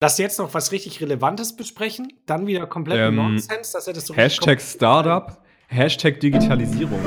dass 0.00 0.16
jetzt 0.16 0.38
noch 0.38 0.54
was 0.54 0.72
richtig 0.72 1.02
Relevantes 1.02 1.54
besprechen, 1.54 2.10
dann 2.24 2.46
wieder 2.46 2.66
komplett 2.66 2.98
Ähm, 2.98 3.16
Nonsens, 3.16 3.72
dass 3.72 3.86
er 3.86 3.92
das 3.92 4.06
so 4.06 4.16
Hashtag 4.16 4.62
Startup, 4.62 5.42
Hashtag 5.68 6.20
Digitalisierung. 6.20 6.98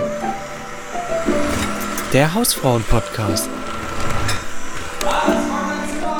Der 2.14 2.36
Hausfrauen-Podcast. 2.36 3.50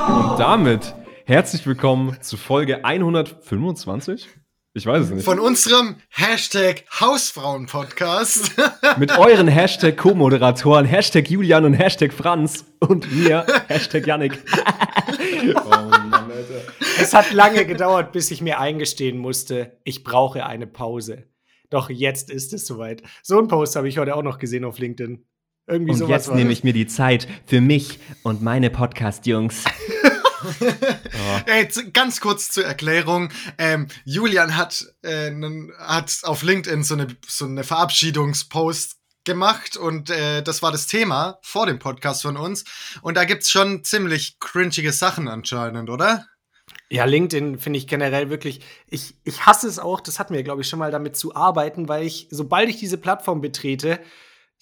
Und 0.08 0.40
damit 0.40 0.96
herzlich 1.26 1.68
willkommen 1.68 2.18
zu 2.22 2.38
Folge 2.38 2.84
125. 2.84 4.28
Ich 4.76 4.88
weiß 4.88 5.04
es 5.04 5.12
nicht. 5.12 5.24
Von 5.24 5.40
unserem 5.40 5.98
Hashtag 6.10 6.84
Hausfrauen-Podcast. 7.00 8.54
Mit 8.98 9.16
euren 9.20 9.48
Hashtag 9.48 9.98
Co-Moderatoren, 9.98 10.86
Hashtag 10.86 11.30
Julian 11.30 11.66
und 11.66 11.76
Hashtag 11.76 12.12
Franz 12.12 12.66
und 12.80 13.12
mir, 13.16 13.46
Hashtag 13.68 14.08
Yannick. 14.08 14.40
oh 15.54 15.70
Mann, 15.70 16.32
Alter. 16.32 16.64
Es 17.00 17.14
hat 17.14 17.32
lange 17.34 17.68
gedauert, 17.68 18.14
bis 18.14 18.32
ich 18.32 18.42
mir 18.42 18.60
eingestehen 18.60 19.20
musste, 19.20 19.78
ich 19.84 20.04
brauche 20.04 20.44
eine 20.44 20.66
Pause. 20.66 21.26
Doch 21.70 21.92
jetzt 21.92 22.32
ist 22.32 22.52
es 22.52 22.66
soweit. 22.66 23.04
So 23.22 23.38
einen 23.38 23.50
Post 23.50 23.76
habe 23.76 23.88
ich 23.88 24.00
heute 24.00 24.16
auch 24.16 24.24
noch 24.24 24.40
gesehen 24.40 24.66
auf 24.66 24.80
LinkedIn. 24.80 25.24
Irgendwie 25.68 25.92
Und 25.92 25.98
sowas 25.98 26.26
jetzt 26.26 26.36
nehme 26.36 26.52
ich 26.52 26.64
mir 26.64 26.74
die 26.74 26.88
Zeit 26.88 27.28
für 27.46 27.62
mich 27.62 28.00
und 28.24 28.42
meine 28.42 28.72
Podcast-Jungs. 28.72 29.66
Ey, 31.46 31.64
Jetzt 31.64 31.94
ganz 31.94 32.20
kurz 32.20 32.50
zur 32.52 32.66
Erklärung. 32.66 33.30
Ähm, 33.58 33.88
Julian 34.06 34.56
hat, 34.56 34.86
äh, 35.02 35.32
hat 35.80 36.20
auf 36.24 36.44
LinkedIn 36.44 36.84
so 36.84 36.96
eine, 36.96 37.08
so 37.28 37.46
eine 37.46 37.64
Verabschiedungspost 37.64 38.98
gemacht 39.24 39.78
und 39.78 40.10
äh, 40.10 40.42
das 40.42 40.62
war 40.62 40.72
das 40.72 40.88
Thema 40.88 41.40
vor 41.42 41.66
dem 41.66 41.80
Podcast 41.80 42.22
von 42.24 42.38
uns. 42.38 42.66
Und 43.02 43.16
da 43.16 43.26
gibt's 43.26 43.50
schon 43.50 43.84
ziemlich 43.84 44.40
cringige 44.40 44.92
Sachen 44.92 45.28
anscheinend, 45.28 45.90
oder? 45.90 46.26
Ja, 46.90 47.06
LinkedIn 47.06 47.60
finde 47.60 47.80
ich 47.80 47.88
generell 47.88 48.30
wirklich, 48.30 48.62
ich, 48.90 49.16
ich 49.24 49.46
hasse 49.46 49.68
es 49.68 49.80
auch, 49.80 50.00
das 50.00 50.20
hatten 50.20 50.34
wir, 50.34 50.44
glaube 50.44 50.62
ich, 50.62 50.70
schon 50.70 50.80
mal 50.80 50.92
damit 50.92 51.16
zu 51.16 51.36
arbeiten, 51.36 51.88
weil 51.88 52.06
ich, 52.06 52.28
sobald 52.30 52.70
ich 52.70 52.78
diese 52.78 52.98
Plattform 52.98 53.42
betrete, 53.42 54.00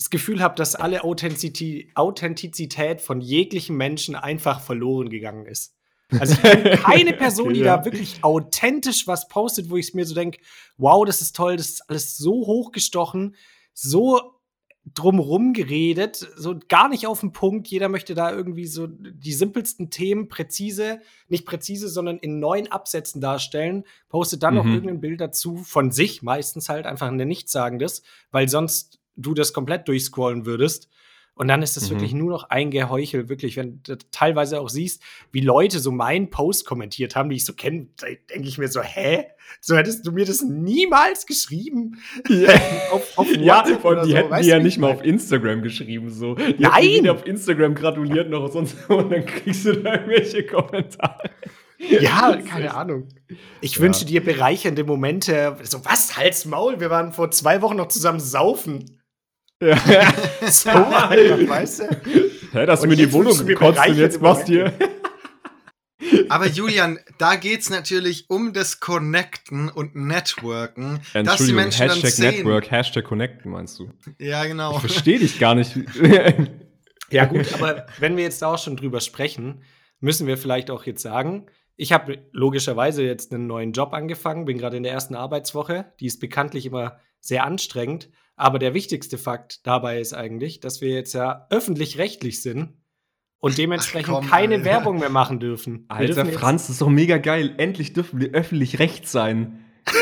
das 0.02 0.10
Gefühl 0.10 0.42
habe, 0.42 0.56
dass 0.56 0.74
alle 0.74 1.04
Authentizität, 1.04 1.92
Authentizität 1.96 3.02
von 3.02 3.22
jeglichen 3.22 3.78
Menschen 3.78 4.16
einfach 4.16 4.60
verloren 4.60 5.10
gegangen 5.12 5.46
ist. 5.46 5.76
Also 6.20 6.34
ich 6.34 6.42
bin 6.42 6.64
keine 6.84 7.14
Person, 7.14 7.54
die 7.54 7.60
Ja. 7.60 7.78
da 7.78 7.86
wirklich 7.86 8.24
authentisch 8.24 9.06
was 9.06 9.28
postet, 9.28 9.70
wo 9.70 9.78
ich 9.78 9.94
mir 9.94 10.06
so 10.06 10.16
denke, 10.16 10.40
wow, 10.78 11.06
das 11.06 11.22
ist 11.22 11.36
toll, 11.36 11.56
das 11.56 11.70
ist 11.70 11.90
alles 11.90 12.18
so 12.18 12.32
hochgestochen, 12.48 13.36
so 13.74 14.20
drumrum 14.96 15.54
geredet, 15.54 16.28
so 16.36 16.56
gar 16.68 16.90
nicht 16.90 17.06
auf 17.06 17.20
den 17.20 17.32
Punkt. 17.32 17.68
Jeder 17.68 17.88
möchte 17.88 18.16
da 18.16 18.32
irgendwie 18.32 18.66
so 18.66 18.88
die 18.88 19.34
simpelsten 19.34 19.92
Themen 19.92 20.28
präzise, 20.30 21.00
nicht 21.28 21.46
präzise, 21.46 21.88
sondern 21.90 22.18
in 22.18 22.40
neuen 22.40 22.72
Absätzen 22.72 23.22
darstellen, 23.22 23.84
postet 24.10 24.42
dann 24.42 24.56
noch 24.56 24.64
Mhm. 24.66 24.74
irgendein 24.74 25.00
Bild 25.02 25.22
dazu 25.22 25.58
von 25.58 25.92
sich, 25.92 26.24
meistens 26.24 26.70
halt 26.70 26.88
einfach 26.88 27.08
ein 27.08 27.18
Nichtssagendes, 27.18 28.02
weil 28.32 28.50
sonst 28.50 28.98
du 29.22 29.34
das 29.34 29.54
komplett 29.54 29.88
durchscrollen 29.88 30.46
würdest. 30.46 30.90
Und 31.34 31.48
dann 31.48 31.62
ist 31.64 31.78
das 31.78 31.86
Mhm. 31.86 31.94
wirklich 31.96 32.14
nur 32.14 32.30
noch 32.30 32.50
ein 32.50 32.72
Geheuchel, 32.72 33.30
wirklich, 33.30 33.56
wenn 33.56 33.82
du 33.84 33.98
teilweise 34.12 34.60
auch 34.60 34.70
siehst, 34.70 35.02
wie 35.32 35.40
Leute 35.40 35.80
so 35.80 35.92
meinen 35.92 36.30
Post 36.30 36.66
kommentiert 36.66 37.16
haben, 37.16 37.30
die 37.30 37.38
ich 37.38 37.46
so 37.46 37.54
kenne, 37.54 37.88
denke 38.30 38.48
ich 38.48 38.58
mir 38.58 38.68
so, 38.68 38.82
hä? 38.82 39.26
So 39.62 39.76
hättest 39.76 40.06
du 40.06 40.12
mir 40.12 40.26
das 40.26 40.42
niemals 40.44 41.26
geschrieben. 41.26 41.98
auf, 42.92 43.18
auf 43.18 43.36
Ja, 43.38 43.66
oder 43.84 44.04
die 44.04 44.12
so, 44.12 44.18
hätten 44.18 44.30
weißt 44.30 44.44
die 44.46 44.50
ja 44.50 44.60
nicht 44.60 44.74
ich 44.76 44.80
mal 44.80 44.92
auf 44.92 45.04
Instagram 45.04 45.62
geschrieben. 45.62 46.10
So. 46.10 46.36
Die 46.36 46.56
Nein! 46.60 47.10
auf 47.10 47.26
Instagram 47.26 47.76
gratuliert 47.76 48.30
noch 48.30 48.44
und 48.44 48.52
sonst 48.52 48.76
und 48.90 49.10
dann 49.12 49.26
kriegst 49.26 49.66
du 49.66 49.74
da 49.74 49.94
irgendwelche 49.94 50.46
Kommentare. 50.46 51.30
Ja, 51.80 52.38
keine 52.48 52.74
Ahnung. 52.76 53.08
Ich 53.62 53.76
Ja. 53.78 53.82
wünsche 53.82 54.06
dir 54.06 54.24
bereichernde 54.24 54.84
Momente. 54.84 55.58
So, 55.64 55.84
was? 55.86 56.18
Halt's 56.18 56.46
Maul? 56.46 56.80
Wir 56.80 56.90
waren 56.90 57.14
vor 57.14 57.32
zwei 57.32 57.62
Wochen 57.62 57.78
noch 57.78 57.88
zusammen 57.88 58.20
saufen. 58.20 59.01
Ja. 59.62 59.78
So 60.50 60.70
einfach, 60.70 61.50
weißt 61.50 61.80
du? 61.82 61.84
Hä, 62.52 62.66
dass 62.66 62.80
du 62.80 62.84
Und 62.84 62.90
mir 62.90 62.96
die 62.96 63.12
Wohnung 63.14 63.38
du 63.38 63.46
gekotzt 63.46 63.80
und 63.88 63.98
jetzt 63.98 64.20
machst 64.20 64.50
du 64.50 64.74
Aber 66.30 66.48
Julian, 66.48 67.00
da 67.20 67.36
geht's 67.36 67.70
natürlich 67.70 68.26
um 68.30 68.54
das 68.54 68.80
Connecten 68.80 69.70
und 69.70 69.96
Networken, 69.96 71.00
dass 71.00 71.12
die 71.14 71.20
Entschuldigung, 71.20 71.56
Menschen 71.56 71.88
dann 71.88 71.90
Hashtag 71.90 72.12
sehen. 72.12 72.36
Network, 72.38 72.72
Hashtag 72.72 73.06
Connecten 73.06 73.52
meinst 73.52 73.78
du? 73.80 73.94
Ja, 74.18 74.46
genau. 74.46 74.74
Ich 74.74 74.80
verstehe 74.80 75.20
dich 75.20 75.40
gar 75.40 75.56
nicht. 75.56 75.76
Ja, 77.12 77.26
gut, 77.26 77.54
aber 77.54 77.88
wenn 78.00 78.16
wir 78.16 78.24
jetzt 78.24 78.42
da 78.42 78.54
auch 78.54 78.58
schon 78.58 78.78
drüber 78.78 79.02
sprechen, 79.02 79.64
müssen 80.00 80.28
wir 80.28 80.38
vielleicht 80.38 80.72
auch 80.72 80.86
jetzt 80.86 81.02
sagen, 81.02 81.48
ich 81.76 81.92
habe 81.92 82.20
logischerweise 82.32 83.04
jetzt 83.04 83.34
einen 83.34 83.48
neuen 83.48 83.74
Job 83.74 83.94
angefangen, 83.94 84.46
bin 84.46 84.58
gerade 84.58 84.78
in 84.78 84.84
der 84.84 84.94
ersten 84.94 85.16
Arbeitswoche. 85.16 85.92
Die 86.00 86.06
ist 86.06 86.20
bekanntlich 86.20 86.66
immer 86.66 87.00
sehr 87.20 87.44
anstrengend. 87.44 88.10
Aber 88.42 88.58
der 88.58 88.74
wichtigste 88.74 89.20
Fakt 89.20 89.68
dabei 89.68 90.00
ist 90.00 90.14
eigentlich, 90.14 90.60
dass 90.62 90.82
wir 90.82 90.90
jetzt 90.90 91.14
ja 91.14 91.46
öffentlich-rechtlich 91.52 92.42
sind 92.42 92.74
und 93.38 93.60
dementsprechend 93.60 94.16
komm, 94.16 94.28
keine 94.28 94.56
Alter. 94.56 94.66
Werbung 94.66 94.98
mehr 94.98 95.12
machen 95.12 95.40
dürfen. 95.40 95.86
Wir 95.88 95.96
Alter 95.96 96.24
dürfen 96.24 96.40
Franz, 96.40 96.64
das 96.64 96.72
ist 96.72 96.82
doch 96.82 96.90
mega 96.90 97.20
geil. 97.20 97.54
Endlich 97.58 97.94
dürfen 97.94 98.20
wir 98.20 98.32
öffentlich 98.32 98.80
recht 98.80 99.08
sein. 99.08 99.64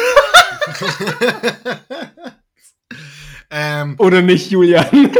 ähm, 3.51 3.95
Oder 3.97 4.21
nicht, 4.21 4.49
Julian? 4.49 4.85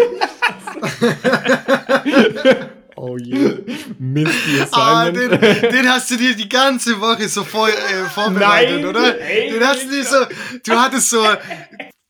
Oh 3.01 3.17
je. 3.17 3.63
Mist, 3.97 4.33
die 4.45 4.59
ah, 4.73 5.03
Assignment. 5.03 5.41
den, 5.41 5.71
den 5.71 5.89
hast 5.89 6.11
du 6.11 6.17
dir 6.17 6.35
die 6.35 6.49
ganze 6.49 6.99
Woche 6.99 7.29
so 7.29 7.45
vor, 7.45 7.69
äh, 7.69 7.73
vorbereitet, 8.13 8.81
Nein, 8.81 8.85
oder? 8.85 9.21
ey, 9.21 9.51
den 9.51 9.63
hast 9.63 9.85
du 9.85 9.89
dir 9.89 10.03
so, 10.03 10.17
du 10.65 10.71
hattest 10.73 11.09
so, 11.09 11.23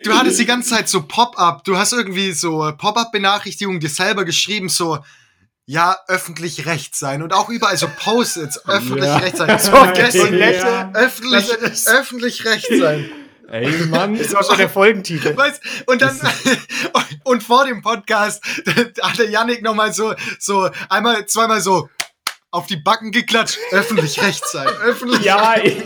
du 0.04 0.14
hattest 0.14 0.40
die 0.40 0.46
ganze 0.46 0.70
Zeit 0.72 0.90
so 0.90 1.04
Pop-up, 1.04 1.64
du 1.64 1.78
hast 1.78 1.94
irgendwie 1.94 2.32
so 2.32 2.72
Pop-up-Benachrichtigungen 2.78 3.80
dir 3.80 3.90
selber 3.90 4.26
geschrieben, 4.26 4.70
so, 4.70 5.00
ja, 5.66 5.96
öffentlich 6.08 6.66
recht 6.66 6.96
sein 6.96 7.22
und 7.22 7.34
auch 7.34 7.50
überall 7.50 7.78
so 7.78 7.88
Post-its, 8.04 8.66
öffentlich 8.68 9.06
Ja. 9.06 9.18
recht 9.18 9.38
sein. 9.38 9.60
So, 9.60 9.72
Vergessen, 9.72 10.38
ja. 10.38 10.92
öffentlich, 10.94 11.48
Das 11.48 11.72
ist- 11.72 11.88
öffentlich 11.88 12.46
recht 12.46 12.68
sein. 12.80 13.10
Ey, 13.52 13.68
Mann. 13.88 14.16
Das 14.18 14.28
ist 14.28 14.36
auch 14.36 14.48
schon 14.48 14.58
der 14.58 14.70
Folgentitel. 14.70 15.36
Weißt, 15.36 15.62
und 15.88 16.02
dann 16.02 16.20
und 17.24 17.44
vor 17.44 17.66
dem 17.66 17.82
Podcast 17.82 18.44
da 18.66 19.10
hat 19.10 19.18
der 19.20 19.30
Yannick 19.30 19.64
noch 19.64 19.74
mal 19.76 19.92
so 19.94 20.14
so 20.40 20.70
einmal 20.90 21.26
zweimal 21.26 21.60
so 21.62 21.90
auf 22.52 22.66
die 22.68 22.78
Backen 22.78 23.12
geklatscht, 23.12 23.58
öffentlich 23.72 24.22
recht 24.24 24.48
sein, 24.48 24.68
öffentlich. 24.84 25.22
Ja, 25.22 25.54
ey. 25.54 25.84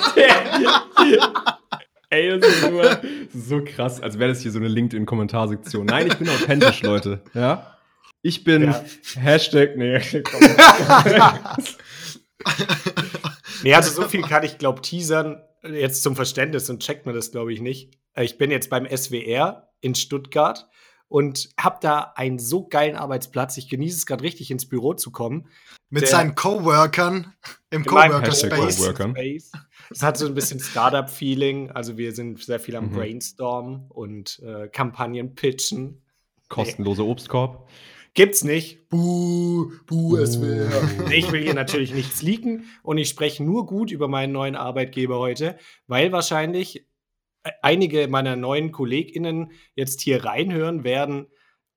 Ey, 2.13 2.39
das 2.39 2.47
ist, 2.49 2.69
nur, 2.69 3.01
so 3.33 3.63
krass, 3.63 3.99
als 4.01 4.19
wäre 4.19 4.29
das 4.29 4.41
hier 4.41 4.51
so 4.51 4.59
eine 4.59 4.67
LinkedIn-Kommentarsektion. 4.67 5.87
Nein, 5.87 6.07
ich 6.07 6.17
bin 6.17 6.29
authentisch, 6.29 6.81
Leute. 6.83 7.21
Ja? 7.33 7.77
Ich 8.21 8.43
bin 8.43 8.63
Ja. 8.65 8.83
Hashtag, 9.15 9.75
nee, 9.75 9.99
komm. 10.23 10.41
Nee, 13.63 13.73
also 13.73 14.01
so 14.01 14.07
viel 14.09 14.21
kann 14.21 14.43
ich, 14.43 14.57
glaube 14.57 14.81
teasern. 14.81 15.41
Jetzt 15.63 16.03
zum 16.03 16.15
Verständnis 16.17 16.69
und 16.69 16.83
checkt 16.83 17.05
man 17.05 17.15
das, 17.15 17.31
glaube 17.31 17.53
ich, 17.53 17.61
nicht. 17.61 17.97
Äh, 18.13 18.25
Ich 18.25 18.37
bin 18.37 18.51
jetzt 18.51 18.69
beim 18.69 18.85
SWR 18.85 19.69
in 19.79 19.95
Stuttgart 19.95 20.67
und 21.07 21.49
habe 21.57 21.77
da 21.81 22.11
einen 22.15 22.37
so 22.39 22.67
geilen 22.67 22.97
Arbeitsplatz. 22.97 23.55
Ich 23.57 23.69
genieße 23.69 23.95
es 23.97 24.05
gerade 24.05 24.23
richtig, 24.23 24.51
ins 24.51 24.67
Büro 24.67 24.93
zu 24.93 25.11
kommen. 25.11 25.47
Mit 25.93 26.01
Der- 26.03 26.09
seinen 26.09 26.33
Coworkern 26.33 27.33
im 27.69 27.83
In 27.83 27.91
meinem 27.91 28.11
Coworker 28.13 28.31
Hashtag 28.31 28.53
Space. 28.57 28.77
Coworkern. 28.77 29.11
Space. 29.11 29.51
Es 29.91 30.01
hat 30.01 30.17
so 30.17 30.25
ein 30.25 30.33
bisschen 30.33 30.59
Startup-Feeling. 30.59 31.69
Also 31.69 31.97
wir 31.97 32.13
sind 32.13 32.41
sehr 32.43 32.59
viel 32.59 32.75
am 32.75 32.87
Mhm. 32.87 32.93
Brainstormen 32.95 33.85
und 33.89 34.39
äh, 34.43 34.67
Kampagnen 34.69 35.35
pitchen. 35.35 36.01
Kostenloser 36.49 37.05
Obstkorb. 37.05 37.69
Gibt's 38.15 38.43
nicht. 38.43 38.89
Buh, 38.89 39.71
buh, 39.85 40.17
SWR. 40.17 40.69
Nee, 41.07 41.15
Ich 41.17 41.31
will 41.31 41.41
hier 41.43 41.53
natürlich 41.53 41.93
nichts 41.93 42.23
leaken 42.23 42.65
und 42.81 42.97
ich 42.97 43.09
spreche 43.09 43.43
nur 43.43 43.67
gut 43.67 43.91
über 43.91 44.07
meinen 44.07 44.33
neuen 44.33 44.55
Arbeitgeber 44.55 45.19
heute, 45.19 45.57
weil 45.85 46.11
wahrscheinlich 46.11 46.87
äh, 47.43 47.51
einige 47.61 48.07
meiner 48.07 48.35
neuen 48.35 48.71
KollegInnen 48.71 49.51
jetzt 49.75 50.01
hier 50.01 50.25
reinhören 50.25 50.83
werden. 50.83 51.27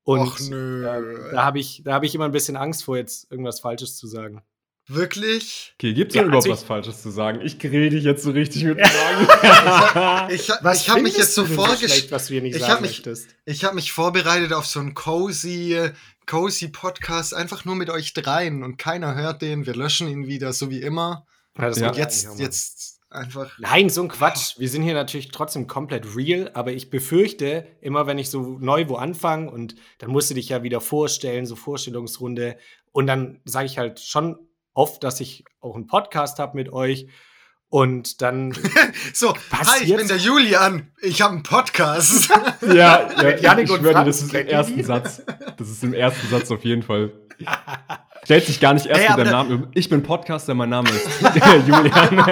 Und 0.07 0.21
Och 0.21 0.41
nö. 0.49 0.87
ähm, 0.89 1.19
da 1.33 1.45
habe 1.45 1.59
ich, 1.59 1.83
da 1.85 1.93
hab 1.95 2.05
ich 2.05 2.15
immer 2.15 2.27
ein 2.27 2.33
bisschen 2.33 2.57
Angst 2.57 2.85
vor, 2.85 2.97
jetzt 2.97 3.31
irgendwas 3.31 3.59
Falsches 3.61 3.97
zu 3.97 4.07
sagen. 4.07 4.41
Wirklich? 4.89 5.75
Okay, 5.79 5.95
gibt's 5.95 6.15
Ja, 6.15 6.23
denn 6.23 6.29
überhaupt 6.29 6.47
also 6.47 6.57
was 6.61 6.63
Falsches 6.63 7.03
zu 7.03 7.11
sagen? 7.11 7.41
Ich 7.43 7.59
grill 7.59 7.91
dich 7.91 8.05
jetzt 8.05 8.23
so 8.23 8.31
richtig 8.31 8.63
mit 8.63 8.79
Fragen. 8.87 10.33
Ich, 10.33 10.49
ha- 10.49 10.73
ich 10.73 10.89
habe 10.89 11.03
mich 11.03 11.17
jetzt 11.17 11.35
so 11.35 11.45
vorgestellt. 11.45 11.91
schlecht, 11.91 12.13
was 12.13 12.29
du 12.29 12.35
hier 12.35 12.43
nicht 12.43 12.55
ich 12.55 12.61
sagen 12.61 12.75
hab 12.75 12.81
mich- 12.83 12.91
möchtest? 12.91 13.31
Ich 13.47 13.65
habe 13.65 13.75
mich 13.75 13.91
vorbereitet 13.91 14.53
auf 14.53 14.65
so 14.65 14.79
einen 14.79 14.95
cozy, 14.95 15.91
cozy 16.27 16.69
Podcast, 16.69 17.35
einfach 17.35 17.65
nur 17.65 17.75
mit 17.75 17.91
euch 17.91 18.13
dreien 18.15 18.63
und 18.63 18.77
keiner 18.79 19.17
hört 19.17 19.43
den. 19.43 19.67
Wir 19.67 19.75
löschen 19.75 20.07
ihn 20.07 20.29
wieder, 20.29 20.53
so 20.53 20.71
wie 20.71 20.81
immer. 20.83 21.27
Ja, 21.59 21.67
das 21.69 21.79
Ja. 21.81 21.87
wollte 21.87 21.99
ich 21.99 22.05
Jetzt, 22.05 22.39
jetzt 22.39 22.96
einfach. 23.17 23.59
Nein, 23.59 23.89
so 23.91 24.03
ein 24.03 24.09
Quatsch. 24.09 24.59
Wir 24.59 24.69
sind 24.69 24.83
hier 24.83 24.95
natürlich 24.95 25.29
trotzdem 25.29 25.67
komplett 25.67 26.17
real, 26.17 26.51
aber 26.55 26.73
ich 26.73 26.91
befürchte, 26.91 27.67
immer 27.81 28.07
wenn 28.07 28.19
ich 28.19 28.31
so 28.31 28.59
neu 28.59 28.89
wo 28.89 28.97
anfange 28.97 29.51
und 29.51 29.75
dann 29.99 30.11
musst 30.11 30.31
du 30.31 30.35
dich 30.35 30.49
ja 30.51 30.63
wieder 30.63 30.81
vorstellen, 30.81 31.47
so 31.47 31.57
Vorstellungsrunde. 31.57 32.59
Und 32.93 33.07
dann 33.07 33.41
sage 33.45 33.67
ich 33.67 33.79
halt 33.79 34.01
schon 34.01 34.39
oft, 34.75 35.03
dass 35.03 35.21
ich 35.21 35.45
auch 35.61 35.75
einen 35.75 35.87
Podcast 35.87 36.39
habe 36.39 36.57
mit 36.57 36.73
euch. 36.73 37.09
Und 37.69 38.23
dann. 38.23 38.53
so, 39.13 39.35
hi, 39.53 39.85
ich 39.85 39.97
bin 39.97 40.07
der 40.07 40.19
Julian. 40.19 40.93
Ich 41.03 41.21
habe 41.21 41.35
einen 41.35 41.43
Podcast. 41.43 42.31
ja, 42.63 43.11
ja 43.21 43.37
Janik 43.41 43.71
und 43.71 43.83
Franz, 43.83 44.07
das 44.07 44.23
ist 44.23 44.35
im 44.35 44.47
ersten 44.47 44.85
Satz. 44.85 45.23
Das 45.57 45.69
ist 45.69 45.83
im 45.83 45.95
ersten 45.95 46.29
Satz 46.29 46.51
auf 46.51 46.65
jeden 46.65 46.83
Fall. 46.83 47.13
Stellt 48.25 48.47
sich 48.47 48.61
gar 48.61 48.75
nicht 48.75 48.87
erst 48.87 49.03
hey, 49.03 49.17
mit 49.17 49.27
dem 49.27 49.33
Namen. 49.33 49.67
Ich 49.75 49.89
bin 49.89 50.03
Podcaster, 50.03 50.55
mein 50.55 50.71
Name 50.71 50.89
ist 50.91 51.09
Julian. 51.67 52.25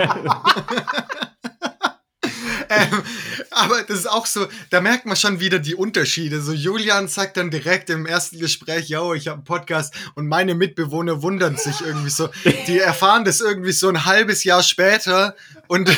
Aber 3.54 3.82
das 3.82 4.00
ist 4.00 4.10
auch 4.10 4.26
so, 4.26 4.46
da 4.70 4.80
merkt 4.80 5.06
man 5.06 5.16
schon 5.16 5.40
wieder 5.40 5.58
die 5.58 5.74
Unterschiede. 5.74 6.40
So 6.40 6.52
Julian 6.52 7.08
sagt 7.08 7.36
dann 7.36 7.50
direkt 7.50 7.90
im 7.90 8.06
ersten 8.06 8.38
Gespräch, 8.38 8.88
yo, 8.88 9.14
ich 9.14 9.28
habe 9.28 9.36
einen 9.36 9.44
Podcast 9.44 9.94
und 10.14 10.26
meine 10.26 10.54
Mitbewohner 10.54 11.22
wundern 11.22 11.56
sich 11.56 11.80
irgendwie 11.80 12.10
so. 12.10 12.28
Die 12.66 12.78
erfahren 12.80 13.24
das 13.24 13.40
irgendwie 13.40 13.72
so 13.72 13.88
ein 13.88 14.04
halbes 14.04 14.44
Jahr 14.44 14.62
später 14.62 15.36
und, 15.68 15.90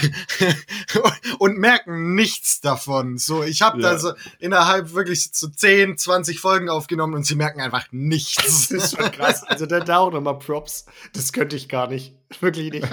und 1.38 1.58
merken 1.58 2.14
nichts 2.14 2.60
davon. 2.60 3.18
So, 3.18 3.42
ich 3.42 3.62
habe 3.62 3.80
ja. 3.80 3.92
da 3.92 3.98
so 3.98 4.12
innerhalb 4.38 4.92
wirklich 4.94 5.30
so 5.32 5.48
10, 5.48 5.98
20 5.98 6.40
Folgen 6.40 6.68
aufgenommen 6.68 7.14
und 7.14 7.26
sie 7.26 7.34
merken 7.34 7.60
einfach 7.60 7.86
nichts. 7.90 8.68
Das 8.68 8.70
ist 8.70 8.96
schon 8.96 9.10
krass. 9.12 9.42
Also 9.44 9.66
da, 9.66 9.80
da 9.80 9.98
auch 9.98 10.12
nochmal 10.12 10.38
Props. 10.38 10.86
Das 11.12 11.32
könnte 11.32 11.56
ich 11.56 11.68
gar 11.68 11.88
nicht. 11.88 12.14
Wirklich 12.40 12.72
nicht. 12.72 12.88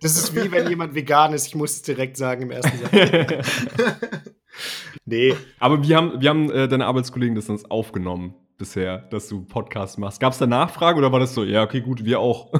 Das 0.00 0.16
ist 0.16 0.34
wie 0.34 0.50
wenn 0.50 0.68
jemand 0.68 0.94
vegan 0.94 1.32
ist. 1.32 1.46
Ich 1.46 1.54
muss 1.54 1.72
es 1.72 1.82
direkt 1.82 2.16
sagen 2.16 2.42
im 2.42 2.50
ersten 2.50 2.78
Satz. 2.78 2.92
nee. 5.04 5.34
Aber 5.58 5.82
wir 5.82 5.96
haben, 5.96 6.20
wir 6.20 6.30
haben 6.30 6.50
äh, 6.50 6.68
deine 6.68 6.86
Arbeitskollegen 6.86 7.34
das 7.34 7.48
uns 7.48 7.64
aufgenommen 7.70 8.34
bisher, 8.56 8.98
dass 8.98 9.28
du 9.28 9.44
Podcast 9.44 9.98
machst. 9.98 10.20
Gab 10.20 10.32
es 10.32 10.38
da 10.38 10.46
Nachfragen 10.46 10.98
oder 10.98 11.12
war 11.12 11.20
das 11.20 11.34
so, 11.34 11.44
ja, 11.44 11.62
okay, 11.62 11.80
gut, 11.80 12.04
wir 12.04 12.18
auch? 12.18 12.50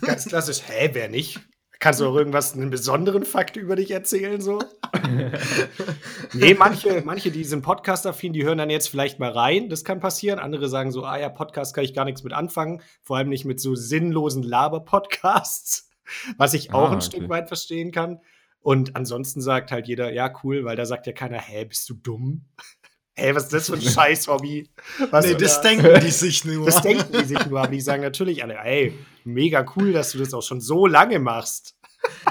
Ganz 0.00 0.26
klassisch, 0.26 0.62
hä, 0.66 0.90
wer 0.92 1.08
nicht? 1.08 1.40
Kannst 1.78 2.00
du 2.00 2.06
auch 2.06 2.16
irgendwas, 2.16 2.54
einen 2.54 2.70
besonderen 2.70 3.24
Fakt 3.24 3.56
über 3.56 3.76
dich 3.76 3.90
erzählen, 3.90 4.40
so? 4.40 4.60
nee, 6.32 6.54
manche, 6.54 7.02
manche, 7.04 7.30
die 7.30 7.44
sind 7.44 7.62
Podcast-affin, 7.62 8.32
die 8.32 8.44
hören 8.44 8.58
dann 8.58 8.70
jetzt 8.70 8.88
vielleicht 8.88 9.18
mal 9.18 9.30
rein. 9.30 9.68
Das 9.68 9.84
kann 9.84 10.00
passieren. 10.00 10.38
Andere 10.38 10.68
sagen 10.68 10.90
so, 10.90 11.04
ah 11.04 11.18
ja, 11.18 11.28
Podcast 11.28 11.74
kann 11.74 11.84
ich 11.84 11.94
gar 11.94 12.06
nichts 12.06 12.22
mit 12.22 12.32
anfangen. 12.32 12.80
Vor 13.02 13.18
allem 13.18 13.28
nicht 13.28 13.44
mit 13.44 13.60
so 13.60 13.74
sinnlosen 13.74 14.42
Laber-Podcasts, 14.42 15.90
was 16.38 16.54
ich 16.54 16.72
auch 16.72 16.84
ah, 16.84 16.92
ein 16.92 16.96
okay. 16.96 17.06
Stück 17.06 17.28
weit 17.28 17.48
verstehen 17.48 17.92
kann. 17.92 18.20
Und 18.66 18.96
ansonsten 18.96 19.40
sagt 19.40 19.70
halt 19.70 19.86
jeder, 19.86 20.12
ja, 20.12 20.32
cool, 20.42 20.64
weil 20.64 20.74
da 20.74 20.86
sagt 20.86 21.06
ja 21.06 21.12
keiner, 21.12 21.38
hä, 21.38 21.66
bist 21.66 21.88
du 21.88 21.94
dumm? 21.94 22.46
Hä, 23.18 23.34
was 23.34 23.44
ist 23.44 23.52
das 23.52 23.66
für 23.66 23.74
ein 23.74 23.80
Scheiß-Hobby? 23.94 24.68
Nee, 24.98 25.34
das 25.34 25.62
denken 25.62 26.00
die 26.00 26.10
sich 26.10 26.44
nur. 26.44 26.66
Das 26.66 26.82
denken 26.82 27.10
die 27.18 27.24
sich 27.24 27.46
nur, 27.46 27.60
aber 27.60 27.68
die 27.68 27.80
sagen 27.80 28.02
natürlich 28.02 28.42
alle, 28.42 28.56
ey, 28.58 28.96
mega 29.24 29.64
cool, 29.74 29.92
dass 29.92 30.12
du 30.12 30.18
das 30.18 30.34
auch 30.34 30.42
schon 30.42 30.60
so 30.60 30.86
lange 30.86 31.18
machst. 31.18 31.76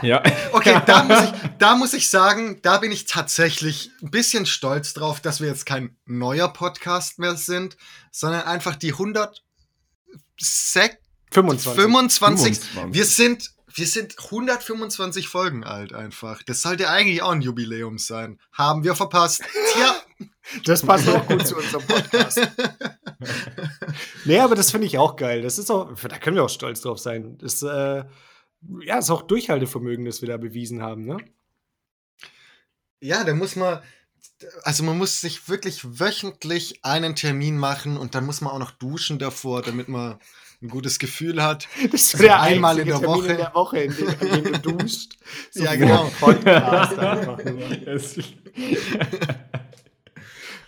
Ja. 0.02 0.22
Okay, 0.52 0.80
da 0.86 1.04
muss, 1.04 1.22
ich, 1.22 1.32
da 1.60 1.76
muss 1.76 1.94
ich 1.94 2.10
sagen, 2.10 2.60
da 2.62 2.78
bin 2.78 2.92
ich 2.92 3.06
tatsächlich 3.06 3.92
ein 4.02 4.10
bisschen 4.10 4.46
stolz 4.46 4.94
drauf, 4.94 5.20
dass 5.20 5.42
wir 5.42 5.50
jetzt 5.50 5.66
kein 5.66 5.98
neuer 6.06 6.48
Podcast 6.48 7.20
mehr 7.20 7.36
sind, 7.36 7.76
sondern 8.10 8.44
einfach 8.44 8.76
die 8.76 8.94
100 8.94 9.44
Sek 10.40 11.00
25. 11.32 11.74
25. 11.74 12.60
25. 12.60 12.94
Wir 12.94 13.06
sind 13.06 13.52
wir 13.74 13.88
sind 13.88 14.16
125 14.18 15.28
Folgen 15.28 15.66
alt 15.66 15.94
einfach. 15.94 16.42
Das 16.44 16.62
sollte 16.62 16.90
eigentlich 16.90 17.22
auch 17.22 17.32
ein 17.32 17.42
Jubiläum 17.42 17.98
sein. 17.98 18.40
Haben 18.54 18.86
wir 18.86 18.96
verpasst. 18.96 19.44
Tja. 19.74 19.96
Das 20.64 20.84
passt 20.84 21.10
auch 21.10 21.26
gut 21.28 21.46
zu 21.46 21.56
unserem 21.58 21.86
Podcast. 21.86 22.40
nee, 24.26 24.40
aber 24.40 24.56
das 24.56 24.72
finde 24.72 24.88
ich 24.88 24.98
auch 24.98 25.16
geil. 25.16 25.42
Das 25.42 25.58
ist 25.58 25.72
auch, 25.72 25.94
da 26.00 26.18
können 26.18 26.36
wir 26.36 26.44
auch 26.44 26.50
stolz 26.50 26.82
drauf 26.82 27.00
sein. 27.00 27.38
Das 27.40 27.64
äh, 27.64 28.04
ja, 28.82 28.98
ist 28.98 29.10
auch 29.10 29.24
Durchhaltevermögen, 29.24 30.06
das 30.06 30.22
wir 30.22 30.30
da 30.30 30.38
bewiesen 30.38 30.82
haben, 30.82 31.06
ne? 31.06 31.18
Ja, 33.02 33.24
da 33.24 33.34
muss 33.34 33.56
man, 33.56 33.82
also 34.64 34.84
man 34.84 34.98
muss 34.98 35.22
sich 35.22 35.50
wirklich 35.50 36.00
wöchentlich 36.00 36.84
einen 36.84 37.16
Termin 37.16 37.58
machen 37.58 37.98
und 37.98 38.16
dann 38.16 38.26
muss 38.26 38.42
man 38.42 38.54
auch 38.54 38.60
noch 38.60 38.72
duschen 38.72 39.20
davor, 39.20 39.62
damit 39.62 39.90
man 39.90 40.20
ein 40.62 40.70
gutes 40.70 41.00
Gefühl 41.00 41.44
hat. 41.44 41.68
Das 41.92 42.02
ist 42.02 42.16
also 42.16 42.26
der 42.26 42.42
einmal 42.42 42.80
in 42.80 42.88
der 42.88 43.00
Termin 43.00 43.18
Woche. 43.18 43.32
in 43.32 43.38
der 43.38 43.54
Woche, 43.54 43.80
in 43.80 43.96
dem, 43.96 44.08
in 44.20 44.44
dem 44.44 44.62
du 44.62 44.72
duscht. 44.74 45.18
So 45.52 45.64
ja, 45.66 45.76
genau. 45.76 46.12
Podcast 46.20 46.98
einfach 46.98 47.40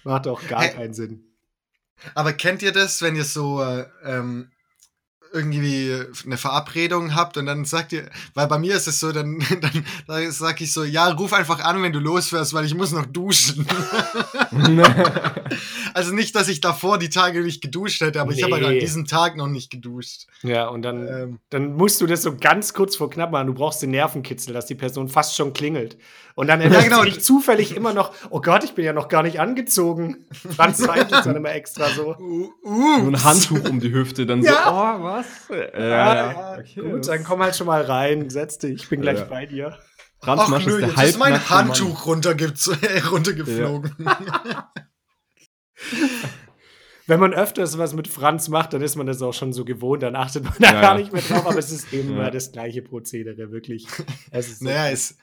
Macht 0.07 0.27
auch 0.27 0.47
gar 0.47 0.61
hey, 0.61 0.73
keinen 0.73 0.93
Sinn. 0.93 1.23
Aber 2.15 2.31
kennt 2.31 2.61
ihr 2.61 2.71
das, 2.71 3.01
wenn 3.01 3.15
ihr 3.15 3.25
so 3.25 3.61
äh, 3.61 3.85
ähm, 4.05 4.49
irgendwie 5.33 5.93
eine 6.25 6.37
Verabredung 6.37 7.13
habt 7.13 7.35
und 7.35 7.45
dann 7.47 7.65
sagt 7.65 7.91
ihr, 7.91 8.09
weil 8.33 8.47
bei 8.47 8.57
mir 8.57 8.75
ist 8.75 8.87
es 8.87 9.01
so, 9.01 9.11
dann, 9.11 9.39
dann, 9.61 9.85
dann 10.07 10.31
sag 10.31 10.61
ich 10.61 10.71
so, 10.71 10.85
ja, 10.85 11.09
ruf 11.09 11.33
einfach 11.33 11.59
an, 11.59 11.83
wenn 11.83 11.91
du 11.91 11.99
losfährst, 11.99 12.53
weil 12.53 12.65
ich 12.65 12.73
muss 12.73 12.93
noch 12.93 13.05
duschen. 13.05 13.67
also 15.93 16.13
nicht, 16.13 16.33
dass 16.35 16.47
ich 16.47 16.61
davor 16.61 16.97
die 16.97 17.09
Tage 17.09 17.41
nicht 17.41 17.61
geduscht 17.61 17.99
hätte, 17.99 18.21
aber 18.21 18.31
nee. 18.31 18.37
ich 18.37 18.43
habe 18.43 18.55
halt 18.55 18.65
an 18.65 18.79
diesem 18.79 19.05
Tag 19.05 19.35
noch 19.35 19.47
nicht 19.47 19.69
geduscht. 19.69 20.27
Ja, 20.43 20.69
und 20.69 20.83
dann, 20.83 21.07
ähm, 21.07 21.39
dann 21.49 21.73
musst 21.73 21.99
du 21.99 22.07
das 22.07 22.21
so 22.21 22.37
ganz 22.37 22.73
kurz 22.73 22.95
vor 22.95 23.09
knapp 23.09 23.31
machen. 23.31 23.47
Du 23.47 23.53
brauchst 23.53 23.81
den 23.81 23.91
Nervenkitzel, 23.91 24.53
dass 24.53 24.65
die 24.65 24.75
Person 24.75 25.09
fast 25.09 25.35
schon 25.35 25.51
klingelt. 25.51 25.97
Und 26.37 26.45
dann 26.45 26.61
erinnert 26.61 26.83
ja, 26.83 26.89
genau. 26.89 27.01
sich 27.01 27.23
zufällig 27.23 27.75
immer 27.75 27.95
noch, 27.95 28.13
oh 28.29 28.41
Gott, 28.41 28.63
ich 28.63 28.73
bin 28.73 28.85
ja 28.85 28.93
noch 28.93 29.07
gar 29.07 29.23
nicht 29.23 29.39
angezogen. 29.39 30.27
Franz 30.55 30.77
zeigt 30.77 31.11
es 31.11 31.23
dann 31.23 31.35
immer 31.35 31.49
extra 31.49 31.89
so. 31.89 32.15
Uh, 32.15 32.51
uh. 32.63 32.99
So 33.05 33.07
ein 33.07 33.23
Handtuch 33.23 33.67
um 33.67 33.79
die 33.79 33.91
Hüfte, 33.91 34.27
dann 34.27 34.43
ja. 34.43 34.51
so, 34.51 34.57
oh, 34.69 35.03
was? 35.03 35.25
Ja, 35.49 35.79
ja, 35.79 36.15
ja. 36.15 36.57
Okay, 36.59 36.81
gut, 36.81 37.07
dann 37.07 37.23
komm 37.23 37.41
halt 37.41 37.55
schon 37.55 37.65
mal 37.65 37.81
rein, 37.81 38.29
setz 38.29 38.59
dich, 38.59 38.83
ich 38.83 38.87
bin 38.87 39.01
gleich 39.01 39.27
bei 39.27 39.47
dir. 39.47 39.79
Franz 40.19 40.43
Ach, 40.45 40.63
nö, 40.63 40.79
jetzt 40.79 41.01
ist 41.01 41.17
mein 41.17 41.49
Handtuch 41.49 42.05
runtergeflogen. 42.05 43.95
Wenn 47.07 47.21
man 47.21 47.33
öfters 47.33 47.77
was 47.77 47.93
mit 47.93 48.09
Franz 48.09 48.49
macht, 48.49 48.73
dann 48.73 48.81
ist 48.81 48.97
man 48.97 49.07
das 49.07 49.21
auch 49.21 49.33
schon 49.33 49.53
so 49.53 49.63
gewohnt, 49.63 50.03
dann 50.03 50.17
achtet 50.17 50.43
man 50.43 50.53
da 50.59 50.73
gar 50.73 50.97
nicht 50.97 51.13
mehr 51.13 51.21
drauf, 51.21 51.47
aber 51.47 51.57
es 51.57 51.71
ist 51.71 51.91
eben 51.93 52.09
immer 52.09 52.29
das 52.29 52.51
gleiche 52.51 52.81
Prozedere, 52.81 53.49
wirklich. 53.51 53.87
Es 54.29 54.49
ist 54.49 54.59
so 54.59 54.65
naja, 54.65 54.89
es, 54.91 55.17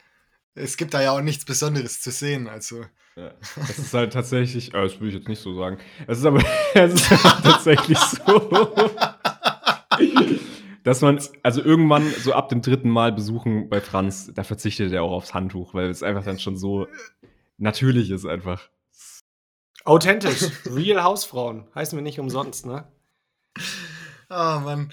es 0.54 0.76
gibt 0.76 0.94
da 0.94 1.02
ja 1.02 1.12
auch 1.12 1.20
nichts 1.20 1.44
Besonderes 1.44 2.00
zu 2.00 2.10
sehen, 2.10 2.48
also. 2.48 2.84
Ja, 3.16 3.32
es 3.68 3.78
ist 3.78 3.94
halt 3.94 4.12
tatsächlich, 4.12 4.74
äh, 4.74 4.82
das 4.82 4.94
würde 4.94 5.08
ich 5.08 5.14
jetzt 5.14 5.28
nicht 5.28 5.40
so 5.40 5.54
sagen. 5.54 5.78
Es 6.06 6.18
ist 6.18 6.24
aber 6.24 6.42
es 6.74 6.94
ist 6.94 7.08
tatsächlich 7.42 7.98
so, 7.98 8.74
dass 10.82 11.00
man, 11.00 11.20
also 11.42 11.62
irgendwann 11.62 12.08
so 12.10 12.32
ab 12.32 12.48
dem 12.48 12.60
dritten 12.60 12.90
Mal 12.90 13.12
besuchen 13.12 13.68
bei 13.68 13.80
Franz, 13.80 14.32
da 14.34 14.42
verzichtet 14.42 14.92
er 14.92 15.02
auch 15.04 15.12
aufs 15.12 15.32
Handtuch, 15.32 15.74
weil 15.74 15.90
es 15.90 16.02
einfach 16.02 16.24
dann 16.24 16.38
schon 16.38 16.56
so 16.56 16.88
natürlich 17.58 18.10
ist 18.10 18.26
einfach. 18.26 18.68
Authentisch. 19.84 20.50
Real 20.66 21.02
Hausfrauen. 21.02 21.68
Heißen 21.74 21.96
wir 21.96 22.02
nicht 22.02 22.18
umsonst, 22.18 22.66
ne? 22.66 22.86
Oh 24.30 24.60
Mann. 24.60 24.92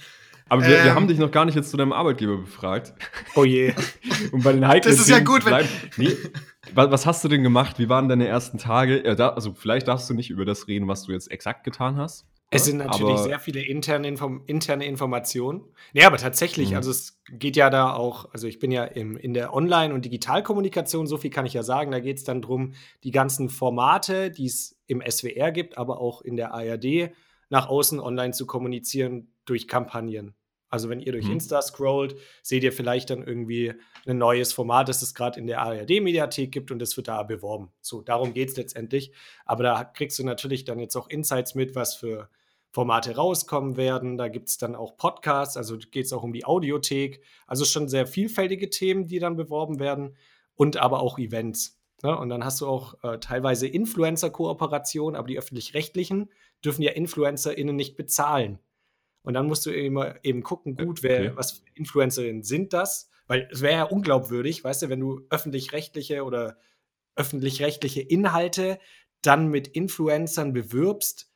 Aber 0.51 0.67
wir, 0.67 0.79
ähm, 0.79 0.83
wir, 0.83 0.95
haben 0.95 1.07
dich 1.07 1.17
noch 1.17 1.31
gar 1.31 1.45
nicht 1.45 1.55
jetzt 1.55 1.71
zu 1.71 1.77
deinem 1.77 1.93
Arbeitgeber 1.93 2.35
befragt. 2.35 2.93
Oh 3.35 3.45
je. 3.45 3.73
Und 4.33 4.43
bei 4.43 4.51
den 4.51 4.67
heiklen 4.67 4.93
Das 4.93 5.01
ist 5.01 5.09
ja 5.09 5.21
gut, 5.21 5.45
wenn. 5.45 5.65
Nee, 5.95 6.17
was 6.73 7.05
hast 7.05 7.23
du 7.23 7.29
denn 7.29 7.41
gemacht? 7.41 7.79
Wie 7.79 7.87
waren 7.87 8.09
deine 8.09 8.27
ersten 8.27 8.57
Tage? 8.57 9.01
Also, 9.17 9.53
vielleicht 9.53 9.87
darfst 9.87 10.09
du 10.09 10.13
nicht 10.13 10.29
über 10.29 10.43
das 10.43 10.67
reden, 10.67 10.89
was 10.89 11.03
du 11.03 11.13
jetzt 11.13 11.31
exakt 11.31 11.63
getan 11.63 11.95
hast. 11.95 12.25
Es 12.49 12.65
sind 12.65 12.79
natürlich 12.79 13.01
aber 13.01 13.23
sehr 13.23 13.39
viele 13.39 13.65
interne, 13.65 14.09
Inform 14.09 14.43
interne 14.45 14.83
Informationen. 14.83 15.63
Nee, 15.93 16.03
aber 16.03 16.17
tatsächlich, 16.17 16.71
mhm. 16.71 16.75
also 16.75 16.91
es 16.91 17.21
geht 17.31 17.55
ja 17.55 17.69
da 17.69 17.93
auch, 17.93 18.33
also 18.33 18.45
ich 18.47 18.59
bin 18.59 18.71
ja 18.71 18.83
im, 18.83 19.15
in 19.15 19.33
der 19.33 19.53
Online- 19.53 19.93
und 19.93 20.03
Digitalkommunikation, 20.03 21.07
so 21.07 21.15
viel 21.15 21.29
kann 21.29 21.45
ich 21.45 21.53
ja 21.53 21.63
sagen, 21.63 21.91
da 21.91 22.01
geht 22.01 22.17
es 22.17 22.25
dann 22.25 22.41
darum, 22.41 22.73
die 23.05 23.11
ganzen 23.11 23.47
Formate, 23.47 24.31
die 24.31 24.47
es 24.47 24.77
im 24.87 25.01
SWR 25.01 25.53
gibt, 25.53 25.77
aber 25.77 26.01
auch 26.01 26.21
in 26.21 26.35
der 26.35 26.53
ARD, 26.53 27.11
nach 27.49 27.69
außen 27.69 28.01
online 28.01 28.33
zu 28.33 28.45
kommunizieren 28.45 29.31
durch 29.45 29.69
Kampagnen. 29.69 30.35
Also 30.71 30.89
wenn 30.89 31.01
ihr 31.01 31.11
durch 31.11 31.25
mhm. 31.25 31.33
Insta 31.33 31.61
scrollt, 31.61 32.15
seht 32.41 32.63
ihr 32.63 32.71
vielleicht 32.71 33.09
dann 33.09 33.21
irgendwie 33.21 33.73
ein 34.07 34.17
neues 34.17 34.53
Format, 34.53 34.89
das 34.89 35.01
es 35.01 35.13
gerade 35.13 35.39
in 35.39 35.45
der 35.45 35.61
ARD-Mediathek 35.61 36.51
gibt 36.51 36.71
und 36.71 36.79
das 36.79 36.95
wird 36.97 37.09
da 37.09 37.21
beworben. 37.23 37.71
So, 37.81 38.01
darum 38.01 38.33
geht 38.33 38.49
es 38.49 38.57
letztendlich. 38.57 39.11
Aber 39.45 39.63
da 39.63 39.83
kriegst 39.83 40.17
du 40.17 40.23
natürlich 40.23 40.63
dann 40.63 40.79
jetzt 40.79 40.95
auch 40.95 41.09
Insights 41.09 41.55
mit, 41.55 41.75
was 41.75 41.95
für 41.95 42.29
Formate 42.71 43.15
rauskommen 43.15 43.75
werden. 43.75 44.17
Da 44.17 44.29
gibt 44.29 44.47
es 44.47 44.57
dann 44.57 44.75
auch 44.75 44.95
Podcasts, 44.95 45.57
also 45.57 45.77
geht 45.77 46.05
es 46.05 46.13
auch 46.13 46.23
um 46.23 46.31
die 46.31 46.45
Audiothek. 46.45 47.21
Also 47.47 47.65
schon 47.65 47.89
sehr 47.89 48.07
vielfältige 48.07 48.69
Themen, 48.69 49.07
die 49.07 49.19
dann 49.19 49.35
beworben 49.35 49.79
werden 49.79 50.15
und 50.55 50.77
aber 50.77 51.01
auch 51.01 51.19
Events. 51.19 51.81
Ne? 52.01 52.17
Und 52.17 52.29
dann 52.29 52.45
hast 52.45 52.61
du 52.61 52.67
auch 52.67 52.95
äh, 53.03 53.19
teilweise 53.19 53.67
Influencer-Kooperationen, 53.67 55.17
aber 55.17 55.27
die 55.27 55.37
öffentlich-rechtlichen 55.37 56.29
dürfen 56.63 56.81
ja 56.81 56.91
InfluencerInnen 56.91 57.75
nicht 57.75 57.97
bezahlen. 57.97 58.59
Und 59.23 59.33
dann 59.33 59.47
musst 59.47 59.65
du 59.65 59.71
immer 59.71 60.15
eben 60.23 60.43
gucken, 60.43 60.75
gut, 60.75 61.03
wer, 61.03 61.19
okay. 61.19 61.31
was 61.35 61.51
für 61.51 61.63
Influencerinnen 61.75 62.43
sind 62.43 62.73
das? 62.73 63.09
Weil 63.27 63.47
es 63.51 63.61
wäre 63.61 63.73
ja 63.73 63.83
unglaubwürdig, 63.83 64.63
weißt 64.63 64.83
du, 64.83 64.89
wenn 64.89 64.99
du 64.99 65.21
öffentlich-rechtliche 65.29 66.23
oder 66.23 66.57
öffentlich-rechtliche 67.15 68.01
Inhalte 68.01 68.79
dann 69.21 69.47
mit 69.47 69.67
Influencern 69.67 70.53
bewirbst, 70.53 71.29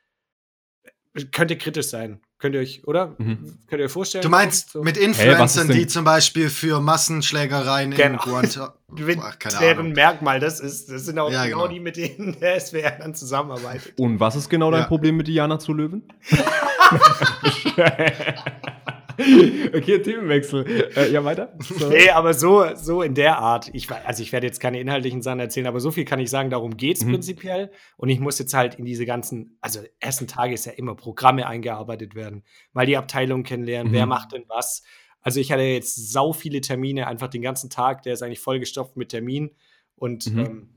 könnte 1.32 1.58
kritisch 1.58 1.88
sein. 1.88 2.22
Könnt 2.38 2.54
ihr 2.54 2.62
euch, 2.62 2.86
oder? 2.86 3.16
Mhm. 3.18 3.58
Könnt 3.68 3.80
ihr 3.80 3.86
euch 3.86 3.92
vorstellen? 3.92 4.22
Du 4.22 4.30
meinst 4.30 4.72
so? 4.72 4.84
mit 4.84 4.98
Influencern, 4.98 5.68
hey, 5.68 5.78
die 5.78 5.88
zum 5.88 6.04
Beispiel 6.04 6.50
für 6.50 6.82
Massenschlägereien 6.82 7.92
genau. 7.92 8.22
in 8.24 8.30
Guantanamo. 8.30 8.74
deren 9.62 9.94
Merkmal 9.94 10.42
das 10.42 10.60
ist. 10.60 10.92
Das 10.92 11.06
sind 11.06 11.18
auch 11.18 11.32
ja, 11.32 11.46
genau, 11.46 11.62
genau, 11.62 11.68
die, 11.70 11.80
mit 11.80 11.96
denen 11.96 12.38
der 12.42 12.60
SWR 12.60 12.92
dann 13.00 13.16
zusammenarbeitet. 13.16 13.98
Und 13.98 14.20
was 14.20 14.36
ist 14.36 14.50
genau 14.50 14.70
dein 14.70 14.82
ja. 14.82 14.88
Problem 14.88 15.16
mit 15.16 15.28
Diana 15.28 15.60
zu 15.60 15.74
Löwen? 15.74 16.04
okay, 19.18 20.02
Themenwechsel. 20.02 20.92
Äh, 20.96 21.12
ja, 21.12 21.24
weiter? 21.24 21.54
So. 21.60 21.90
Nee, 21.90 22.10
aber 22.10 22.34
so, 22.34 22.76
so 22.76 23.02
in 23.02 23.16
der 23.16 23.40
Art. 23.40 23.70
Ich, 23.74 23.90
also 23.92 24.22
ich 24.22 24.32
werde 24.32 24.48
jetzt 24.48 24.60
keine 24.60 24.80
inhaltlichen 24.80 25.22
Sachen 25.22 25.40
erzählen, 25.40 25.68
aber 25.68 25.80
so 25.80 25.92
viel 25.92 26.06
kann 26.06 26.20
ich 26.20 26.30
sagen, 26.30 26.50
darum 26.50 26.78
geht 26.78 26.98
es 26.98 27.06
mhm. 27.06 27.12
prinzipiell. 27.12 27.72
Und 27.98 28.10
ich 28.10 28.20
muss 28.20 28.40
jetzt 28.40 28.54
halt 28.54 28.76
in 28.76 28.86
diese 28.86 29.06
ganzen, 29.06 29.58
also 29.62 29.82
ersten 30.00 30.28
Tage 30.28 30.54
ist 30.54 30.66
ja 30.66 30.74
immer 30.74 30.96
Programme 30.96 31.48
eingearbeitet 31.48 32.16
werden, 32.16 32.44
mal 32.74 32.86
die 32.86 32.98
Abteilung 32.98 33.44
kennenlernen, 33.44 33.92
mhm. 33.92 33.96
wer 33.96 34.06
macht 34.06 34.34
denn 34.34 34.46
was. 34.48 34.84
Also 35.22 35.40
ich 35.40 35.52
hatte 35.52 35.64
jetzt 35.64 36.12
sau 36.12 36.34
viele 36.34 36.62
Termine, 36.62 37.08
einfach 37.08 37.30
den 37.30 37.42
ganzen 37.42 37.70
Tag, 37.70 38.04
der 38.04 38.14
ist 38.14 38.22
eigentlich 38.22 38.42
vollgestopft 38.42 38.96
mit 38.96 39.10
Terminen 39.10 39.52
und 39.96 40.32
mhm. 40.32 40.40
ähm, 40.40 40.70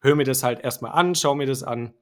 höre 0.00 0.14
mir 0.14 0.24
das 0.24 0.42
halt 0.42 0.60
erstmal 0.60 0.92
an, 0.92 1.14
schaue 1.14 1.36
mir 1.36 1.46
das 1.46 1.62
an 1.62 1.94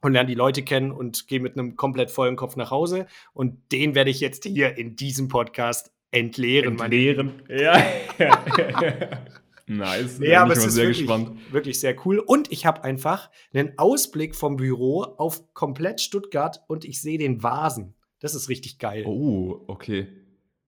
und 0.00 0.12
lerne 0.12 0.28
die 0.28 0.34
Leute 0.34 0.62
kennen 0.62 0.92
und 0.92 1.26
gehe 1.26 1.40
mit 1.40 1.58
einem 1.58 1.76
komplett 1.76 2.10
vollen 2.10 2.36
Kopf 2.36 2.56
nach 2.56 2.70
Hause. 2.70 3.06
Und 3.32 3.72
den 3.72 3.94
werde 3.94 4.10
ich 4.10 4.20
jetzt 4.20 4.44
hier 4.44 4.76
in 4.76 4.96
diesem 4.96 5.28
Podcast 5.28 5.90
entleeren. 6.10 6.78
Entleeren. 6.78 7.42
Ja. 7.48 7.82
nice. 9.66 10.18
Ja, 10.20 10.42
aber 10.42 10.52
es 10.52 10.64
ist 10.64 10.74
sehr 10.74 10.84
wirklich, 10.84 11.06
gespannt. 11.06 11.52
wirklich 11.52 11.80
sehr 11.80 11.96
cool. 12.06 12.18
Und 12.18 12.50
ich 12.52 12.66
habe 12.66 12.84
einfach 12.84 13.30
einen 13.52 13.78
Ausblick 13.78 14.34
vom 14.34 14.56
Büro 14.56 15.02
auf 15.02 15.52
komplett 15.54 16.00
Stuttgart 16.00 16.62
und 16.68 16.84
ich 16.84 17.00
sehe 17.00 17.18
den 17.18 17.42
Vasen. 17.42 17.94
Das 18.20 18.34
ist 18.34 18.48
richtig 18.48 18.78
geil. 18.78 19.04
Oh, 19.06 19.64
okay. 19.68 20.08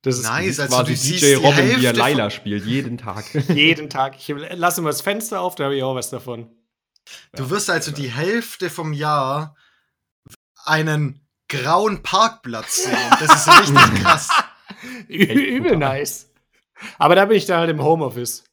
Das 0.01 0.17
ist 0.17 0.24
nice, 0.24 0.59
also 0.62 0.77
quasi 0.77 1.19
DJ 1.19 1.36
Robin, 1.36 1.77
wie 1.77 1.86
er 1.86 1.93
Laila 1.93 2.29
spielt, 2.29 2.65
jeden 2.65 2.98
Tag. 2.98 3.25
jeden 3.50 3.89
Tag. 3.89 4.15
Ich 4.17 4.33
lasse 4.55 4.79
immer 4.79 4.91
das 4.91 5.01
Fenster 5.01 5.41
auf, 5.41 5.55
da 5.55 5.65
habe 5.65 5.75
ich 5.75 5.83
auch 5.83 5.95
was 5.95 6.09
davon. 6.09 6.48
Du 7.35 7.49
wirst 7.49 7.69
also 7.69 7.91
die 7.91 8.09
Hälfte 8.09 8.69
vom 8.69 8.93
Jahr 8.93 9.55
einen 10.65 11.21
grauen 11.47 12.03
Parkplatz 12.03 12.83
sehen. 12.83 12.97
Das 13.19 13.47
ist 13.47 13.59
richtig 13.59 14.01
krass. 14.03 14.29
Übel 15.07 15.77
nice. 15.77 16.29
Aber 16.97 17.15
da 17.15 17.25
bin 17.25 17.37
ich 17.37 17.45
dann 17.45 17.59
halt 17.59 17.69
im 17.69 17.83
Homeoffice. 17.83 18.43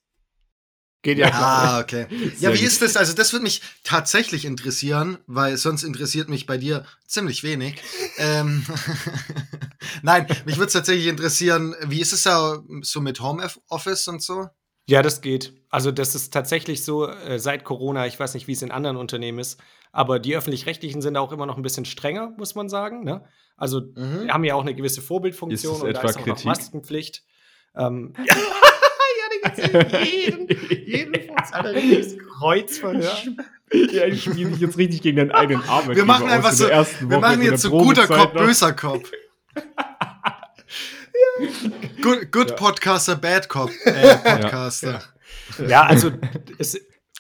Geht 1.03 1.19
ja 1.19 1.31
klar. 1.31 1.75
Ah, 1.75 1.81
okay. 1.81 2.09
ja, 2.41 2.53
wie 2.53 2.65
ist 2.65 2.83
das? 2.83 2.97
Also, 2.97 3.13
das 3.13 3.33
würde 3.33 3.45
mich 3.45 3.63
tatsächlich 3.85 4.45
interessieren, 4.45 5.19
weil 5.29 5.57
sonst 5.57 5.85
interessiert 5.85 6.29
mich 6.29 6.47
bei 6.47 6.59
dir 6.59 6.85
ziemlich 7.07 7.45
wenig. 7.45 7.81
ähm, 8.17 8.67
Nein, 10.03 10.27
mich 10.47 10.57
würde 10.57 10.67
es 10.67 10.73
tatsächlich 10.73 11.07
interessieren, 11.07 11.77
wie 11.83 12.01
ist 12.01 12.13
es 12.13 12.25
da 12.25 12.61
so 12.81 13.01
mit 13.01 13.21
Homeoffice 13.21 14.09
und 14.09 14.21
so? 14.21 14.49
Ja, 14.89 15.03
das 15.03 15.21
geht. 15.21 15.53
Also 15.69 15.91
das 15.91 16.15
ist 16.15 16.33
tatsächlich 16.33 16.85
so 16.85 17.09
äh, 17.09 17.39
seit 17.39 17.65
Corona, 17.65 18.07
ich 18.07 18.19
weiß 18.19 18.35
nicht, 18.35 18.47
wie 18.47 18.53
es 18.53 18.63
in 18.63 18.71
anderen 18.71 18.97
Unternehmen 18.97 19.41
ist, 19.41 19.61
aber 19.93 20.21
die 20.21 20.37
öffentlich-rechtlichen 20.37 21.03
sind 21.03 21.17
auch 21.17 21.33
immer 21.33 21.45
noch 21.45 21.57
ein 21.57 21.63
bisschen 21.63 21.85
strenger, 21.85 22.33
muss 22.37 22.55
man 22.55 22.69
sagen. 22.69 23.03
Ne? 23.03 23.25
Also 23.57 23.81
mhm. 23.81 24.31
haben 24.33 24.45
ja 24.45 24.55
auch 24.55 24.63
eine 24.63 24.75
gewisse 24.75 25.03
Vorbildfunktion 25.03 25.77
ist 25.77 25.83
und 25.83 25.93
da 25.93 26.03
ist 26.03 26.17
auch 26.17 26.23
Kritik? 26.23 26.37
noch 26.37 26.45
Maskenpflicht. 26.45 27.25
Ähm, 27.75 28.15
ja, 28.25 28.37
ja 29.57 30.01
jeden, 30.03 30.49
jeden 30.87 31.15
Fuß, 31.15 32.17
Kreuzverhör. 32.39 33.17
Ja, 33.73 34.05
ich 34.07 34.23
spiele 34.23 34.51
mich 34.51 34.61
jetzt 34.61 34.79
richtig 34.79 35.03
gegen 35.03 35.17
deinen 35.17 35.33
eigenen 35.33 35.63
Arbeitgeber 35.69 35.97
Wir 35.97 36.05
machen 36.05 36.29
einfach 36.29 36.53
so, 36.53 36.69
wir 36.69 37.19
machen 37.19 37.43
jetzt 37.43 37.63
so 37.63 37.71
guter 37.71 38.07
Kopf, 38.07 38.33
böser 38.35 38.73
Kopf. 38.73 39.11
Good, 42.03 42.33
good 42.33 42.51
ja. 42.51 42.57
Podcaster, 42.57 43.17
Bad 43.17 43.49
Cop 43.49 43.71
äh, 43.85 44.17
Podcaster. 44.17 45.03
Ja, 45.59 45.67
ja 45.67 45.83
also 45.83 46.11
es, 46.59 46.79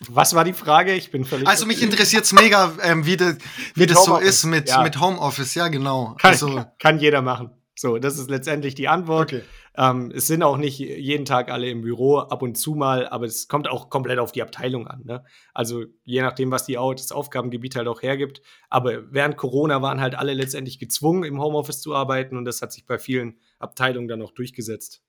was 0.09 0.35
war 0.35 0.45
die 0.45 0.53
Frage? 0.53 0.93
Ich 0.95 1.11
bin 1.11 1.25
völlig. 1.25 1.49
Also 1.49 1.67
mich 1.67 1.83
interessiert 1.83 2.25
es 2.25 2.33
mega, 2.33 2.73
ähm, 2.83 3.07
wie, 3.07 3.17
de, 3.17 3.37
wie 3.75 3.87
das 3.87 4.05
so 4.05 4.17
ist 4.19 4.45
mit, 4.45 4.69
ja. 4.69 4.83
mit 4.83 5.01
Homeoffice, 5.01 5.55
ja, 5.55 5.69
genau. 5.69 6.15
Kann, 6.19 6.33
also, 6.33 6.65
kann 6.79 6.99
jeder 6.99 7.23
machen. 7.23 7.51
So, 7.75 7.99
das 7.99 8.19
ist 8.19 8.31
letztendlich 8.31 8.75
die 8.75 8.89
Antwort. 8.89 9.33
Okay. 9.33 9.43
Ähm, 9.79 10.11
es 10.15 10.27
sind 10.27 10.43
auch 10.43 10.57
nicht 10.57 10.79
jeden 10.79 11.27
Tag 11.27 11.51
alle 11.51 11.69
im 11.69 11.83
Büro, 11.83 12.19
ab 12.19 12.41
und 12.41 12.57
zu 12.57 12.75
mal, 12.75 13.07
aber 13.09 13.27
es 13.27 13.49
kommt 13.49 13.69
auch 13.69 13.91
komplett 13.91 14.19
auf 14.19 14.33
die 14.33 14.43
Abteilung 14.43 14.87
an. 14.87 15.03
Ne? 15.05 15.25
Also 15.53 15.85
je 16.05 16.23
nachdem, 16.23 16.51
was 16.51 16.65
die, 16.65 16.75
das 16.75 17.13
Aufgabengebiet 17.13 17.77
halt 17.77 17.87
auch 17.87 18.01
hergibt. 18.01 18.41
Aber 18.71 19.13
während 19.13 19.37
Corona 19.37 19.83
waren 19.83 20.01
halt 20.01 20.15
alle 20.15 20.33
letztendlich 20.33 20.79
gezwungen, 20.79 21.25
im 21.25 21.41
Homeoffice 21.41 21.83
zu 21.83 21.95
arbeiten 21.95 22.39
und 22.39 22.47
das 22.47 22.63
hat 22.63 22.73
sich 22.73 22.87
bei 22.87 22.99
vielen 22.99 23.39
Abteilungen 23.59 24.09
dann 24.09 24.23
auch 24.23 24.33
durchgesetzt. 24.33 25.03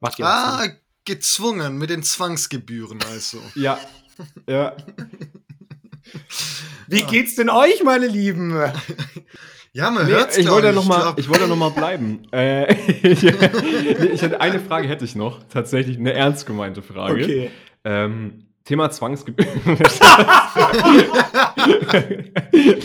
Macht 0.00 0.18
ja 0.18 0.26
Ah, 0.26 0.62
Sinn. 0.62 0.72
gezwungen 1.04 1.78
mit 1.78 1.90
den 1.90 2.02
Zwangsgebühren 2.02 2.98
also. 3.10 3.38
ja. 3.54 3.78
Ja. 4.48 4.76
Wie 6.88 7.02
geht's 7.02 7.36
denn 7.36 7.50
euch, 7.50 7.82
meine 7.84 8.06
Lieben? 8.06 8.50
Ja, 9.72 9.90
man 9.90 10.06
nee, 10.06 10.12
hört's, 10.12 10.38
ich 10.38 10.50
wollte 10.50 10.72
noch 10.72 10.86
mal, 10.86 11.12
ich 11.16 11.28
wollte 11.28 11.46
noch 11.46 11.56
mal 11.56 11.70
bleiben. 11.70 12.22
äh, 12.32 12.74
ich, 13.02 13.22
ich 13.22 14.22
hätte 14.22 14.40
eine 14.40 14.58
Frage 14.58 14.88
hätte 14.88 15.04
ich 15.04 15.14
noch, 15.14 15.44
tatsächlich 15.44 15.98
eine 15.98 16.14
ernst 16.14 16.46
gemeinte 16.46 16.82
Frage. 16.82 17.22
Okay. 17.22 17.50
Ähm, 17.84 18.46
Thema 18.64 18.90
Zwangsgebühren. 18.90 19.78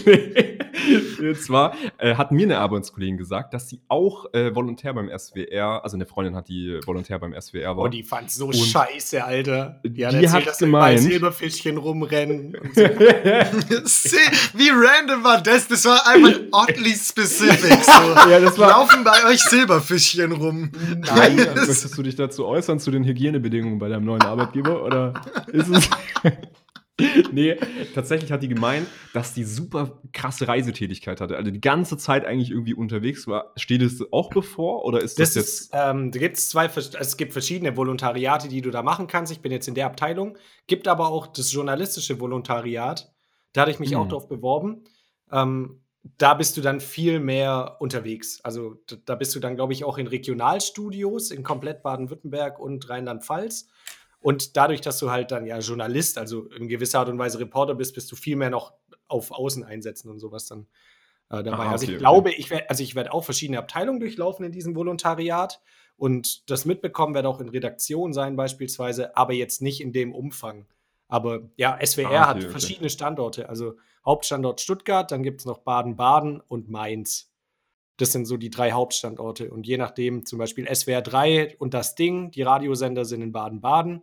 nee. 0.06 0.53
Und 1.20 1.40
zwar 1.40 1.76
äh, 1.98 2.16
hat 2.16 2.32
mir 2.32 2.44
eine 2.44 2.60
Arbeitskollegin 2.60 3.18
gesagt, 3.18 3.54
dass 3.54 3.70
sie 3.70 3.82
auch 3.88 4.34
äh, 4.34 4.54
Volontär 4.56 4.94
beim 4.94 5.10
SWR, 5.16 5.84
also 5.84 5.96
eine 5.96 6.06
Freundin 6.06 6.36
hat, 6.36 6.48
die 6.48 6.80
Volontär 6.86 7.20
beim 7.20 7.40
SWR 7.40 7.78
war. 7.78 7.86
Oh, 7.86 7.88
die 7.88 8.04
fand 8.04 8.32
so 8.32 8.48
und 8.48 8.56
scheiße, 8.56 9.24
Alter. 9.24 9.80
Die, 9.84 9.90
die 9.90 10.06
hat, 10.06 10.14
erzählt, 10.14 10.48
hat 10.48 10.58
gemeint, 10.58 11.00
Silberfischchen 11.00 11.78
rumrennen. 11.78 12.58
So. 12.74 12.82
Wie 14.54 14.70
random 14.70 15.24
war 15.24 15.42
das? 15.42 15.68
Das 15.68 15.86
war 15.86 16.08
einfach 16.08 16.40
oddly 16.52 16.94
specific. 16.94 17.84
So. 17.84 17.92
Ja, 18.34 18.40
das 18.40 18.58
war 18.58 18.70
Laufen 18.70 19.04
bei 19.04 19.26
euch 19.30 19.42
Silberfischchen 19.42 20.32
rum. 20.32 20.72
Nein. 21.06 21.36
Möchtest 21.36 21.98
du 21.98 22.04
dich 22.04 22.16
dazu 22.16 22.46
äußern, 22.46 22.80
zu 22.80 22.90
den 22.90 23.04
Hygienebedingungen 23.04 23.80
bei 23.80 23.90
deinem 23.90 24.06
neuen 24.06 24.22
Arbeitgeber? 24.22 24.84
Oder 24.84 25.14
ist 25.52 25.70
es 25.70 25.90
nee, 27.32 27.58
tatsächlich 27.96 28.32
hat 28.32 28.44
die 28.44 28.48
gemeint, 28.48 28.88
dass 29.14 29.34
die 29.34 29.44
super 29.44 30.00
krasse 30.12 30.48
Reisetätigkeit 30.48 31.22
hatte. 31.22 31.38
Also 31.38 31.50
die 31.50 31.62
ganze 31.62 31.98
Zeit 31.98 32.24
eigentlich 32.26 32.52
irgendwie 32.52 32.76
unterwegs 32.76 33.26
war. 33.26 33.52
Steht 33.56 33.82
es 33.82 34.04
auch 34.12 34.30
bevor 34.30 34.86
oder 34.86 35.02
ist 35.02 35.18
das, 35.20 35.34
das 35.34 35.36
jetzt? 35.36 35.62
Ist, 35.62 35.70
ähm, 35.74 36.12
da 36.12 36.20
gibt 36.20 36.38
es 36.38 36.50
zwei, 36.50 36.68
es 36.68 37.18
gibt 37.18 37.34
verschiedene 37.34 37.76
Volontariate, 37.76 38.48
die 38.48 38.62
du 38.62 38.70
da 38.70 38.84
machen 38.84 39.08
kannst. 39.08 39.32
Ich 39.32 39.42
bin 39.42 39.52
jetzt 39.52 39.68
in 39.68 39.74
der 39.74 39.88
Abteilung. 39.88 40.38
Gibt 40.68 40.88
aber 40.88 41.10
auch 41.10 41.28
das 41.28 41.52
journalistische 41.52 42.20
Volontariat. 42.20 43.12
Da 43.54 43.62
hatte 43.62 43.72
ich 43.72 43.80
mich 43.80 43.92
hm. 43.92 43.98
auch 43.98 44.08
drauf 44.08 44.28
beworben. 44.28 44.84
Ähm, 45.32 45.80
da 46.18 46.34
bist 46.34 46.58
du 46.58 46.62
dann 46.62 46.82
viel 46.82 47.20
mehr 47.20 47.78
unterwegs. 47.80 48.42
Also 48.44 48.76
da 49.06 49.16
bist 49.16 49.34
du 49.36 49.40
dann, 49.40 49.56
glaube 49.56 49.74
ich, 49.74 49.86
auch 49.86 49.98
in 49.98 50.08
Regionalstudios 50.08 51.32
in 51.32 51.44
komplett 51.44 51.82
Baden-Württemberg 51.82 52.60
und 52.60 52.90
Rheinland-Pfalz. 52.90 53.70
Und 54.24 54.56
dadurch, 54.56 54.80
dass 54.80 55.00
du 55.00 55.12
halt 55.12 55.32
dann 55.32 55.46
ja 55.46 55.60
Journalist, 55.60 56.18
also 56.18 56.46
in 56.46 56.70
gewisser 56.70 57.00
Art 57.00 57.10
und 57.10 57.20
Weise 57.20 57.40
Reporter 57.40 57.76
bist, 57.76 57.94
bist 57.94 58.10
du 58.10 58.16
viel 58.16 58.38
mehr 58.38 58.50
noch 58.50 58.74
auf 59.10 59.32
Außeneinsätzen 59.32 60.10
und 60.10 60.20
sowas 60.20 60.46
dann 60.46 60.62
äh, 61.30 61.44
dabei. 61.44 61.50
Ah, 61.50 61.52
also 61.52 61.64
okay, 61.64 61.72
also 61.72 61.84
ich 61.84 61.90
okay. 61.90 61.98
glaube, 61.98 62.32
ich 62.32 62.50
werde, 62.50 62.70
also 62.70 62.84
ich 62.84 62.96
werde 62.96 63.12
auch 63.12 63.26
verschiedene 63.26 63.60
Abteilungen 63.60 64.00
durchlaufen 64.00 64.46
in 64.46 64.54
diesem 64.54 64.78
Volontariat 64.78 65.62
und 65.98 66.50
das 66.50 66.64
mitbekommen 66.64 67.14
werde 67.16 67.28
auch 67.28 67.42
in 67.42 67.50
Redaktion 67.50 68.14
sein 68.14 68.38
beispielsweise, 68.38 69.18
aber 69.18 69.34
jetzt 69.34 69.62
nicht 69.62 69.82
in 69.82 69.92
dem 69.92 70.16
Umfang. 70.16 70.68
Aber 71.10 71.42
ja, 71.58 71.78
SWR 71.86 72.06
ah, 72.06 72.32
okay, 72.32 72.44
hat 72.44 72.44
verschiedene 72.46 72.90
Standorte. 72.90 73.50
Also 73.50 73.74
Hauptstandort 74.06 74.62
Stuttgart, 74.62 75.12
dann 75.12 75.22
gibt 75.22 75.42
es 75.42 75.46
noch 75.46 75.60
Baden-Baden 75.60 76.40
und 76.40 76.70
Mainz. 76.70 77.30
Das 77.98 78.14
sind 78.14 78.26
so 78.26 78.38
die 78.38 78.50
drei 78.50 78.72
Hauptstandorte. 78.72 79.52
Und 79.52 79.68
je 79.68 79.76
nachdem, 79.76 80.26
zum 80.26 80.40
Beispiel 80.40 80.74
SWR 80.74 81.02
3 81.02 81.58
und 81.60 81.74
das 81.74 81.96
Ding, 81.96 82.32
die 82.32 82.42
Radiosender 82.42 83.04
sind 83.04 83.22
in 83.22 83.34
Baden-Baden 83.34 84.02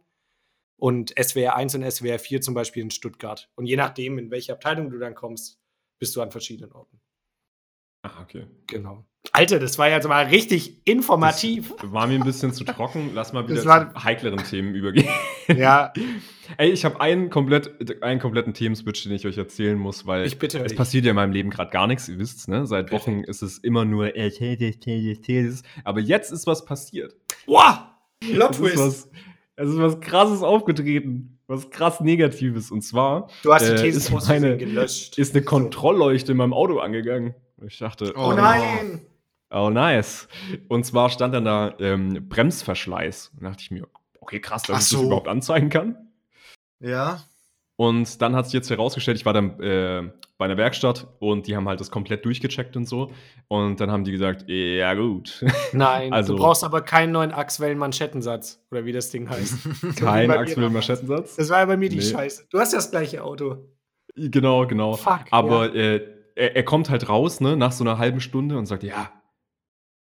und 0.80 1.14
SWR 1.20 1.56
1 1.56 1.74
und 1.74 1.90
SWR 1.90 2.18
4 2.18 2.40
zum 2.40 2.54
Beispiel 2.54 2.82
in 2.82 2.90
Stuttgart. 2.90 3.48
Und 3.54 3.66
je 3.66 3.76
nachdem, 3.76 4.18
in 4.18 4.30
welche 4.30 4.52
Abteilung 4.52 4.90
du 4.90 4.98
dann 4.98 5.14
kommst, 5.14 5.60
bist 5.98 6.16
du 6.16 6.22
an 6.22 6.30
verschiedenen 6.30 6.72
Orten. 6.72 7.00
Ah, 8.02 8.22
okay. 8.22 8.46
Genau. 8.66 9.04
Alter, 9.32 9.58
das 9.58 9.76
war 9.76 9.90
jetzt 9.90 10.08
mal 10.08 10.24
richtig 10.24 10.86
informativ. 10.86 11.74
Das 11.78 11.92
war 11.92 12.06
mir 12.06 12.14
ein 12.14 12.24
bisschen 12.24 12.54
zu 12.54 12.64
trocken. 12.64 13.10
Lass 13.14 13.34
mal 13.34 13.46
wieder 13.46 13.60
zu 13.60 14.02
heikleren 14.02 14.42
Themen 14.42 14.74
übergehen. 14.74 15.08
Ja. 15.48 15.92
Ey, 16.58 16.70
ich 16.70 16.84
habe 16.84 17.00
einen, 17.00 17.28
komplett, 17.28 18.02
einen 18.04 18.20
kompletten 18.20 18.54
Themenswitch, 18.54 19.02
den 19.02 19.12
ich 19.12 19.26
euch 19.26 19.36
erzählen 19.36 19.76
muss, 19.76 20.06
weil 20.06 20.22
es 20.22 20.74
passiert 20.76 21.04
ja 21.04 21.10
in 21.10 21.16
meinem 21.16 21.32
Leben 21.32 21.50
gerade 21.50 21.72
gar 21.72 21.88
nichts. 21.88 22.08
Ihr 22.08 22.20
wisst 22.20 22.46
ne? 22.46 22.66
Seit 22.66 22.92
Wochen 22.92 23.24
ist 23.24 23.42
es 23.42 23.58
immer 23.58 23.84
nur 23.84 24.12
Aber 25.84 26.00
jetzt 26.00 26.30
ist 26.30 26.46
was 26.46 26.64
passiert. 26.64 27.16
Wow! 27.46 27.80
Plot 28.20 28.54
Twist. 28.54 29.10
Es 29.60 29.68
ist 29.68 29.78
was 29.78 30.00
krasses 30.00 30.42
aufgetreten. 30.42 31.38
Was 31.46 31.68
krass 31.68 32.00
Negatives. 32.00 32.70
Und 32.70 32.80
zwar. 32.80 33.28
Du 33.42 33.52
hast 33.52 33.68
die 33.68 33.72
äh, 33.72 33.88
ist, 33.88 34.10
meine, 34.10 34.56
gelöscht. 34.56 35.18
ist 35.18 35.34
eine 35.34 35.44
Kontrollleuchte 35.44 36.32
in 36.32 36.38
meinem 36.38 36.54
Auto 36.54 36.78
angegangen. 36.78 37.34
Ich 37.66 37.78
dachte. 37.78 38.14
Oh, 38.16 38.28
oh 38.28 38.32
nein! 38.32 39.02
Oh, 39.50 39.68
nice. 39.68 40.28
Und 40.68 40.86
zwar 40.86 41.10
stand 41.10 41.34
dann 41.34 41.44
da 41.44 41.74
ähm, 41.78 42.26
Bremsverschleiß. 42.26 43.32
Da 43.38 43.50
dachte 43.50 43.62
ich 43.62 43.70
mir, 43.70 43.86
okay, 44.20 44.40
krass, 44.40 44.62
dass 44.62 44.76
Ach 44.76 44.80
ich 44.80 44.86
so. 44.86 44.96
das 44.96 45.06
überhaupt 45.06 45.28
anzeigen 45.28 45.68
kann. 45.68 46.08
Ja. 46.78 47.20
Und 47.80 48.20
dann 48.20 48.36
hat 48.36 48.44
sich 48.44 48.52
jetzt 48.52 48.68
herausgestellt, 48.68 49.16
ich 49.16 49.24
war 49.24 49.32
dann 49.32 49.58
äh, 49.58 50.12
bei 50.36 50.44
einer 50.44 50.58
Werkstatt 50.58 51.06
und 51.18 51.46
die 51.46 51.56
haben 51.56 51.66
halt 51.66 51.80
das 51.80 51.90
komplett 51.90 52.26
durchgecheckt 52.26 52.76
und 52.76 52.84
so. 52.84 53.10
Und 53.48 53.80
dann 53.80 53.90
haben 53.90 54.04
die 54.04 54.12
gesagt, 54.12 54.44
ja 54.48 54.92
gut, 54.92 55.42
Nein, 55.72 56.12
Also- 56.12 56.34
du 56.36 56.42
brauchst 56.42 56.62
aber 56.62 56.82
keinen 56.82 57.10
neuen 57.12 57.32
Achswellen-Manschettensatz 57.32 58.62
oder 58.70 58.84
wie 58.84 58.92
das 58.92 59.08
Ding 59.10 59.30
heißt. 59.30 59.96
kein 59.96 60.30
Achswillen-Manschettensatz. 60.30 61.36
Das 61.36 61.48
war 61.48 61.60
ja 61.60 61.64
bei 61.64 61.78
mir 61.78 61.88
die 61.88 61.96
Nee. 61.96 62.02
Scheiße. 62.02 62.48
Du 62.50 62.58
hast 62.58 62.74
ja 62.74 62.78
das 62.80 62.90
gleiche 62.90 63.24
Auto. 63.24 63.56
Genau, 64.14 64.66
genau. 64.66 64.96
Fuck, 64.96 65.24
Aber 65.30 65.74
äh, 65.74 66.02
er, 66.34 66.56
er 66.56 66.62
kommt 66.64 66.90
halt 66.90 67.08
raus, 67.08 67.40
ne, 67.40 67.56
nach 67.56 67.72
so 67.72 67.82
einer 67.82 67.96
halben 67.96 68.20
Stunde 68.20 68.58
und 68.58 68.66
sagt, 68.66 68.82
ja, 68.82 69.10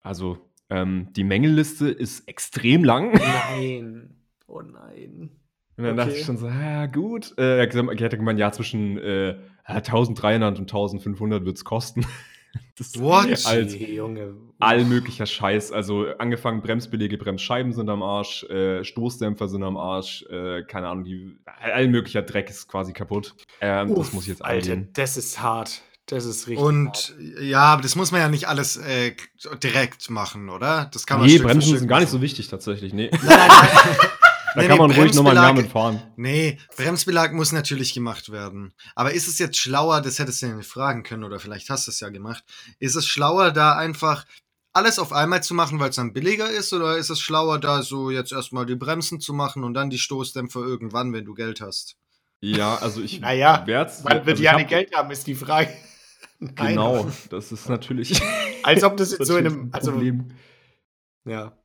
also 0.00 0.38
ähm, 0.70 1.08
die 1.16 1.24
Mängelliste 1.24 1.88
ist 1.88 2.28
extrem 2.28 2.84
lang. 2.84 3.14
Nein. 3.14 4.14
Oh 4.46 4.62
nein. 4.62 5.40
Und 5.76 5.84
dann 5.84 5.96
dachte 5.96 6.10
Okay. 6.10 6.20
ich 6.20 6.26
schon 6.26 6.36
so, 6.36 6.46
ja, 6.48 6.86
gut. 6.86 7.34
Äh, 7.36 7.56
er 7.58 7.62
hat 7.62 7.70
gesagt- 7.70 8.00
er 8.00 8.04
hätte 8.06 8.16
gemeint, 8.16 8.38
ja, 8.38 8.52
zwischen 8.52 8.96
äh, 8.98 9.30
ja, 9.30 9.36
1300 9.66 10.58
und 10.58 10.64
1500 10.70 11.44
wird 11.44 11.56
es 11.56 11.64
kosten. 11.64 12.06
das 12.78 12.98
What? 13.00 13.26
Als 13.46 13.74
Hey, 13.74 13.96
Junge. 13.96 14.34
all 14.60 14.84
möglicher 14.84 15.26
Scheiß. 15.26 15.72
Also 15.72 16.06
angefangen 16.18 16.60
Bremsbeläge, 16.62 17.18
Bremsscheiben 17.18 17.72
sind 17.72 17.88
am 17.88 18.02
Arsch, 18.02 18.44
äh, 18.44 18.84
Stoßdämpfer 18.84 19.48
sind 19.48 19.64
am 19.64 19.76
Arsch, 19.76 20.24
äh, 20.30 20.62
keine 20.62 20.88
Ahnung, 20.88 21.04
die, 21.04 21.36
all 21.44 21.88
möglicher 21.88 22.22
Dreck 22.22 22.48
ist 22.50 22.68
quasi 22.68 22.92
kaputt. 22.92 23.34
Ähm, 23.60 23.88
das 23.88 23.98
Uff, 23.98 24.12
muss 24.12 24.22
ich 24.24 24.28
jetzt 24.28 24.44
Alter, 24.44 24.76
das 24.92 25.16
ist 25.16 25.42
hart. 25.42 25.82
Das 26.06 26.26
ist 26.26 26.46
richtig 26.46 26.62
Und 26.62 26.88
hart. 26.88 27.14
ja, 27.40 27.60
aber 27.62 27.82
das 27.82 27.96
muss 27.96 28.12
man 28.12 28.20
ja 28.20 28.28
nicht 28.28 28.46
alles 28.46 28.76
äh, 28.76 29.12
direkt 29.62 30.10
machen, 30.10 30.50
oder? 30.50 30.88
Das 30.92 31.06
kann 31.06 31.18
man 31.18 31.26
Nee, 31.26 31.32
Stück 31.36 31.42
für 31.42 31.48
Bremsen 31.48 31.68
Stück 31.68 31.78
sind 31.80 31.88
gar 31.88 32.00
nicht 32.00 32.10
so 32.10 32.20
wichtig 32.20 32.48
tatsächlich. 32.48 32.92
Nee, 32.92 33.08
Nein, 33.10 33.20
nein, 33.26 33.48
nein. 33.48 33.96
da 34.54 34.60
Nee, 34.62 34.68
kann 34.68 34.76
nee, 34.78 34.82
man 34.86 34.90
ruhig 34.92 35.14
nochmal 35.14 35.36
ein 35.36 35.42
Jahr 35.42 35.52
Bremsbelag- 35.52 35.62
mitfahren. 35.62 36.02
Nee, 36.16 36.58
Bremsbelag 36.76 37.32
muss 37.32 37.52
natürlich 37.52 37.92
gemacht 37.94 38.30
werden. 38.32 38.72
Aber 38.94 39.12
ist 39.12 39.28
es 39.28 39.38
jetzt 39.38 39.56
schlauer, 39.58 40.00
das 40.00 40.18
hättest 40.18 40.42
du 40.42 40.46
ja 40.46 40.54
nicht 40.54 40.68
fragen 40.68 41.02
können, 41.02 41.24
oder 41.24 41.38
vielleicht 41.40 41.70
hast 41.70 41.86
du 41.86 41.90
es 41.90 42.00
ja 42.00 42.08
gemacht, 42.10 42.44
ist 42.78 42.94
es 42.94 43.06
schlauer, 43.06 43.50
da 43.50 43.76
einfach 43.76 44.24
alles 44.72 44.98
auf 44.98 45.12
einmal 45.12 45.42
zu 45.42 45.54
machen, 45.54 45.78
weil 45.78 45.90
es 45.90 45.96
dann 45.96 46.12
billiger 46.12 46.50
ist, 46.50 46.72
oder 46.72 46.96
ist 46.96 47.10
es 47.10 47.20
schlauer, 47.20 47.58
da 47.60 47.82
so 47.82 48.10
jetzt 48.10 48.32
erstmal 48.32 48.66
die 48.66 48.74
Bremsen 48.76 49.20
zu 49.20 49.32
machen 49.32 49.62
und 49.64 49.74
dann 49.74 49.90
die 49.90 49.98
Stoßdämpfer 49.98 50.60
irgendwann, 50.60 51.12
wenn 51.12 51.24
du 51.24 51.34
Geld 51.34 51.60
hast? 51.60 51.96
Ja, 52.40 52.76
also 52.76 53.00
ich 53.02 53.20
Naja, 53.20 53.62
werd's- 53.66 54.02
wird 54.04 54.14
also 54.14 54.30
ich 54.32 54.40
Janne 54.40 54.62
hab- 54.62 54.68
Geld 54.68 54.94
haben, 54.94 55.10
ist 55.10 55.26
die 55.26 55.34
Frage. 55.34 55.70
Nein, 56.40 56.54
Genau, 56.74 57.08
das 57.30 57.52
ist 57.52 57.68
natürlich, 57.68 58.20
Als 58.64 58.82
ob 58.82 58.96
das 58.96 59.12
jetzt 59.12 59.26
so 59.26 59.36
in 59.36 59.46
einem. 59.46 59.60
ein 59.66 59.72
Also, 59.74 59.92
Problem. 59.92 60.32
ja. 61.24 61.56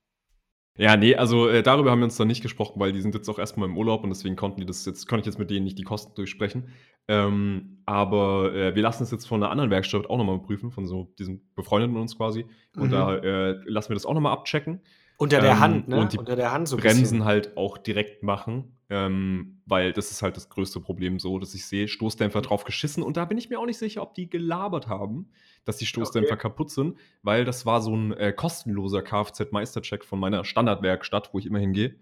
Ja, 0.80 0.96
nee, 0.96 1.14
also 1.14 1.50
äh, 1.50 1.62
darüber 1.62 1.92
haben 1.92 2.00
wir 2.00 2.06
uns 2.06 2.16
dann 2.16 2.30
nicht 2.30 2.42
gesprochen, 2.42 2.80
weil 2.80 2.94
die 2.94 3.02
sind 3.02 3.14
jetzt 3.14 3.28
auch 3.28 3.38
erstmal 3.38 3.68
im 3.68 3.78
Urlaub 3.78 4.02
und 4.06 4.12
deswegen 4.12 4.38
konnten 4.38 4.62
die 4.62 4.66
das 4.66 4.86
jetzt, 4.86 5.10
konnte 5.10 5.22
ich 5.22 5.26
jetzt 5.26 5.38
mit 5.38 5.50
denen 5.50 5.66
nicht 5.66 5.78
die 5.78 5.84
Kosten 5.84 6.16
durchsprechen. 6.16 6.70
Ähm, 7.10 7.82
aber 7.86 8.54
äh, 8.54 8.76
wir 8.76 8.84
lassen 8.84 9.02
es 9.02 9.10
jetzt 9.10 9.28
von 9.28 9.42
einer 9.42 9.52
anderen 9.52 9.72
Werkstatt 9.72 10.08
auch 10.10 10.18
nochmal 10.18 10.38
prüfen, 10.40 10.70
von 10.70 10.86
so 10.86 11.12
diesen 11.18 11.42
Befreundeten 11.56 11.98
uns 11.98 12.16
quasi. 12.16 12.46
Und 12.78 12.88
Mhm. 12.90 12.92
da 12.92 13.16
äh, 13.16 13.52
lassen 13.66 13.90
wir 13.90 13.96
das 13.96 14.06
auch 14.06 14.14
nochmal 14.14 14.32
abchecken. 14.34 14.80
Unter 15.18 15.42
der 15.42 15.54
Ähm, 15.54 15.60
Hand, 15.60 15.88
ne? 15.88 16.00
und 16.00 16.14
die 16.14 16.18
Unter 16.20 16.36
der 16.36 16.52
Hand 16.54 16.68
so 16.68 16.78
Bremsen 16.78 17.02
bisschen. 17.02 17.26
halt 17.26 17.58
auch 17.58 17.78
direkt 17.80 18.22
machen, 18.24 18.78
ähm, 18.90 19.60
weil 19.66 19.92
das 19.92 20.12
ist 20.12 20.22
halt 20.22 20.38
das 20.38 20.50
größte 20.50 20.80
Problem 20.80 21.20
so, 21.20 21.40
dass 21.40 21.54
ich 21.56 21.66
sehe, 21.66 21.88
Stoßdämpfer 21.88 22.42
drauf 22.42 22.64
geschissen 22.64 23.02
und 23.04 23.18
da 23.18 23.26
bin 23.26 23.38
ich 23.40 23.50
mir 23.50 23.60
auch 23.60 23.66
nicht 23.66 23.80
sicher, 23.80 24.02
ob 24.04 24.14
die 24.14 24.30
gelabert 24.30 24.88
haben, 24.88 25.32
dass 25.66 25.78
die 25.78 25.86
Stoßdämpfer 25.88 26.38
kaputt 26.38 26.70
sind, 26.72 26.96
weil 27.24 27.44
das 27.44 27.66
war 27.66 27.82
so 27.82 27.94
ein 27.96 28.14
äh, 28.14 28.32
kostenloser 28.32 29.02
Kfz-Meistercheck 29.02 30.06
von 30.06 30.20
meiner 30.20 30.46
Standardwerkstatt, 30.46 31.34
wo 31.34 31.40
ich 31.40 31.48
immer 31.48 31.60
hingehe. 31.60 31.96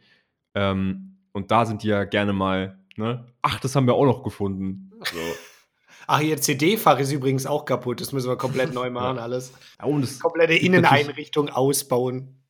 Ähm, 0.53 1.17
und 1.31 1.49
da 1.49 1.65
sind 1.65 1.81
die 1.83 1.87
ja 1.87 2.03
gerne 2.03 2.33
mal, 2.33 2.77
ne? 2.97 3.25
Ach, 3.41 3.59
das 3.59 3.75
haben 3.75 3.87
wir 3.87 3.95
auch 3.95 4.05
noch 4.05 4.23
gefunden. 4.23 4.91
So. 5.03 5.17
Ach, 6.07 6.21
ihr 6.21 6.39
CD-Fach 6.39 6.99
ist 6.99 7.11
übrigens 7.11 7.45
auch 7.45 7.65
kaputt. 7.65 7.99
Das 7.99 8.13
müssen 8.13 8.29
wir 8.29 8.37
komplett 8.37 8.73
neu 8.73 8.89
machen, 8.91 9.19
alles. 9.19 9.51
Ja, 9.79 9.85
und 9.85 10.01
das 10.01 10.19
Komplette 10.19 10.53
Inneneinrichtung 10.53 11.49
ausbauen. 11.49 12.41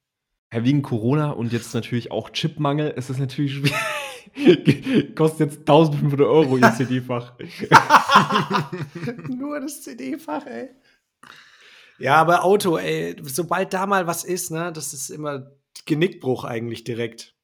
Ja, 0.54 0.64
wegen 0.64 0.82
Corona 0.84 1.32
und 1.32 1.52
jetzt 1.52 1.74
natürlich 1.74 2.12
auch 2.12 2.30
Chipmangel, 2.30 2.92
ist 2.92 3.10
es 3.10 3.18
natürlich 3.18 3.54
schwierig. 3.56 5.16
Kostet 5.16 5.52
jetzt 5.52 5.60
1500 5.62 6.22
Euro 6.22 6.58
ihr 6.58 6.74
CD-Fach. 6.74 7.34
Nur 9.28 9.60
das 9.60 9.82
CD-Fach, 9.82 10.46
ey. 10.46 10.70
Ja, 12.00 12.16
aber 12.16 12.44
Auto, 12.44 12.78
ey, 12.78 13.16
sobald 13.24 13.74
da 13.74 13.88
mal 13.88 14.06
was 14.06 14.24
ist, 14.24 14.52
ne, 14.52 14.72
das 14.72 14.94
ist 14.94 15.10
immer 15.10 15.52
Genickbruch 15.86 16.44
eigentlich 16.44 16.84
direkt. 16.84 17.36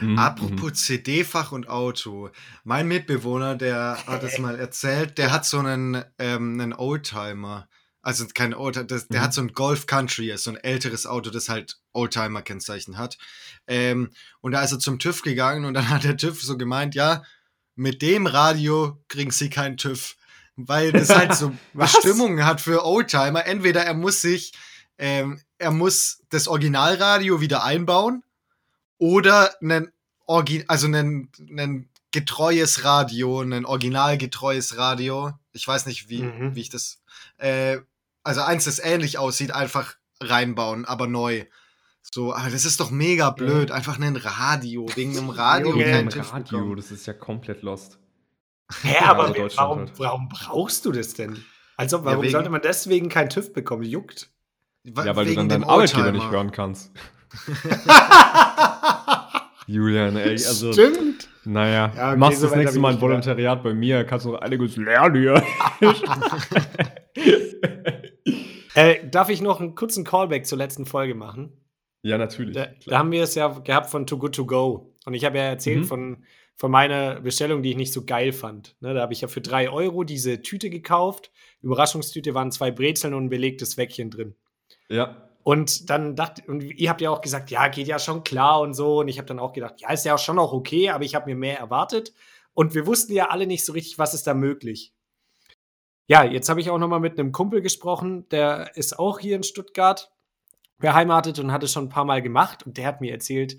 Mhm, 0.00 0.18
Apropos 0.18 0.74
CD-Fach 0.74 1.52
und 1.52 1.68
Auto. 1.68 2.30
Mein 2.64 2.86
Mitbewohner, 2.88 3.56
der 3.56 3.98
hat 4.06 4.22
es 4.22 4.38
mal 4.38 4.58
erzählt, 4.58 5.16
der 5.18 5.32
hat 5.32 5.46
so 5.46 5.58
einen, 5.58 6.04
ähm, 6.18 6.60
einen 6.60 6.72
Oldtimer. 6.74 7.68
Also 8.02 8.26
kein 8.34 8.54
Oldtimer, 8.54 8.84
das, 8.86 9.08
der 9.08 9.20
Mhm. 9.20 9.24
hat 9.24 9.34
so 9.34 9.40
ein 9.42 9.52
Golf 9.52 9.86
Country, 9.86 10.32
so 10.36 10.50
ein 10.50 10.56
älteres 10.56 11.06
Auto, 11.06 11.30
das 11.30 11.48
halt 11.48 11.78
Oldtimer-Kennzeichen 11.92 12.98
hat. 12.98 13.18
Ähm, 13.66 14.10
und 14.40 14.52
da 14.52 14.62
ist 14.62 14.72
er 14.72 14.78
zum 14.78 14.98
TÜV 14.98 15.22
gegangen 15.22 15.64
und 15.64 15.74
dann 15.74 15.88
hat 15.88 16.04
der 16.04 16.16
TÜV 16.16 16.42
so 16.42 16.56
gemeint, 16.58 16.94
ja, 16.94 17.22
mit 17.74 18.02
dem 18.02 18.26
Radio 18.26 19.02
kriegen 19.08 19.30
sie 19.30 19.48
keinen 19.50 19.76
TÜV. 19.76 20.16
Weil 20.56 20.92
das 20.92 21.08
halt 21.08 21.34
so? 21.34 21.52
Bestimmungen 21.72 22.44
hat 22.44 22.60
für 22.60 22.84
Oldtimer. 22.84 23.46
Entweder 23.46 23.82
er 23.84 23.94
muss 23.94 24.20
sich, 24.20 24.52
ähm, 24.98 25.40
er 25.58 25.70
muss 25.70 26.22
das 26.28 26.48
Originalradio 26.48 27.40
wieder 27.40 27.64
einbauen 27.64 28.22
oder 29.00 29.50
ein 29.60 29.90
Orgi 30.26 30.64
also 30.68 30.86
ein, 30.86 31.28
ein 31.58 31.88
getreues 32.12 32.84
Radio, 32.84 33.40
ein 33.40 33.64
originalgetreues 33.64 34.76
Radio. 34.76 35.32
Ich 35.52 35.66
weiß 35.66 35.86
nicht, 35.86 36.08
wie, 36.08 36.22
Mhm. 36.22 36.54
wie 36.54 36.60
ich 36.60 36.68
das. 36.68 37.02
Äh, 37.38 37.78
also 38.22 38.42
eins, 38.42 38.64
das 38.66 38.78
ähnlich 38.78 39.18
aussieht, 39.18 39.50
einfach 39.52 39.96
reinbauen, 40.20 40.84
aber 40.84 41.06
neu. 41.08 41.44
So, 42.12 42.34
aber 42.34 42.50
das 42.50 42.64
ist 42.64 42.78
doch 42.80 42.90
mega 42.90 43.30
blöd. 43.30 43.70
Einfach 43.72 43.98
ein 43.98 44.16
Radio. 44.16 44.86
Wegen 44.94 45.16
einem 45.18 45.30
Radio 45.30 45.70
Junge. 45.70 45.84
kein 45.84 45.94
Ein 46.06 46.10
TÜV 46.10 46.32
Radio, 46.32 46.74
das 46.76 46.90
ist 46.92 47.06
ja 47.06 47.12
komplett 47.12 47.62
lost. 47.62 47.98
Hä, 48.82 48.94
Ja, 49.00 49.10
aber 49.10 49.24
also 49.34 49.56
warum, 49.56 49.78
halt. 49.80 49.98
warum 49.98 50.28
brauchst 50.28 50.84
du 50.84 50.92
das 50.92 51.14
denn? 51.14 51.44
Also, 51.76 52.04
warum 52.04 52.22
wegen- 52.22 52.32
sollte 52.32 52.50
man 52.50 52.60
deswegen 52.62 53.08
keinen 53.08 53.30
TÜV 53.30 53.52
bekommen? 53.52 53.82
Juckt. 53.82 54.30
Ja, 54.84 54.94
weil 55.16 55.24
du 55.24 55.30
wegen 55.30 55.36
dann 55.36 55.48
dem 55.48 55.60
deinen 55.62 55.70
Arbeitgeber 55.70 56.12
nicht 56.12 56.30
hören 56.30 56.52
kannst. 56.52 56.92
Julian, 59.72 60.16
ey, 60.16 60.30
also, 60.32 60.72
Stimmt. 60.72 61.28
naja, 61.44 61.92
Ja, 61.96 62.08
okay, 62.10 62.18
machst 62.18 62.40
so 62.40 62.48
das 62.48 62.56
nächste 62.56 62.78
Mal 62.80 62.94
ein 62.94 63.00
Volontariat 63.00 63.62
bei 63.62 63.72
mir, 63.74 64.04
kannst 64.04 64.26
du 64.26 64.36
einiges 64.36 64.76
lernen 64.76 65.14
hier. 65.16 65.42
Äh, 68.74 69.08
darf 69.10 69.28
ich 69.30 69.42
noch 69.42 69.60
einen 69.60 69.74
kurzen 69.74 70.04
Callback 70.04 70.46
zur 70.46 70.56
letzten 70.58 70.86
Folge 70.86 71.14
machen? 71.14 71.52
ja, 72.02 72.16
natürlich. 72.16 72.54
Da, 72.54 72.68
da 72.86 72.98
haben 72.98 73.10
wir 73.10 73.22
es 73.24 73.34
ja 73.34 73.48
gehabt 73.48 73.90
von 73.90 74.06
Too 74.06 74.16
Good 74.16 74.34
To 74.36 74.46
Go. 74.46 74.94
Und 75.04 75.12
ich 75.14 75.24
habe 75.24 75.36
ja 75.38 75.44
erzählt 75.44 75.80
Mhm. 75.80 75.84
von, 75.84 76.24
von 76.56 76.70
meiner 76.70 77.20
Bestellung, 77.20 77.62
die 77.62 77.70
ich 77.70 77.76
nicht 77.76 77.92
so 77.92 78.04
geil 78.04 78.32
fand. 78.32 78.76
Ne, 78.80 78.94
da 78.94 79.00
habe 79.02 79.12
ich 79.12 79.20
ja 79.22 79.28
für 79.28 79.40
drei 79.40 79.68
Euro 79.70 80.04
diese 80.04 80.40
Tüte 80.40 80.70
gekauft. 80.70 81.30
Überraschungstüte 81.62 82.32
waren 82.32 82.52
zwei 82.52 82.70
Brezeln 82.70 83.12
und 83.12 83.24
ein 83.24 83.28
belegtes 83.28 83.76
Wäckchen 83.76 84.08
drin. 84.10 84.34
ja, 84.88 85.28
Und 85.50 85.90
dann 85.90 86.14
dachte, 86.14 86.44
und 86.46 86.62
ihr 86.62 86.88
habt 86.88 87.00
ja 87.00 87.10
auch 87.10 87.22
gesagt, 87.22 87.50
ja, 87.50 87.66
geht 87.66 87.88
ja 87.88 87.98
schon 87.98 88.22
klar 88.22 88.60
und 88.60 88.72
so. 88.72 89.00
Und 89.00 89.08
ich 89.08 89.18
habe 89.18 89.26
dann 89.26 89.40
auch 89.40 89.52
gedacht, 89.52 89.80
ja, 89.80 89.90
ist 89.90 90.04
ja 90.04 90.14
auch 90.14 90.18
schon 90.20 90.38
auch 90.38 90.52
okay, 90.52 90.90
aber 90.90 91.02
ich 91.02 91.16
habe 91.16 91.28
mir 91.28 91.34
mehr 91.34 91.58
erwartet. 91.58 92.14
Und 92.54 92.76
wir 92.76 92.86
wussten 92.86 93.14
ja 93.14 93.30
alle 93.30 93.48
nicht 93.48 93.64
so 93.64 93.72
richtig, 93.72 93.98
was 93.98 94.14
ist 94.14 94.28
da 94.28 94.34
möglich. 94.34 94.94
Ja, 96.06 96.22
jetzt 96.22 96.48
habe 96.48 96.60
ich 96.60 96.70
auch 96.70 96.78
noch 96.78 96.86
mal 96.86 97.00
mit 97.00 97.18
einem 97.18 97.32
Kumpel 97.32 97.62
gesprochen, 97.62 98.28
der 98.28 98.76
ist 98.76 98.96
auch 99.00 99.18
hier 99.18 99.34
in 99.34 99.42
Stuttgart 99.42 100.12
beheimatet 100.78 101.40
und 101.40 101.50
hat 101.50 101.64
es 101.64 101.72
schon 101.72 101.86
ein 101.86 101.88
paar 101.88 102.04
Mal 102.04 102.22
gemacht. 102.22 102.64
Und 102.64 102.76
der 102.76 102.86
hat 102.86 103.00
mir 103.00 103.10
erzählt, 103.10 103.56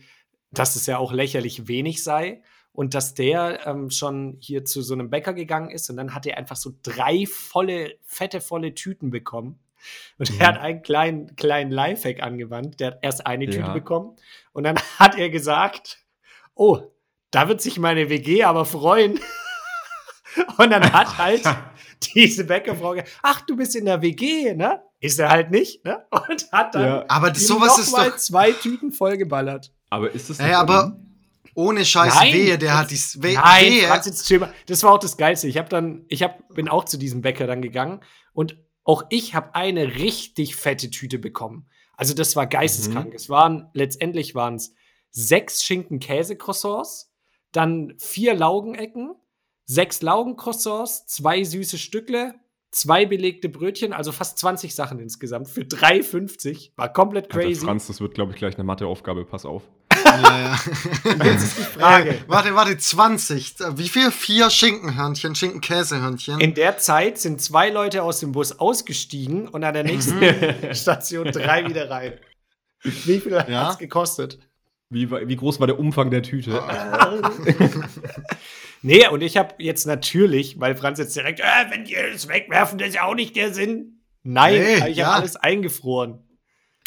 dass 0.49 0.77
es 0.77 0.85
ja 0.85 0.97
auch 0.97 1.11
lächerlich 1.11 1.67
wenig 1.67 2.05
sei 2.05 2.41
und 2.71 2.93
dass 2.93 3.15
der 3.15 3.67
ähm, 3.67 3.89
schon 3.89 4.37
hier 4.39 4.63
zu 4.63 4.81
so 4.81 4.93
einem 4.93 5.09
Bäcker 5.09 5.33
gegangen 5.33 5.71
ist 5.71 5.89
und 5.89 5.97
dann 5.97 6.15
hat 6.15 6.25
er 6.25 6.37
einfach 6.37 6.55
so 6.55 6.71
drei 6.83 7.25
volle, 7.25 7.95
fette, 8.01 8.39
volle 8.39 8.75
Tüten 8.75 9.11
bekommen. 9.11 9.59
Und 10.17 10.31
Mhm. 10.31 10.39
er 10.39 10.47
hat 10.47 10.57
einen 10.59 10.81
kleinen, 10.81 11.35
kleinen 11.35 11.71
Lifehack 11.71 12.21
angewandt. 12.21 12.79
Der 12.79 12.87
hat 12.87 12.99
erst 13.01 13.25
eine 13.25 13.45
Tüte 13.45 13.59
Ja. 13.59 13.73
bekommen 13.73 14.15
und 14.53 14.63
dann 14.63 14.75
hat 14.99 15.17
er 15.17 15.29
gesagt, 15.29 15.99
oh, 16.55 16.79
da 17.31 17.47
wird 17.47 17.61
sich 17.61 17.79
meine 17.79 18.09
WG 18.09 18.43
aber 18.43 18.65
freuen. 18.65 19.19
Und 20.57 20.69
dann 20.71 20.93
hat 20.93 21.17
halt 21.17 21.43
diese 22.15 22.45
Bäckerfrau 22.45 22.91
gesagt, 22.91 23.11
ach, 23.21 23.41
du 23.41 23.57
bist 23.57 23.75
in 23.75 23.83
der 23.83 24.01
WG, 24.01 24.53
ne? 24.53 24.81
Ist 25.01 25.19
er 25.19 25.29
halt 25.29 25.51
nicht, 25.51 25.83
ne? 25.83 26.05
Und 26.09 26.49
hat 26.53 26.73
dann 26.73 26.83
Ja. 26.85 27.05
Aber 27.09 27.31
das, 27.31 27.45
sowas 27.47 27.75
noch 27.77 27.79
ist 27.83 27.91
mal 27.91 28.09
doch. 28.11 28.17
zwei 28.17 28.51
Tüten 28.53 28.91
vollgeballert. 28.93 29.73
aber 29.89 30.09
ist 30.11 30.29
das 30.29 30.39
nicht 30.39 30.53
aber 30.55 30.83
dumm? 30.83 31.17
ohne 31.53 31.83
Scheiß, 31.83 32.15
Nein, 32.15 32.33
wehe, 32.33 32.57
der 32.57 32.69
das- 32.71 32.77
hat 32.79 32.91
die. 32.91 33.23
We 33.23 33.33
Nein, 33.33 33.65
wehe. 33.65 34.49
Das 34.67 34.83
war 34.83 34.93
auch 34.93 34.99
das 34.99 35.17
Geilste. 35.17 35.49
Ich 35.49 35.57
habe 35.57 35.67
dann, 35.67 36.05
ich 36.07 36.23
hab, 36.23 36.47
bin 36.53 36.69
auch 36.69 36.85
zu 36.85 36.97
diesem 36.97 37.21
Bäcker 37.21 37.45
dann 37.45 37.61
gegangen 37.61 37.99
und 38.31 38.57
auch 38.83 39.03
ich 39.09 39.35
habe 39.35 39.55
eine 39.55 39.95
richtig 39.95 40.55
fette 40.55 40.89
Tüte 40.89 41.19
bekommen. 41.19 41.67
Also 41.95 42.13
das 42.13 42.35
war 42.35 42.47
geisteskrank. 42.47 43.09
Mhm. 43.09 43.15
Es 43.15 43.29
waren 43.29 43.69
letztendlich 43.73 44.33
waren 44.33 44.55
es 44.55 44.73
sechs 45.11 45.63
Schinken-Käse-Croissants, 45.63 47.13
dann 47.51 47.93
vier 47.97 48.33
Laugenecken, 48.33 49.13
sechs 49.65 50.01
Laugencroissants, 50.01 51.05
zwei 51.07 51.43
süße 51.43 51.77
Stückle, 51.77 52.35
zwei 52.71 53.05
belegte 53.05 53.49
Brötchen, 53.49 53.93
also 53.93 54.11
fast 54.11 54.37
20 54.39 54.73
Sachen 54.73 54.99
insgesamt 54.99 55.49
für 55.49 55.61
3,50. 55.61 56.71
War 56.75 56.91
komplett 56.91 57.25
Alter, 57.25 57.47
crazy. 57.47 57.65
Franz, 57.65 57.87
das 57.87 58.01
wird, 58.01 58.13
glaube 58.13 58.31
ich, 58.31 58.37
gleich 58.37 58.55
eine 58.55 58.63
Matheaufgabe. 58.63 59.25
Pass 59.25 59.45
auf. 59.45 59.69
Ja, 60.05 60.39
ja. 60.39 60.59
Jetzt 61.25 61.43
ist 61.43 61.57
die 61.57 61.61
Frage. 61.79 62.09
Äh, 62.11 62.17
warte, 62.27 62.55
warte, 62.55 62.77
20. 62.77 63.55
Wie 63.75 63.89
viel? 63.89 64.11
Vier 64.11 64.49
Schinkenhörnchen, 64.49 65.35
Schinkenkäsehörnchen. 65.35 66.39
In 66.39 66.53
der 66.53 66.77
Zeit 66.77 67.17
sind 67.19 67.41
zwei 67.41 67.69
Leute 67.69 68.03
aus 68.03 68.19
dem 68.19 68.31
Bus 68.31 68.59
ausgestiegen 68.59 69.47
und 69.47 69.63
an 69.63 69.73
der 69.73 69.83
nächsten 69.83 70.19
Station 70.75 71.31
drei 71.31 71.67
wieder 71.67 71.89
rein. 71.89 72.13
Wie 72.83 73.19
viel 73.19 73.31
Ja? 73.31 73.67
hat's 73.67 73.77
gekostet? 73.77 74.39
Wie, 74.89 75.09
wie 75.09 75.35
groß 75.37 75.59
war 75.61 75.67
der 75.67 75.79
Umfang 75.79 76.11
der 76.11 76.21
Tüte? 76.21 76.61
Nee, 78.81 79.07
und 79.07 79.21
ich 79.21 79.37
habe 79.37 79.55
jetzt 79.59 79.85
natürlich, 79.85 80.59
weil 80.59 80.75
Franz 80.75 80.97
jetzt 80.99 81.15
direkt, 81.15 81.39
äh, 81.39 81.43
wenn 81.69 81.85
die 81.85 81.95
es 81.95 82.27
wegwerfen, 82.27 82.77
das 82.79 82.89
ist 82.89 82.95
ja 82.95 83.03
auch 83.05 83.13
nicht 83.15 83.35
der 83.35 83.53
Sinn. 83.53 84.01
Nein, 84.23 84.55
Nee, 84.55 84.89
ich 84.89 84.97
ja. 84.97 85.07
habe 85.07 85.17
alles 85.21 85.35
eingefroren. 85.35 86.23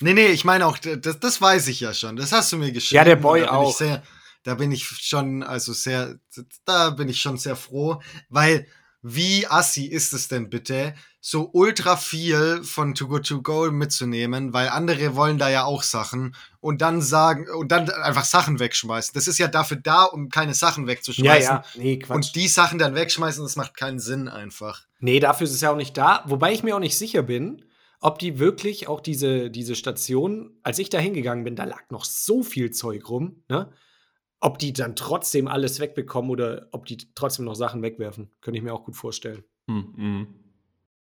Nee, 0.00 0.14
nee, 0.14 0.26
ich 0.28 0.44
meine 0.44 0.66
auch, 0.66 0.78
das, 0.78 1.20
das 1.20 1.40
weiß 1.40 1.68
ich 1.68 1.80
ja 1.80 1.94
schon. 1.94 2.16
Das 2.16 2.32
hast 2.32 2.52
du 2.52 2.56
mir 2.56 2.72
geschrieben. 2.72 2.96
Ja, 2.96 3.04
der 3.04 3.16
Boy 3.16 3.42
da 3.42 3.50
auch. 3.52 3.76
Sehr, 3.76 4.02
da 4.42 4.54
bin 4.54 4.72
ich 4.72 4.84
schon, 4.86 5.42
also 5.42 5.72
sehr, 5.72 6.18
da 6.64 6.90
bin 6.90 7.08
ich 7.08 7.20
schon 7.20 7.38
sehr 7.38 7.56
froh, 7.56 8.02
weil 8.28 8.66
wie 9.06 9.46
assi 9.46 9.84
ist 9.84 10.14
es 10.14 10.28
denn 10.28 10.48
bitte, 10.48 10.94
so 11.20 11.50
ultra 11.52 11.96
viel 11.96 12.62
von 12.64 12.94
Too 12.94 13.06
Good 13.08 13.26
To 13.28 13.42
Go 13.42 13.70
mitzunehmen, 13.70 14.52
weil 14.52 14.68
andere 14.68 15.14
wollen 15.14 15.38
da 15.38 15.48
ja 15.50 15.64
auch 15.64 15.82
Sachen 15.82 16.34
und 16.60 16.80
dann 16.82 17.00
sagen, 17.02 17.46
und 17.50 17.68
dann 17.70 17.88
einfach 17.90 18.24
Sachen 18.24 18.58
wegschmeißen. 18.60 19.12
Das 19.14 19.26
ist 19.28 19.38
ja 19.38 19.48
dafür 19.48 19.78
da, 19.78 20.04
um 20.04 20.28
keine 20.28 20.54
Sachen 20.54 20.84
Ja, 20.84 20.88
wegzuschmeißen. 20.92 21.54
ja, 21.54 21.64
nee, 21.76 21.98
Quatsch. 21.98 22.14
Und 22.14 22.34
die 22.34 22.48
Sachen 22.48 22.78
dann 22.78 22.94
wegschmeißen, 22.94 23.42
das 23.42 23.56
macht 23.56 23.76
keinen 23.76 24.00
Sinn 24.00 24.28
einfach. 24.28 24.82
nee, 25.00 25.20
dafür 25.20 25.46
ist 25.46 25.54
es 25.54 25.60
ja 25.60 25.70
auch 25.70 25.76
nicht 25.76 25.96
da. 25.96 26.24
Wobei 26.26 26.52
ich 26.52 26.62
mir 26.62 26.74
auch 26.76 26.80
nicht 26.80 26.98
sicher 26.98 27.22
bin, 27.22 27.63
ob 28.04 28.18
die 28.18 28.38
wirklich 28.38 28.86
auch 28.86 29.00
diese, 29.00 29.50
diese 29.50 29.74
Station, 29.74 30.58
als 30.62 30.78
ich 30.78 30.90
da 30.90 30.98
hingegangen 30.98 31.42
bin, 31.42 31.56
da 31.56 31.64
lag 31.64 31.88
noch 31.88 32.04
so 32.04 32.42
viel 32.42 32.70
Zeug 32.70 33.08
rum, 33.08 33.42
ne? 33.48 33.72
Ob 34.40 34.58
die 34.58 34.74
dann 34.74 34.94
trotzdem 34.94 35.48
alles 35.48 35.80
wegbekommen 35.80 36.30
oder 36.30 36.68
ob 36.70 36.84
die 36.84 36.98
trotzdem 37.14 37.46
noch 37.46 37.54
Sachen 37.54 37.80
wegwerfen. 37.80 38.30
Könnte 38.42 38.58
ich 38.58 38.62
mir 38.62 38.74
auch 38.74 38.84
gut 38.84 38.94
vorstellen. 38.94 39.42
Hm, 39.68 39.94
hm. 39.96 40.26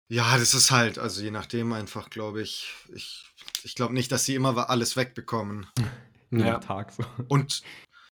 Ja, 0.09 0.39
das 0.39 0.55
ist 0.55 0.71
halt, 0.71 0.99
also 0.99 1.23
je 1.23 1.31
nachdem 1.31 1.75
einfach, 1.75 2.09
glaube 2.09 2.41
ich. 2.41 2.73
Ich, 2.95 3.27
ich 3.63 3.75
glaube 3.75 3.93
nicht, 3.93 4.11
dass 4.11 4.25
sie 4.25 4.35
immer 4.35 4.71
alles 4.71 4.97
wegbekommen. 4.97 5.67
Ja. 6.33 6.59
Tag 6.59 6.91
so. 6.91 7.05
Und, 7.29 7.63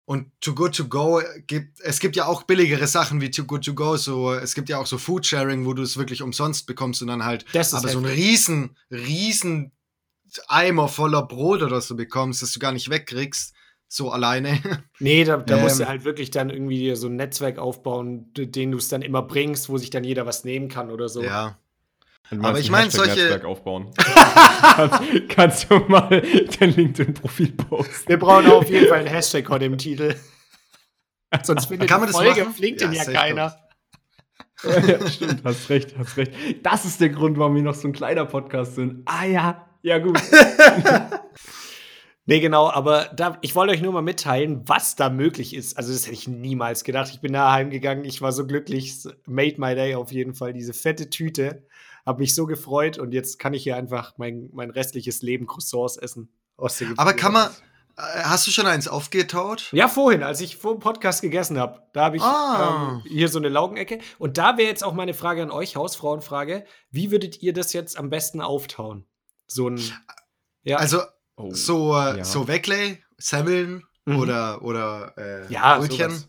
und 0.07 0.31
Too 0.39 0.55
Good 0.55 0.73
To 0.77 0.85
Go 0.87 1.21
gibt, 1.47 1.81
es 1.81 1.99
gibt 1.99 2.15
ja 2.15 2.25
auch 2.27 2.43
billigere 2.43 2.87
Sachen 2.87 3.19
wie 3.19 3.29
Too 3.29 3.43
Good 3.43 3.65
To 3.65 3.73
Go, 3.73 3.97
so, 3.97 4.33
es 4.33 4.55
gibt 4.55 4.69
ja 4.69 4.77
auch 4.79 4.85
so 4.87 4.97
Foodsharing, 4.97 5.65
wo 5.65 5.73
du 5.73 5.83
es 5.83 5.97
wirklich 5.97 6.21
umsonst 6.21 6.65
bekommst 6.65 7.01
und 7.01 7.09
dann 7.09 7.25
halt, 7.25 7.43
Das 7.51 7.67
ist 7.67 7.73
aber 7.73 7.89
so 7.89 8.01
heftig. 8.01 8.17
riesen, 8.17 8.77
riesen 8.89 9.73
Eimer 10.47 10.87
voller 10.87 11.23
Brot 11.23 11.61
oder 11.61 11.81
so 11.81 11.95
bekommst, 11.97 12.41
das 12.41 12.53
du 12.53 12.59
gar 12.59 12.71
nicht 12.71 12.89
wegkriegst, 12.89 13.53
so 13.89 14.09
alleine. 14.09 14.59
Nee, 14.99 15.25
da, 15.25 15.37
da 15.37 15.57
musst 15.57 15.79
du 15.79 15.83
Ähm. 15.83 15.89
halt 15.89 16.05
wirklich 16.05 16.31
dann 16.31 16.49
irgendwie 16.49 16.95
so 16.95 17.07
ein 17.07 17.17
Netzwerk 17.17 17.57
aufbauen, 17.59 18.31
den 18.33 18.71
du 18.71 18.77
es 18.77 18.87
dann 18.87 19.01
immer 19.01 19.21
bringst, 19.23 19.67
wo 19.67 19.77
sich 19.77 19.89
dann 19.89 20.05
jeder 20.05 20.25
was 20.25 20.45
nehmen 20.45 20.69
kann 20.69 20.89
oder 20.89 21.09
so. 21.09 21.21
Ja. 21.21 21.59
Aber 22.29 22.59
ich 22.59 22.67
ein 22.67 22.71
mein, 22.71 22.83
Hashtag-Netzwerk 22.85 23.29
solche- 23.43 23.47
aufbauen. 23.47 23.91
kannst, 24.75 25.29
kannst 25.29 25.71
du 25.71 25.79
mal 25.87 26.21
dein 26.59 26.75
LinkedIn-Profil 26.75 27.53
posten? 27.53 28.07
Wir 28.09 28.19
brauchen 28.19 28.47
auf 28.47 28.69
jeden 28.69 28.87
Fall 28.87 28.99
einen 28.99 29.07
Hashtag 29.07 29.47
heute 29.49 29.65
im 29.65 29.77
Titel. 29.77 30.15
Sonst 31.43 31.65
findet 31.67 31.89
Kann 31.89 31.99
man 32.01 32.07
die 32.09 32.13
das 32.13 32.21
Folge 32.21 32.39
machen? 32.41 32.51
auf 32.53 32.59
LinkedIn 32.59 32.93
Ja, 32.93 33.03
ja, 33.03 33.11
keiner. 33.11 33.57
ja, 34.63 35.07
stimmt, 35.09 35.41
hast 35.43 35.69
recht, 35.69 35.95
hast 35.97 36.17
recht. 36.17 36.31
Das 36.63 36.85
ist 36.85 36.99
der 37.01 37.09
Grund, 37.09 37.37
warum 37.37 37.55
wir 37.55 37.61
noch 37.61 37.75
so 37.75 37.87
ein 37.87 37.93
kleiner 37.93 38.25
Podcast 38.25 38.75
sind. 38.75 39.03
Ah 39.05 39.25
ja, 39.25 39.67
ja 39.83 39.97
gut. 39.99 40.19
Nee, 42.29 42.41
genau, 42.41 42.69
aber 42.69 43.09
da, 43.15 43.37
ich 43.41 43.55
wollte 43.55 43.71
euch 43.71 43.81
nur 43.81 43.93
mal 43.93 44.01
mitteilen, 44.01 44.67
was 44.67 44.97
da 44.97 45.09
möglich 45.09 45.55
ist. 45.55 45.77
Also, 45.77 45.93
das 45.93 46.03
hätte 46.07 46.13
ich 46.13 46.27
niemals 46.27 46.83
gedacht. 46.83 47.09
Ich 47.13 47.21
bin 47.21 47.31
da 47.31 47.53
heimgegangen, 47.53 48.03
ich 48.03 48.21
war 48.21 48.33
so 48.33 48.45
glücklich. 48.45 48.95
Made 49.25 49.55
my 49.59 49.75
day 49.75 49.95
auf 49.95 50.11
jeden 50.11 50.35
Fall. 50.35 50.51
Diese 50.51 50.73
fette 50.73 51.09
Tüte. 51.09 51.65
Hab 52.07 52.19
mich 52.19 52.33
so 52.33 52.45
gefreut 52.45 52.97
und 52.97 53.11
jetzt 53.11 53.37
kann 53.37 53.53
ich 53.53 53.63
hier 53.63 53.75
einfach 53.75 54.13
mein, 54.17 54.49
mein 54.53 54.69
restliches 54.71 55.21
Leben 55.21 55.45
Croissants 55.45 55.97
essen. 55.97 56.29
Aber 56.95 57.13
kann 57.13 57.33
man, 57.33 57.49
äh, 57.97 58.01
hast 58.23 58.47
du 58.47 58.51
schon 58.51 58.65
eins 58.65 58.87
aufgetaut? 58.87 59.67
Ja, 59.73 59.89
vorhin, 59.89 60.23
als 60.23 60.39
ich 60.39 60.55
vor 60.55 60.73
dem 60.73 60.79
Podcast 60.79 61.21
gegessen 61.21 61.59
habe. 61.59 61.81
Da 61.93 62.05
habe 62.05 62.15
ich 62.17 62.23
Ah. 62.23 63.01
ähm, 63.03 63.11
hier 63.11 63.27
so 63.27 63.37
eine 63.39 63.49
Laugenecke. 63.49 63.99
Und 64.19 64.37
da 64.37 64.57
wäre 64.57 64.69
jetzt 64.69 64.83
auch 64.85 64.93
meine 64.93 65.13
Frage 65.13 65.43
an 65.43 65.51
euch, 65.51 65.75
Hausfrauenfrage. 65.75 66.63
Wie 66.91 67.11
würdet 67.11 67.43
ihr 67.43 67.51
das 67.53 67.73
jetzt 67.73 67.97
am 67.97 68.09
besten 68.09 68.39
auftauen? 68.41 69.05
So 69.47 69.69
ein. 69.69 69.81
Ja, 70.63 70.77
Also, 70.77 71.01
Oh, 71.35 71.53
so, 71.53 71.93
äh, 71.95 72.19
ja. 72.19 72.23
so 72.23 72.47
Wegley, 72.47 73.03
Semmeln 73.17 73.83
Mhm. 74.05 74.19
oder, 74.19 74.61
oder 74.63 75.13
äh, 75.17 75.51
Ja, 75.53 75.77
Brötchen. 75.77 76.23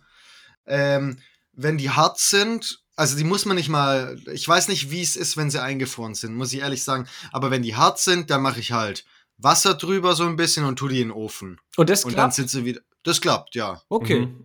Ähm, 0.67 1.19
wenn 1.53 1.79
die 1.79 1.91
hart 1.91 2.19
sind, 2.19 2.81
also 2.99 3.17
die 3.17 3.25
muss 3.25 3.45
man 3.47 3.57
nicht 3.57 3.69
mal, 3.69 4.21
ich 4.33 4.47
weiß 4.47 4.69
nicht, 4.69 4.91
wie 4.91 5.01
es 5.03 5.17
ist, 5.17 5.37
wenn 5.37 5.51
sie 5.51 5.63
eingefroren 5.63 6.15
sind, 6.15 6.35
muss 6.35 6.53
ich 6.53 6.61
ehrlich 6.61 6.83
sagen. 6.85 7.07
Aber 7.33 7.51
wenn 7.51 7.63
die 7.63 7.77
hart 7.77 7.99
sind, 7.99 8.29
dann 8.31 8.43
mache 8.43 8.61
ich 8.61 8.73
halt 8.73 9.05
Wasser 9.39 9.75
drüber 9.75 10.15
so 10.15 10.25
ein 10.25 10.37
bisschen 10.37 10.65
und 10.65 10.77
tue 10.79 10.89
die 10.91 11.01
in 11.01 11.09
den 11.09 11.17
Ofen. 11.17 11.61
und 11.77 11.89
das 11.89 12.05
Und 12.05 12.13
dann 12.13 12.17
klappt. 12.25 12.35
sind 12.35 12.51
sie 12.51 12.65
wieder. 12.65 12.81
Das 13.05 13.21
klappt, 13.21 13.55
ja. 13.55 13.81
Okay. 13.89 14.27
Mhm. 14.27 14.45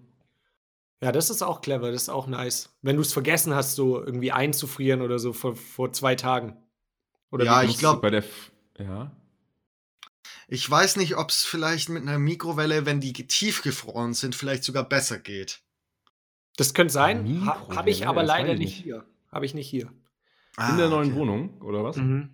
Ja, 1.01 1.11
das 1.11 1.29
ist 1.29 1.41
auch 1.41 1.59
clever, 1.61 1.91
das 1.91 2.03
ist 2.03 2.09
auch 2.09 2.27
nice. 2.27 2.69
Wenn 2.81 2.95
du 2.95 3.01
es 3.01 3.11
vergessen 3.11 3.53
hast, 3.53 3.75
so 3.75 4.01
irgendwie 4.01 4.31
einzufrieren 4.31 5.01
oder 5.01 5.19
so 5.19 5.33
vor, 5.33 5.55
vor 5.55 5.91
zwei 5.91 6.15
Tagen. 6.15 6.55
Oder 7.31 7.43
Ja, 7.45 7.59
wie- 7.61 7.65
ich 7.65 7.67
Musst 7.71 7.79
du 7.79 7.87
glaub- 7.87 8.01
Bei 8.01 8.09
der 8.11 8.19
F 8.19 8.51
ja. 8.79 9.11
Ich 10.47 10.69
weiß 10.69 10.97
nicht, 10.97 11.17
ob 11.17 11.29
es 11.31 11.43
vielleicht 11.43 11.89
mit 11.89 12.03
einer 12.03 12.19
Mikrowelle, 12.19 12.85
wenn 12.85 12.99
die 13.01 13.13
tiefgefroren 13.13 14.13
sind, 14.13 14.35
vielleicht 14.35 14.63
sogar 14.63 14.87
besser 14.87 15.17
geht. 15.17 15.62
Das 16.57 16.73
könnte 16.73 16.93
sein. 16.93 17.45
Ha, 17.45 17.75
Habe 17.75 17.89
ich 17.89 18.07
aber 18.07 18.23
leider 18.23 18.53
ich 18.53 18.59
nicht 18.59 18.69
nicht. 18.75 18.83
hier. 18.83 19.05
Habe 19.31 19.45
ich 19.45 19.53
nicht 19.53 19.67
hier. 19.69 19.83
In 19.85 19.93
Ah, 20.57 20.77
der 20.77 20.89
neuen 20.89 21.09
okay. 21.11 21.19
Wohnung, 21.19 21.61
oder 21.61 21.83
was? 21.83 21.97
Mhm. 21.97 22.29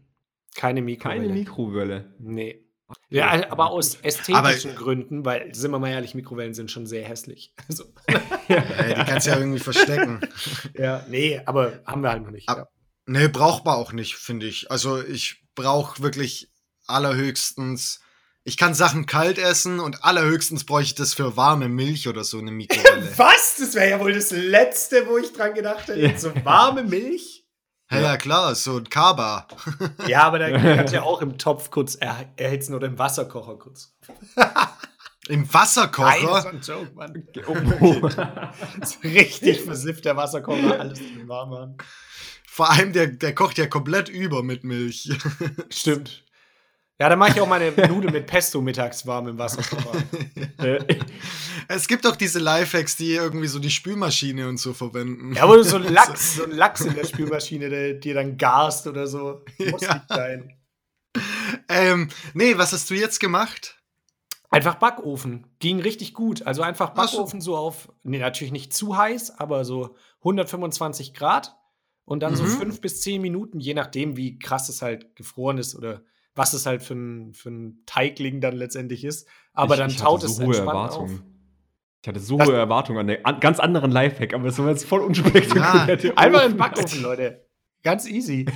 Keine 0.55 0.81
Mikrowelle. 0.81 1.21
Keine 1.21 1.33
Mikrowelle. 1.33 2.13
Nee. 2.19 2.65
Ja, 3.09 3.49
aber 3.51 3.69
aus 3.69 3.95
ästhetischen 4.01 4.75
Gründen, 4.75 5.23
weil, 5.23 5.53
sind 5.53 5.69
wir 5.71 5.77
mal 5.79 5.89
ehrlich, 5.91 6.15
Mikrowellen 6.15 6.53
sind 6.55 6.71
schon 6.71 6.87
sehr 6.87 7.07
hässlich. 7.07 7.53
Also, 7.69 7.85
Ey, 8.47 8.95
die 8.95 9.03
kannst 9.05 9.27
du 9.27 9.31
ja 9.31 9.37
irgendwie 9.37 9.59
verstecken. 9.59 10.19
ja, 10.73 11.05
nee, 11.07 11.39
aber 11.45 11.81
haben 11.85 12.01
wir 12.01 12.09
halt 12.09 12.23
noch 12.23 12.31
nicht. 12.31 12.49
Ab- 12.49 12.71
Nee, 13.05 13.27
brauchbar 13.27 13.77
auch 13.77 13.91
nicht, 13.93 14.15
finde 14.15 14.45
ich. 14.47 14.69
Also 14.69 15.01
ich 15.03 15.43
brauche 15.55 16.01
wirklich 16.03 16.51
allerhöchstens. 16.85 18.01
Ich 18.43 18.57
kann 18.57 18.73
Sachen 18.73 19.05
kalt 19.05 19.37
essen 19.37 19.79
und 19.79 20.03
allerhöchstens 20.03 20.63
bräuchte 20.63 20.89
ich 20.89 20.95
das 20.95 21.13
für 21.13 21.35
warme 21.35 21.69
Milch 21.69 22.07
oder 22.07 22.23
so 22.23 22.39
eine 22.39 22.51
Mikrowelle. 22.51 23.11
Was? 23.17 23.57
Das 23.59 23.75
wäre 23.75 23.89
ja 23.89 23.99
wohl 23.99 24.13
das 24.13 24.31
Letzte, 24.31 25.07
wo 25.07 25.17
ich 25.17 25.33
dran 25.33 25.53
gedacht 25.53 25.87
hätte. 25.87 26.17
So 26.17 26.33
warme 26.43 26.83
Milch? 26.83 27.45
ja, 27.91 28.01
ja, 28.01 28.17
klar, 28.17 28.55
so 28.55 28.77
ein 28.77 28.89
Kaba. 28.89 29.47
Ja, 30.07 30.23
aber 30.23 30.39
da 30.39 30.51
kannst 30.51 30.93
du 30.93 30.97
ja 30.97 31.03
auch 31.03 31.21
im 31.21 31.37
Topf 31.37 31.69
kurz 31.69 31.95
er 31.95 32.31
erhitzen 32.37 32.73
oder 32.73 32.87
im 32.87 32.97
Wasserkocher 32.97 33.57
kurz. 33.57 33.95
Im 35.27 35.41
Nein, 35.41 35.47
das 35.47 35.53
Wasserkocher. 35.53 36.27
war 36.27 36.45
ein 36.47 36.61
Joke, 36.61 36.91
Mann. 36.95 37.27
Oh. 37.45 38.09
So 38.83 38.95
richtig 39.03 39.61
versifft 39.61 40.05
der 40.05 40.17
Wasserkocher, 40.17 40.79
alles 40.79 40.97
drin 40.97 41.27
warm 41.27 41.49
machen. 41.51 41.77
Vor 42.47 42.71
allem, 42.71 42.93
der, 42.93 43.07
der 43.07 43.35
kocht 43.35 43.59
ja 43.59 43.67
komplett 43.67 44.09
über 44.09 44.41
mit 44.41 44.63
Milch. 44.63 45.11
Stimmt. 45.69 46.23
Ja, 47.01 47.07
dann 47.07 47.17
mache 47.17 47.31
ich 47.31 47.41
auch 47.41 47.47
meine 47.47 47.71
Nudeln 47.87 48.11
mit 48.11 48.27
Pesto 48.27 48.59
mittags 48.61 49.05
warm 49.07 49.27
im. 49.29 49.39
Äh, 50.57 50.79
es 51.69 51.87
gibt 51.87 52.05
auch 52.05 52.17
diese 52.17 52.39
Lifehacks, 52.39 52.97
die 52.97 53.13
irgendwie 53.13 53.47
so 53.47 53.59
die 53.59 53.69
Spülmaschine 53.69 54.49
und 54.49 54.57
so 54.57 54.73
verwenden. 54.73 55.33
Ja, 55.33 55.47
wo 55.47 55.53
du 55.55 55.63
so 55.63 55.77
ein 55.77 55.83
Lachs, 55.93 56.35
so 56.35 56.43
ein 56.43 56.51
Lachs 56.51 56.81
in 56.81 56.95
der 56.95 57.05
Spülmaschine, 57.05 57.69
der 57.69 57.93
dir 57.93 58.15
dann 58.15 58.37
garst 58.37 58.85
oder 58.87 59.07
so. 59.07 59.41
Muss 59.71 59.81
Ja. 59.81 59.93
nicht 59.95 60.09
sein. 60.09 60.55
Ähm, 61.69 62.09
nee, 62.33 62.57
was 62.57 62.73
hast 62.73 62.89
du 62.89 62.95
jetzt 62.95 63.19
gemacht? 63.19 63.77
Einfach 64.49 64.75
Backofen. 64.75 65.47
Ging 65.59 65.79
richtig 65.79 66.13
gut. 66.13 66.41
Also 66.45 66.63
einfach 66.63 66.91
Ach 66.95 67.07
so. 67.07 67.17
Backofen 67.17 67.39
so 67.39 67.55
auf, 67.55 67.89
nee, 68.03 68.17
natürlich 68.19 68.51
nicht 68.51 68.73
zu 68.73 68.97
heiß, 68.97 69.39
aber 69.39 69.63
so 69.63 69.95
125 70.19 71.13
Grad. 71.13 71.55
Und 72.03 72.21
dann 72.21 72.35
so 72.35 72.43
Mhm. 72.43 72.47
fünf 72.57 72.81
bis 72.81 73.01
zehn 73.01 73.21
Minuten, 73.21 73.59
je 73.59 73.75
nachdem, 73.75 74.17
wie 74.17 74.39
krass 74.39 74.67
es 74.67 74.81
halt 74.81 75.15
gefroren 75.15 75.59
ist 75.59 75.75
oder 75.75 76.01
was 76.39 76.53
es 76.53 76.65
halt 76.65 76.81
für 76.81 76.95
ein, 76.95 77.33
für 77.33 77.49
ein 77.51 77.83
Teigling 77.85 78.41
dann 78.41 78.55
letztendlich 78.55 79.03
ist. 79.03 79.27
Aber 79.53 79.75
ich, 79.75 79.79
dann 79.81 79.89
ich 79.91 79.97
taut 79.97 80.19
hatte 80.21 80.25
es 80.25 80.37
so 80.37 80.43
hohe 80.43 80.47
entspannt 80.47 80.69
Erwartungen. 80.69 81.13
auf. 81.19 81.23
Ich 82.01 82.07
hatte 82.07 82.19
so 82.21 82.37
Das- 82.37 82.47
hohe 82.47 82.55
Erwartungen 82.55 82.97
an 82.99 83.09
einen 83.09 83.25
an, 83.25 83.39
ganz 83.41 83.59
anderen 83.59 83.91
Lifehack, 83.91 84.33
aber 84.33 84.45
es 84.47 84.57
war 84.57 84.69
jetzt 84.69 84.85
voll 84.85 85.01
unspektakulär. 85.01 85.99
Ja, 86.01 86.13
Einfach 86.15 86.45
im 86.45 86.57
Backofen, 86.57 87.01
Leute. 87.03 87.45
Ganz 87.83 88.07
easy. 88.09 88.45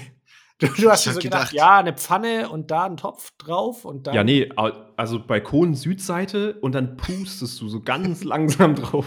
Du, 0.59 0.67
du 0.67 0.89
hast 0.91 1.03
dir 1.05 1.09
hab 1.09 1.15
so 1.15 1.19
gedacht, 1.19 1.49
gedacht- 1.49 1.53
ja, 1.53 1.79
eine 1.79 1.93
Pfanne 1.93 2.47
und 2.47 2.69
da 2.69 2.85
ein 2.85 2.95
Topf 2.95 3.31
drauf 3.39 3.85
und 3.85 4.05
dann. 4.05 4.13
Ja, 4.13 4.23
nee, 4.23 4.49
also 4.95 5.19
Balkon 5.25 5.73
Südseite 5.73 6.53
und 6.61 6.73
dann 6.75 6.95
pustest 6.95 7.59
du 7.59 7.67
so 7.67 7.81
ganz 7.81 8.23
langsam 8.23 8.75
drauf. 8.75 9.05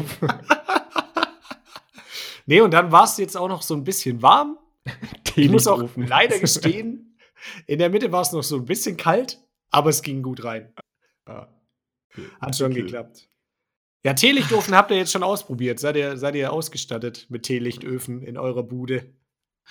Nee, 2.46 2.60
und 2.60 2.72
dann 2.74 2.92
war 2.92 3.04
es 3.04 3.16
jetzt 3.16 3.36
auch 3.36 3.48
noch 3.48 3.62
so 3.62 3.74
ein 3.74 3.84
bisschen 3.84 4.22
warm. 4.22 4.58
Ich 5.36 5.50
muss 5.50 5.66
auch 5.66 5.82
leider 5.96 6.38
gestehen, 6.38 7.05
in 7.66 7.78
der 7.78 7.90
Mitte 7.90 8.12
war 8.12 8.22
es 8.22 8.32
noch 8.32 8.42
so 8.42 8.56
ein 8.56 8.64
bisschen 8.64 8.96
kalt, 8.96 9.38
aber 9.70 9.90
es 9.90 10.02
ging 10.02 10.22
gut 10.22 10.44
rein. 10.44 10.72
Ja. 11.28 11.48
Hat 12.40 12.56
schon 12.56 12.72
Okay. 12.72 12.82
geklappt. 12.82 13.28
Ja, 14.04 14.14
Teelichtofen 14.14 14.74
habt 14.74 14.90
ihr 14.92 14.96
jetzt 14.98 15.10
schon 15.12 15.22
ausprobiert. 15.24 15.80
Seid 15.80 15.96
ihr, 15.96 16.16
seid 16.16 16.34
ihr 16.36 16.52
ausgestattet 16.52 17.26
mit 17.28 17.42
Teelichtöfen 17.42 18.22
in 18.22 18.38
eurer 18.38 18.62
Bude? 18.62 19.12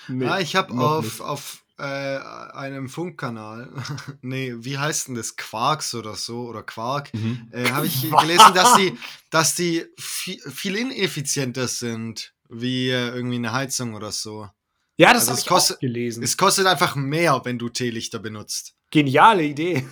Nee, 0.09 0.25
Ja, 0.25 0.39
ich 0.39 0.55
habe 0.57 0.73
auf, 0.73 1.03
nicht. 1.05 1.21
auf 1.21 1.63
äh, 1.77 1.83
einem 1.83 2.89
Funkkanal, 2.89 3.71
nee, 4.21 4.53
wie 4.57 4.77
heißt 4.77 5.07
denn 5.07 5.15
das? 5.15 5.35
Quarks 5.37 5.95
oder 5.95 6.15
so, 6.15 6.47
oder 6.47 6.63
Quark, 6.63 7.13
Mhm. 7.13 7.49
äh, 7.51 7.69
habe 7.71 7.87
ich 7.87 8.01
gelesen, 8.21 8.53
dass 8.53 8.75
die, 8.75 8.97
dass 9.29 9.55
die 9.55 9.85
viel, 9.97 10.39
viel 10.41 10.75
ineffizienter 10.75 11.67
sind, 11.69 12.33
wie 12.49 12.89
äh, 12.89 13.09
irgendwie 13.09 13.35
eine 13.37 13.53
Heizung 13.53 13.93
oder 13.93 14.11
so. 14.11 14.49
Ja, 14.97 15.13
das 15.13 15.23
Also 15.27 15.31
habe 15.31 15.39
ich 15.41 15.45
kostet- 15.47 15.75
auch 15.77 15.79
gelesen. 15.81 16.23
Es 16.23 16.37
kostet 16.37 16.65
einfach 16.67 16.95
mehr, 16.95 17.41
wenn 17.43 17.57
du 17.59 17.69
Teelichter 17.69 18.19
benutzt. 18.19 18.75
Geniale 18.91 19.43
Idee. 19.43 19.85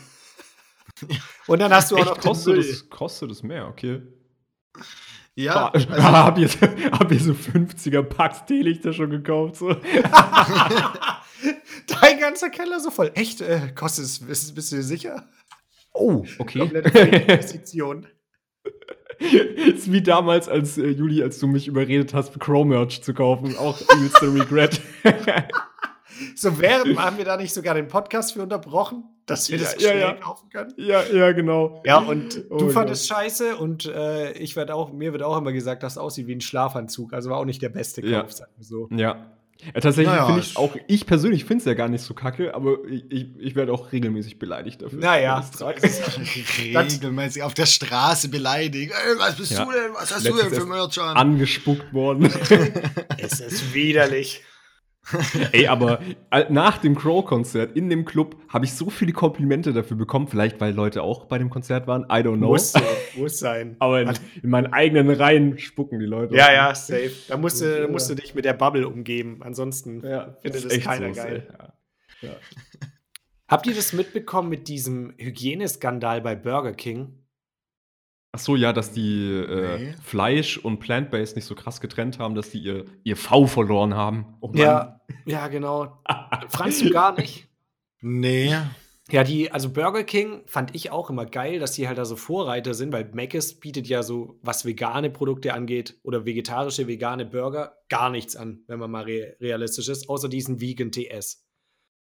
Und 1.47 1.59
dann 1.59 1.73
hast 1.73 1.91
du 1.91 1.97
auch 1.97 2.05
noch 2.05 2.19
kostet, 2.19 2.57
das, 2.59 2.89
kostet 2.89 3.31
das 3.31 3.43
mehr, 3.43 3.67
okay. 3.67 4.01
Ja, 5.35 5.71
Ah, 5.73 6.13
hab, 6.25 6.37
ihr, 6.37 6.47
hab 6.47 7.11
ihr 7.11 7.19
so 7.19 7.31
50er 7.33 8.03
Packs 8.03 8.45
Teelichter 8.45 8.93
schon 8.93 9.09
gekauft? 9.09 9.55
So? 9.57 9.73
Dein 11.87 12.19
ganzer 12.19 12.49
Keller 12.49 12.79
so 12.79 12.91
voll. 12.91 13.11
Echt? 13.15 13.41
Äh, 13.41 13.71
kostet 13.75 14.05
es, 14.05 14.19
bist, 14.19 14.55
bist 14.55 14.71
du 14.71 14.75
dir 14.77 14.83
sicher? 14.83 15.27
Oh, 15.91 16.23
okay. 16.39 16.59
Komplette 16.59 16.97
Investition. 16.99 18.07
ist 19.75 19.91
wie 19.91 20.01
damals, 20.01 20.47
als 20.49 20.77
äh, 20.77 20.87
Juli, 20.87 21.21
als 21.23 21.39
du 21.39 21.47
mich 21.47 21.67
überredet 21.67 22.13
hast, 22.13 22.39
Crow-Merch 22.39 23.01
zu 23.03 23.13
kaufen. 23.13 23.55
Auch 23.57 23.79
übelster 23.95 24.33
Regret. 24.33 24.81
So 26.35 26.59
während 26.59 26.97
haben 26.99 27.17
wir 27.17 27.25
da 27.25 27.37
nicht 27.37 27.53
sogar 27.53 27.73
den 27.73 27.87
Podcast 27.87 28.33
für 28.33 28.43
unterbrochen, 28.43 29.03
dass 29.25 29.49
wir 29.49 29.57
Ja, 29.57 29.63
das 29.63 29.81
schnell 29.81 29.99
ja. 29.99 30.13
kaufen 30.13 30.47
können. 30.49 30.71
ja, 30.77 31.01
ja, 31.11 31.31
genau. 31.31 31.81
Ja, 31.85 31.97
und 31.97 32.45
Oh 32.51 32.57
du 32.57 32.69
fandest 32.69 33.07
scheiße 33.07 33.57
und 33.57 33.85
äh, 33.87 34.31
ich 34.33 34.55
werde 34.55 34.75
auch, 34.75 34.93
mir 34.93 35.11
wird 35.11 35.23
auch 35.23 35.37
immer 35.37 35.51
gesagt, 35.51 35.81
dass 35.81 35.93
es 35.93 35.97
aussieht 35.97 36.27
wie 36.27 36.35
ein 36.35 36.41
Schlafanzug. 36.41 37.13
Also 37.13 37.31
war 37.31 37.37
auch 37.39 37.45
nicht 37.45 37.61
der 37.63 37.69
beste 37.69 38.01
Kauf, 38.01 38.11
Ja. 38.11 38.27
sagen 38.29 38.51
wir 38.57 38.63
so. 38.63 38.87
Ja. 38.91 39.32
Ja, 39.73 39.79
tatsächlich 39.81 40.07
Naja, 40.13 40.25
finde 40.25 40.41
ich 40.41 40.57
auch, 40.57 40.75
ich 40.87 41.05
persönlich 41.05 41.45
finde 41.45 41.61
es 41.61 41.65
ja 41.65 41.73
gar 41.73 41.87
nicht 41.87 42.03
so 42.03 42.13
kacke, 42.13 42.53
aber 42.53 42.77
ich, 42.89 43.03
ich, 43.09 43.27
ich 43.39 43.55
werde 43.55 43.71
auch 43.71 43.91
regelmäßig 43.91 44.39
beleidigt 44.39 44.81
dafür. 44.81 44.99
Naja, 44.99 45.43
regelmäßig 46.93 47.43
auf 47.43 47.53
der 47.53 47.65
Straße 47.65 48.29
beleidigt. 48.29 48.91
Ey, 48.91 49.17
was 49.19 49.35
bist 49.35 49.51
Ja. 49.51 49.65
du 49.65 49.71
denn? 49.71 49.93
Was 49.93 50.13
hast 50.13 50.23
Letztens 50.23 50.43
du 50.43 50.49
denn 50.49 50.59
für 50.61 50.65
Merch 50.67 50.97
an? 50.99 51.17
angespuckt 51.17 51.93
worden. 51.93 52.25
es 53.17 53.39
ist 53.39 53.73
widerlich. 53.73 54.41
Ey, 55.51 55.67
aber 55.67 55.99
äh, 56.31 56.45
nach 56.49 56.77
dem 56.77 56.95
Crow-Konzert 56.95 57.75
in 57.75 57.89
dem 57.89 58.05
Club 58.05 58.37
habe 58.47 58.65
ich 58.65 58.73
so 58.73 58.89
viele 58.89 59.11
Komplimente 59.11 59.73
dafür 59.73 59.97
bekommen, 59.97 60.27
vielleicht 60.27 60.61
weil 60.61 60.73
Leute 60.73 61.03
auch 61.03 61.25
bei 61.25 61.37
dem 61.37 61.49
Konzert 61.49 61.87
waren, 61.87 62.03
I 62.03 62.23
don't 62.23 62.37
know. 62.37 62.47
Muss, 62.47 62.71
so, 62.71 62.79
muss 63.17 63.37
sein. 63.37 63.75
aber 63.79 64.01
in, 64.01 64.13
in 64.41 64.49
meinen 64.49 64.71
eigenen 64.71 65.09
Reihen 65.09 65.57
spucken 65.57 65.99
die 65.99 66.05
Leute. 66.05 66.35
Ja, 66.35 66.53
ja, 66.53 66.73
safe. 66.73 67.11
Da 67.27 67.37
musst 67.37 67.61
du, 67.61 67.81
da 67.81 67.87
musst 67.87 68.09
du 68.09 68.15
dich 68.15 68.33
mit 68.33 68.45
der 68.45 68.53
Bubble 68.53 68.87
umgeben. 68.87 69.41
Ansonsten 69.41 70.05
ja 70.05 70.37
findet 70.41 70.65
das 70.65 70.71
echt 70.71 70.85
keiner 70.85 71.13
so, 71.13 71.21
geil. 71.21 71.47
Ja. 72.21 72.29
Habt 73.47 73.67
ihr 73.67 73.75
das 73.75 73.93
mitbekommen 73.93 74.49
mit 74.49 74.67
diesem 74.67 75.13
Hygieneskandal 75.17 76.21
bei 76.21 76.35
Burger 76.35 76.73
King? 76.73 77.22
Ach 78.35 78.39
so, 78.39 78.55
ja, 78.55 78.73
dass 78.73 78.91
die 78.91 79.29
äh, 79.29 79.77
Nee. 79.77 79.95
Fleisch 80.03 80.57
und 80.57 80.79
Plant-Based 80.79 81.35
nicht 81.35 81.45
so 81.45 81.53
krass 81.53 81.79
getrennt 81.79 82.17
haben, 82.17 82.33
dass 82.33 82.49
die 82.49 82.57
ihr, 82.57 82.85
ihr 83.03 83.15
V 83.15 83.45
verloren 83.45 83.93
haben. 83.93 84.25
Oh. 84.41 84.51
Ja, 84.55 85.01
ja, 85.25 85.47
genau. 85.49 85.99
Franz, 86.49 86.79
du 86.79 86.89
gar 86.89 87.15
nicht. 87.15 87.47
Nee. 88.01 88.55
Ja, 89.11 89.23
die, 89.23 89.51
also 89.51 89.69
Burger 89.69 90.03
King 90.03 90.41
fand 90.47 90.73
ich 90.73 90.89
auch 90.89 91.11
immer 91.11 91.27
geil, 91.27 91.59
dass 91.59 91.73
die 91.73 91.87
halt 91.87 91.99
da 91.99 92.05
so 92.05 92.15
Vorreiter 92.15 92.73
sind, 92.73 92.91
weil 92.91 93.11
Mc's 93.13 93.59
bietet 93.59 93.87
ja 93.87 94.01
so, 94.01 94.39
was 94.41 94.65
vegane 94.65 95.11
Produkte 95.11 95.53
angeht 95.53 95.99
oder 96.01 96.25
vegetarische, 96.25 96.87
vegane 96.87 97.25
Burger, 97.25 97.77
gar 97.89 98.09
nichts 98.09 98.35
an, 98.35 98.63
wenn 98.65 98.79
man 98.79 98.89
mal 98.89 99.03
re 99.03 99.35
realistisch 99.39 99.89
ist, 99.89 100.09
außer 100.09 100.27
diesen 100.29 100.59
Vegan 100.59 100.91
TS. 100.91 101.42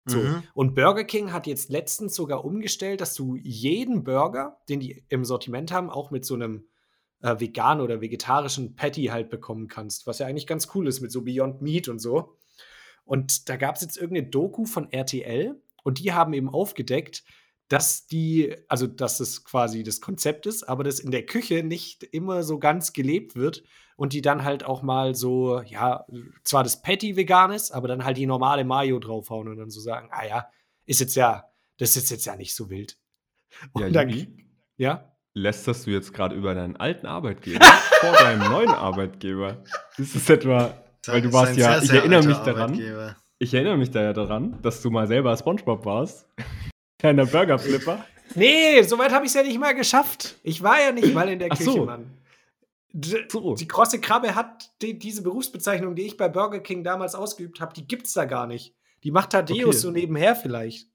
So. 0.06 0.18
Mhm. 0.18 0.42
Und 0.52 0.74
Burger 0.74 1.04
King 1.04 1.32
hat 1.32 1.46
jetzt 1.46 1.70
letztens 1.70 2.14
sogar 2.14 2.44
umgestellt, 2.44 3.00
dass 3.00 3.14
du 3.14 3.36
jeden 3.36 4.04
Burger, 4.04 4.58
den 4.68 4.80
die 4.80 5.04
im 5.08 5.24
Sortiment 5.24 5.72
haben, 5.72 5.90
auch 5.90 6.10
mit 6.10 6.24
so 6.24 6.34
einem 6.34 6.66
äh, 7.22 7.40
veganen 7.40 7.82
oder 7.82 8.00
vegetarischen 8.00 8.76
Patty 8.76 9.06
halt 9.06 9.30
bekommen 9.30 9.66
kannst, 9.68 10.06
was 10.06 10.18
ja 10.18 10.26
eigentlich 10.26 10.46
ganz 10.46 10.68
cool 10.74 10.86
ist 10.86 11.00
mit 11.00 11.10
so 11.10 11.22
Beyond 11.22 11.62
Meat 11.62 11.88
und 11.88 12.00
so. 12.00 12.36
Und 13.04 13.48
da 13.48 13.56
gab 13.56 13.76
es 13.76 13.82
jetzt 13.82 13.96
irgendeine 13.96 14.28
Doku 14.28 14.66
von 14.66 14.90
RTL 14.92 15.60
und 15.82 15.98
die 15.98 16.12
haben 16.12 16.32
eben 16.34 16.48
aufgedeckt, 16.48 17.24
dass 17.68 18.06
die, 18.06 18.54
also 18.68 18.86
dass 18.86 19.18
das 19.18 19.44
quasi 19.44 19.82
das 19.82 20.02
Konzept 20.02 20.46
ist, 20.46 20.64
aber 20.64 20.84
das 20.84 21.00
in 21.00 21.10
der 21.10 21.24
Küche 21.24 21.62
nicht 21.62 22.02
immer 22.02 22.42
so 22.42 22.58
ganz 22.58 22.92
gelebt 22.92 23.36
wird 23.36 23.62
und 23.96 24.12
die 24.12 24.22
dann 24.22 24.44
halt 24.44 24.64
auch 24.64 24.82
mal 24.82 25.14
so, 25.14 25.60
ja, 25.62 26.04
zwar 26.42 26.62
das 26.62 26.82
Patty 26.82 27.16
vegan 27.16 27.52
ist, 27.52 27.70
aber 27.70 27.88
dann 27.88 28.04
halt 28.04 28.16
die 28.16 28.26
normale 28.26 28.64
Mayo 28.64 28.98
draufhauen 28.98 29.48
und 29.48 29.56
dann 29.56 29.70
so 29.70 29.80
sagen, 29.80 30.08
ah 30.10 30.26
ja, 30.26 30.46
ist 30.86 31.00
jetzt 31.00 31.14
ja, 31.14 31.44
das 31.78 31.96
ist 31.96 32.10
jetzt 32.10 32.24
ja 32.26 32.36
nicht 32.36 32.54
so 32.54 32.70
wild. 32.70 32.96
Ja, 33.76 33.86
Und 33.86 33.92
dann, 33.94 34.08
Juli, 34.08 34.46
ja? 34.76 35.12
lästerst 35.34 35.86
du 35.86 35.90
jetzt 35.90 36.12
gerade 36.12 36.34
über 36.34 36.54
deinen 36.54 36.76
alten 36.76 37.06
Arbeitgeber 37.06 37.64
vor 38.00 38.12
deinem 38.12 38.50
neuen 38.50 38.70
Arbeitgeber? 38.70 39.62
Ist 39.96 40.16
es 40.16 40.28
etwa, 40.28 40.74
weil 41.06 41.22
du 41.22 41.32
warst 41.32 41.56
ja, 41.56 41.82
ich 41.82 41.90
erinnere 41.90 42.24
mich 42.24 42.38
daran, 42.38 43.16
ich 43.38 43.54
erinnere 43.54 43.76
mich 43.76 43.90
da 43.90 44.02
ja 44.02 44.12
daran, 44.12 44.60
dass 44.62 44.82
du 44.82 44.90
mal 44.90 45.06
selber 45.06 45.36
Spongebob 45.36 45.84
warst. 45.84 46.26
Kleiner 46.98 47.26
Burgerflipper. 47.26 48.04
Nee, 48.34 48.82
soweit 48.82 49.12
habe 49.12 49.26
ich 49.26 49.30
es 49.30 49.34
ja 49.34 49.42
nicht 49.42 49.58
mal 49.60 49.74
geschafft. 49.74 50.36
Ich 50.42 50.62
war 50.62 50.80
ja 50.80 50.92
nicht 50.92 51.12
mal 51.12 51.28
in 51.28 51.38
der 51.38 51.48
Ach 51.50 51.58
Küche, 51.58 51.70
so. 51.70 51.84
Mann. 51.84 52.06
So. 53.28 53.54
Die 53.56 53.66
krosse 53.66 54.00
Krabbe 54.00 54.34
hat 54.36 54.70
die, 54.80 54.98
diese 54.98 55.22
Berufsbezeichnung, 55.22 55.96
die 55.96 56.02
ich 56.02 56.16
bei 56.16 56.28
Burger 56.28 56.60
King 56.60 56.84
damals 56.84 57.14
ausgeübt 57.14 57.60
habe, 57.60 57.74
die 57.74 57.86
gibt's 57.86 58.12
da 58.12 58.24
gar 58.24 58.46
nicht. 58.46 58.74
Die 59.02 59.10
macht 59.10 59.30
Thaddeus 59.30 59.68
Okay. 59.68 59.76
so 59.78 59.90
nebenher 59.90 60.36
vielleicht. 60.36 60.86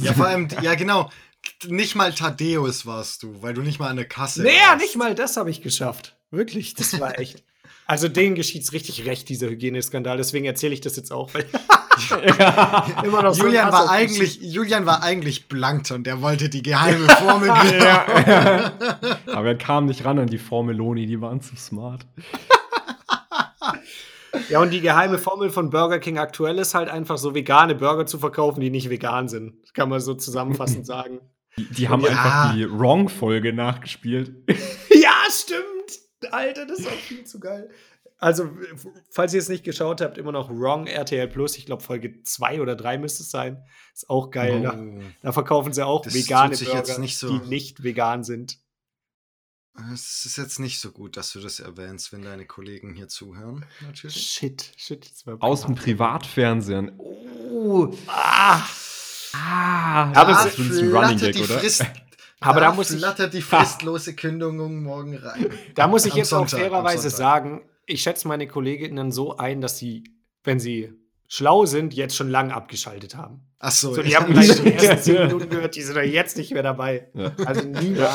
Ja, 0.00 0.12
vor 0.14 0.26
allem, 0.26 0.48
ja, 0.62 0.74
genau. 0.74 1.10
Nicht 1.66 1.94
mal 1.94 2.12
Thaddeus 2.12 2.86
warst 2.86 3.22
du, 3.22 3.40
weil 3.42 3.54
du 3.54 3.62
nicht 3.62 3.78
mal 3.78 3.88
an 3.88 3.96
der 3.96 4.08
Kasse 4.08 4.42
Nee, 4.42 4.50
warst. 4.68 4.82
nicht 4.82 4.96
mal 4.96 5.14
das 5.14 5.36
habe 5.36 5.50
ich 5.50 5.62
geschafft. 5.62 6.16
Wirklich, 6.30 6.74
das 6.74 6.98
war 7.00 7.18
echt. 7.18 7.44
Also 7.86 8.08
denen 8.08 8.34
geschieht's 8.34 8.72
richtig 8.72 9.06
recht, 9.06 9.28
dieser 9.28 9.48
Hygieneskandal. 9.48 10.16
Deswegen 10.18 10.44
erzähle 10.44 10.74
ich 10.74 10.80
das 10.80 10.96
jetzt 10.96 11.10
auch, 11.12 11.32
weil 11.34 11.46
immer 13.04 13.22
noch 13.22 13.34
so 13.34 13.42
ein 13.42 13.46
Julian 13.46 13.66
Hass 13.66 13.72
war 13.72 13.90
eigentlich, 13.90 14.40
Julian 14.42 14.86
war 14.86 15.02
eigentlich 15.02 15.48
Plankton, 15.48 16.04
der 16.04 16.22
wollte 16.22 16.48
die 16.48 16.62
geheime 16.62 17.06
Formel 17.08 17.48
genau. 17.48 17.84
Ja. 17.84 18.72
Aber 19.32 19.48
er 19.48 19.58
kam 19.58 19.86
nicht 19.86 20.04
ran 20.04 20.18
an 20.18 20.26
die 20.28 20.38
Formeloni, 20.38 21.06
die 21.06 21.20
waren 21.20 21.40
zu 21.40 21.56
smart. 21.56 22.06
Ja, 24.50 24.60
und 24.60 24.70
die 24.70 24.80
geheime 24.80 25.18
Formel 25.18 25.50
von 25.50 25.70
Burger 25.70 25.98
King 25.98 26.18
aktuell 26.18 26.58
ist 26.58 26.74
halt 26.74 26.88
einfach 26.88 27.18
so 27.18 27.34
vegane 27.34 27.74
Burger 27.74 28.06
zu 28.06 28.18
verkaufen, 28.18 28.60
die 28.60 28.70
nicht 28.70 28.88
vegan 28.90 29.28
sind. 29.28 29.54
Das 29.62 29.72
kann 29.72 29.88
man 29.88 30.00
so 30.00 30.14
zusammenfassend 30.14 30.86
sagen. 30.86 31.20
Die, 31.56 31.64
die 31.64 31.88
haben 31.88 32.02
Ja. 32.02 32.08
einfach 32.10 32.54
die 32.54 32.70
Wrong-Folge 32.70 33.52
nachgespielt. 33.52 34.32
Ja, 34.90 35.10
stimmt. 35.30 36.32
Alter, 36.32 36.66
das 36.66 36.80
ist 36.80 36.88
auch 36.88 36.92
viel 36.92 37.24
zu 37.24 37.40
geil. 37.40 37.68
Also, 38.20 38.50
falls 39.10 39.32
ihr 39.32 39.38
es 39.38 39.48
nicht 39.48 39.62
geschaut 39.64 40.00
habt, 40.00 40.18
immer 40.18 40.32
noch 40.32 40.50
Wrong 40.50 40.86
RTL 40.88 41.28
Plus. 41.28 41.56
Ich 41.56 41.66
glaube, 41.66 41.82
Folge 41.84 42.22
2 42.22 42.60
oder 42.60 42.74
3 42.74 42.98
müsste 42.98 43.22
es 43.22 43.30
sein. 43.30 43.62
Ist 43.94 44.10
auch 44.10 44.30
geil. 44.30 44.62
Da, 44.62 44.74
Oh. 44.76 45.00
da 45.22 45.32
verkaufen 45.32 45.72
sie 45.72 45.86
auch 45.86 46.02
Das 46.02 46.14
vegane 46.14 46.56
Burger, 46.56 46.74
jetzt 46.74 46.98
nicht 46.98 47.16
so- 47.16 47.38
die 47.38 47.46
nicht 47.48 47.82
vegan 47.84 48.24
sind. 48.24 48.58
Es 49.94 50.24
ist 50.24 50.36
jetzt 50.36 50.58
nicht 50.58 50.80
so 50.80 50.90
gut, 50.90 51.16
dass 51.16 51.32
du 51.32 51.38
das 51.40 51.60
erwähnst, 51.60 52.12
wenn 52.12 52.22
deine 52.22 52.44
Kollegen 52.46 52.94
hier 52.94 53.06
zuhören. 53.06 53.64
Natürlich. 53.80 54.16
Shit, 54.16 54.72
shit. 54.76 55.08
Aus 55.38 55.62
dem 55.66 55.76
Privatfernsehen. 55.76 56.98
Oh. 56.98 57.94
Ah, 58.08 58.64
Ah. 59.34 60.10
Aber 60.14 60.32
das 60.32 60.46
es- 60.46 60.58
ist 60.58 60.78
ein 60.80 60.90
Running 60.92 61.18
Gag, 61.18 61.36
oder? 61.36 61.58
Frist, 61.60 61.84
aber 62.40 62.60
da 62.60 62.72
muss 62.72 62.90
ich, 62.90 62.98
flattert 62.98 63.34
die 63.34 63.42
fristlose 63.42 64.16
Kündigung 64.16 64.82
morgen 64.82 65.16
rein. 65.16 65.46
da 65.76 65.86
muss 65.86 66.06
ich 66.06 66.14
jetzt 66.14 66.32
auch 66.32 66.48
Sonntag, 66.48 66.60
am 66.66 66.70
fairerweise 66.70 67.10
sagen, 67.10 67.62
ich 67.88 68.02
schätze 68.02 68.28
meine 68.28 68.46
Kolleginnen 68.46 69.10
so 69.10 69.36
ein, 69.36 69.60
dass 69.60 69.78
sie, 69.78 70.04
wenn 70.44 70.60
sie 70.60 70.92
schlau 71.26 71.66
sind, 71.66 71.94
jetzt 71.94 72.14
schon 72.14 72.28
lang 72.30 72.50
abgeschaltet 72.50 73.16
haben. 73.16 73.46
Ach 73.58 73.72
so, 73.72 73.94
So, 73.94 74.02
die 74.02 74.08
ich 74.10 74.16
haben 74.16 74.26
hab 74.26 74.32
gleich 74.32 74.62
die 74.62 74.72
ersten 74.72 75.02
10 75.02 75.26
Minuten 75.26 75.48
gehört, 75.48 75.74
die 75.74 75.82
sind 75.82 75.96
doch 75.96 76.02
jetzt 76.02 76.36
nicht 76.36 76.52
mehr 76.52 76.62
dabei. 76.62 77.08
Ja. 77.14 77.32
Also 77.44 77.66
niemals. 77.66 78.14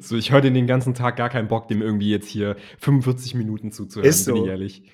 so, 0.08 0.16
ich 0.16 0.32
höre 0.32 0.40
den 0.40 0.66
ganzen 0.66 0.94
Tag 0.94 1.16
gar 1.16 1.28
keinen 1.28 1.48
Bock, 1.48 1.68
dem 1.68 1.82
irgendwie 1.82 2.10
jetzt 2.10 2.28
hier 2.28 2.56
45 2.78 3.34
Minuten 3.34 3.72
zuzuhören, 3.72 4.08
Ist 4.08 4.24
so. 4.24 4.34
bin 4.34 4.44
ich 4.44 4.48
ehrlich. 4.48 4.90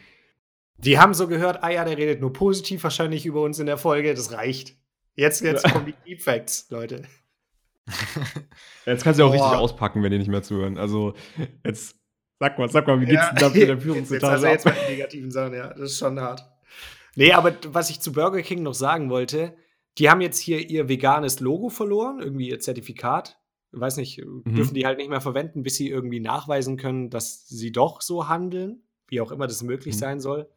Die 0.78 0.98
haben 0.98 1.14
so 1.14 1.28
gehört, 1.28 1.62
ah 1.62 1.70
ja, 1.70 1.84
der 1.84 1.96
redet 1.96 2.20
nur 2.20 2.32
positiv 2.32 2.82
wahrscheinlich 2.82 3.24
über 3.24 3.42
uns 3.42 3.58
in 3.58 3.66
der 3.66 3.78
Folge, 3.78 4.14
das 4.14 4.32
reicht. 4.32 4.76
Jetzt, 5.14 5.42
jetzt 5.42 5.70
kommen 5.70 5.86
die 5.86 5.94
Deep 6.06 6.22
Facts, 6.22 6.66
Leute. 6.70 7.02
Jetzt 8.86 9.02
kannst 9.02 9.18
du 9.18 9.24
ja 9.24 9.28
auch 9.28 9.34
Boah. 9.34 9.44
richtig 9.44 9.58
auspacken, 9.58 10.02
wenn 10.02 10.12
die 10.12 10.18
nicht 10.18 10.30
mehr 10.30 10.42
zuhören. 10.42 10.78
Also, 10.78 11.14
jetzt 11.64 11.96
sag 12.42 12.58
mal, 12.58 12.68
sag 12.68 12.86
mal, 12.88 13.00
wie 13.00 13.06
geht's 13.06 13.22
Ja. 13.22 13.30
denn 13.30 13.38
da 13.38 13.48
mit 13.58 13.68
der 13.68 13.78
Führungsetage 13.80 14.32
also 14.32 14.46
jetzt 14.48 14.64
mal 14.64 14.74
die 14.86 14.92
negativen 14.92 15.30
Sachen, 15.30 15.54
ja, 15.54 15.68
das 15.68 15.92
ist 15.92 15.98
schon 15.98 16.18
hart. 16.20 16.44
Nee, 17.14 17.32
aber 17.32 17.54
was 17.68 17.88
ich 17.90 18.00
zu 18.00 18.10
Burger 18.12 18.42
King 18.42 18.62
noch 18.62 18.74
sagen 18.74 19.10
wollte, 19.10 19.54
die 19.98 20.10
haben 20.10 20.20
jetzt 20.20 20.38
hier 20.38 20.58
ihr 20.70 20.88
veganes 20.88 21.40
Logo 21.40 21.68
verloren, 21.68 22.20
irgendwie 22.20 22.48
ihr 22.48 22.58
Zertifikat. 22.58 23.38
Ich 23.72 23.80
weiß 23.80 23.96
nicht, 23.98 24.18
dürfen 24.44 24.74
die 24.74 24.84
halt 24.86 24.98
nicht 24.98 25.08
mehr 25.10 25.20
verwenden, 25.20 25.62
bis 25.62 25.76
sie 25.76 25.88
irgendwie 25.88 26.20
nachweisen 26.20 26.76
können, 26.76 27.10
dass 27.10 27.46
sie 27.48 27.70
doch 27.72 28.00
so 28.02 28.28
handeln, 28.28 28.82
wie 29.08 29.20
auch 29.20 29.30
immer 29.30 29.46
das 29.46 29.62
möglich 29.62 29.94
Mhm. 29.94 29.98
sein 29.98 30.20
soll. 30.20 30.48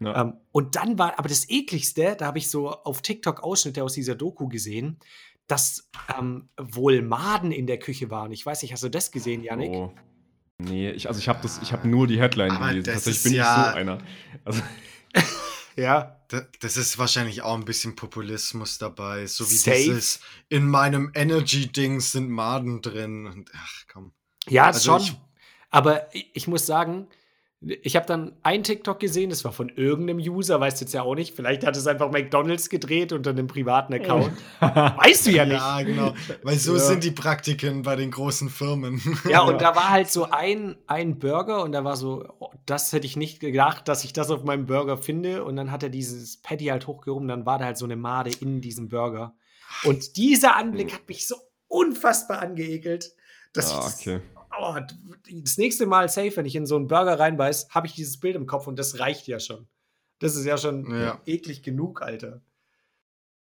Ja. 0.00 0.20
Ähm, 0.22 0.34
und 0.52 0.76
dann 0.76 0.98
war, 0.98 1.18
aber 1.18 1.28
das 1.28 1.48
ekligste, 1.50 2.16
da 2.18 2.26
habe 2.26 2.38
ich 2.38 2.50
so 2.50 2.68
auf 2.70 3.00
TikTok 3.02 3.42
Ausschnitte 3.42 3.82
aus 3.84 3.92
dieser 3.94 4.14
Doku 4.14 4.48
gesehen, 4.48 4.98
dass 5.46 5.90
ähm, 6.18 6.48
wohl 6.58 7.00
Maden 7.02 7.52
in 7.52 7.66
der 7.66 7.78
Küche 7.78 8.10
waren. 8.10 8.32
Ich 8.32 8.44
weiß 8.44 8.62
nicht, 8.62 8.72
hast 8.72 8.82
du 8.84 8.90
das 8.90 9.10
gesehen, 9.12 9.42
Janik? 9.42 9.70
Oh. 9.72 9.92
Nee, 10.60 10.90
ich, 10.90 11.06
also 11.08 11.20
ich 11.20 11.28
habe 11.28 11.38
das, 11.42 11.60
ich 11.62 11.72
habe 11.72 11.86
nur 11.86 12.06
die 12.06 12.20
Headline 12.20 12.50
Aber 12.50 12.68
gelesen. 12.68 12.84
das 12.86 12.94
Tatsächlich 13.04 13.22
bin 13.22 13.32
ich 13.32 13.38
ja- 13.38 13.70
so 13.70 13.76
einer. 13.76 13.98
Also, 14.44 14.62
Ja. 15.76 16.14
Da- 16.28 16.46
Das 16.60 16.76
ist 16.76 16.98
wahrscheinlich 16.98 17.40
auch 17.42 17.54
ein 17.54 17.64
bisschen 17.64 17.94
Populismus 17.96 18.76
dabei. 18.78 19.26
So 19.26 19.48
wie 19.50 19.54
Safe. 19.54 19.76
dieses 19.76 20.20
in 20.48 20.66
meinem 20.68 21.10
Energy-Ding 21.14 22.00
sind 22.00 22.28
Maden 22.28 22.82
drin. 22.82 23.26
Und 23.26 23.50
ach 23.54 23.84
komm. 23.90 24.12
Ja, 24.48 24.64
Also 24.66 24.98
schon. 24.98 25.00
ich- 25.02 25.16
aber 25.70 26.12
ich, 26.14 26.28
ich 26.34 26.48
muss 26.48 26.66
sagen, 26.66 27.08
ich 27.60 27.96
habe 27.96 28.06
dann 28.06 28.36
ein 28.44 28.62
TikTok 28.62 29.00
gesehen, 29.00 29.30
das 29.30 29.44
war 29.44 29.50
von 29.50 29.68
irgendeinem 29.68 30.18
User, 30.18 30.60
weißt 30.60 30.80
du 30.80 30.84
jetzt 30.84 30.94
ja 30.94 31.02
auch 31.02 31.16
nicht. 31.16 31.34
Vielleicht 31.34 31.66
hat 31.66 31.76
es 31.76 31.88
einfach 31.88 32.08
McDonalds 32.12 32.68
gedreht 32.68 33.12
unter 33.12 33.30
einem 33.30 33.48
privaten 33.48 33.92
Account. 33.94 34.32
weißt 34.60 35.26
du 35.26 35.30
ja 35.32 35.44
nicht. 35.44 35.56
Ja, 35.56 35.82
genau. 35.82 36.14
Weil 36.44 36.56
so 36.56 36.74
Ja. 36.74 36.78
sind 36.78 37.02
die 37.02 37.10
Praktiken 37.10 37.82
bei 37.82 37.96
den 37.96 38.12
großen 38.12 38.48
Firmen. 38.48 39.02
Ja, 39.28 39.42
und 39.42 39.60
da 39.60 39.74
war 39.74 39.88
halt 39.88 40.08
so 40.08 40.30
ein, 40.30 40.76
ein 40.86 41.18
Burger 41.18 41.64
und 41.64 41.72
da 41.72 41.82
war 41.82 41.96
so, 41.96 42.28
oh, 42.38 42.50
das 42.64 42.92
hätte 42.92 43.06
ich 43.06 43.16
nicht 43.16 43.40
gedacht, 43.40 43.88
dass 43.88 44.04
ich 44.04 44.12
das 44.12 44.30
auf 44.30 44.44
meinem 44.44 44.66
Burger 44.66 44.96
finde. 44.96 45.42
Und 45.42 45.56
dann 45.56 45.72
hat 45.72 45.82
er 45.82 45.88
dieses 45.88 46.40
Patty 46.40 46.66
halt 46.66 46.86
hochgehoben, 46.86 47.26
dann 47.26 47.44
war 47.44 47.58
da 47.58 47.64
halt 47.64 47.78
so 47.78 47.86
eine 47.86 47.96
Made 47.96 48.30
in 48.40 48.60
diesem 48.60 48.88
Burger. 48.88 49.34
Und 49.82 50.16
dieser 50.16 50.54
Anblick 50.54 50.94
hat 50.94 51.08
mich 51.08 51.26
so 51.26 51.34
unfassbar 51.66 52.40
angeekelt, 52.40 53.12
dass 53.52 53.72
ah, 53.72 53.78
ich 53.78 53.84
das, 53.84 54.00
okay. 54.00 54.20
Oh, 54.60 54.76
das 55.42 55.58
nächste 55.58 55.86
Mal 55.86 56.08
safe, 56.08 56.36
wenn 56.36 56.46
ich 56.46 56.56
in 56.56 56.66
so 56.66 56.76
einen 56.76 56.86
Burger 56.88 57.18
reinbeiß, 57.18 57.68
habe 57.70 57.86
ich 57.86 57.94
dieses 57.94 58.18
Bild 58.18 58.36
im 58.36 58.46
Kopf 58.46 58.66
und 58.66 58.78
das 58.78 58.98
reicht 58.98 59.26
ja 59.26 59.40
schon. 59.40 59.68
Das 60.18 60.36
ist 60.36 60.44
ja 60.44 60.58
schon 60.58 60.90
Ja. 60.90 61.20
eklig 61.26 61.62
genug, 61.62 62.02
Alter. 62.02 62.42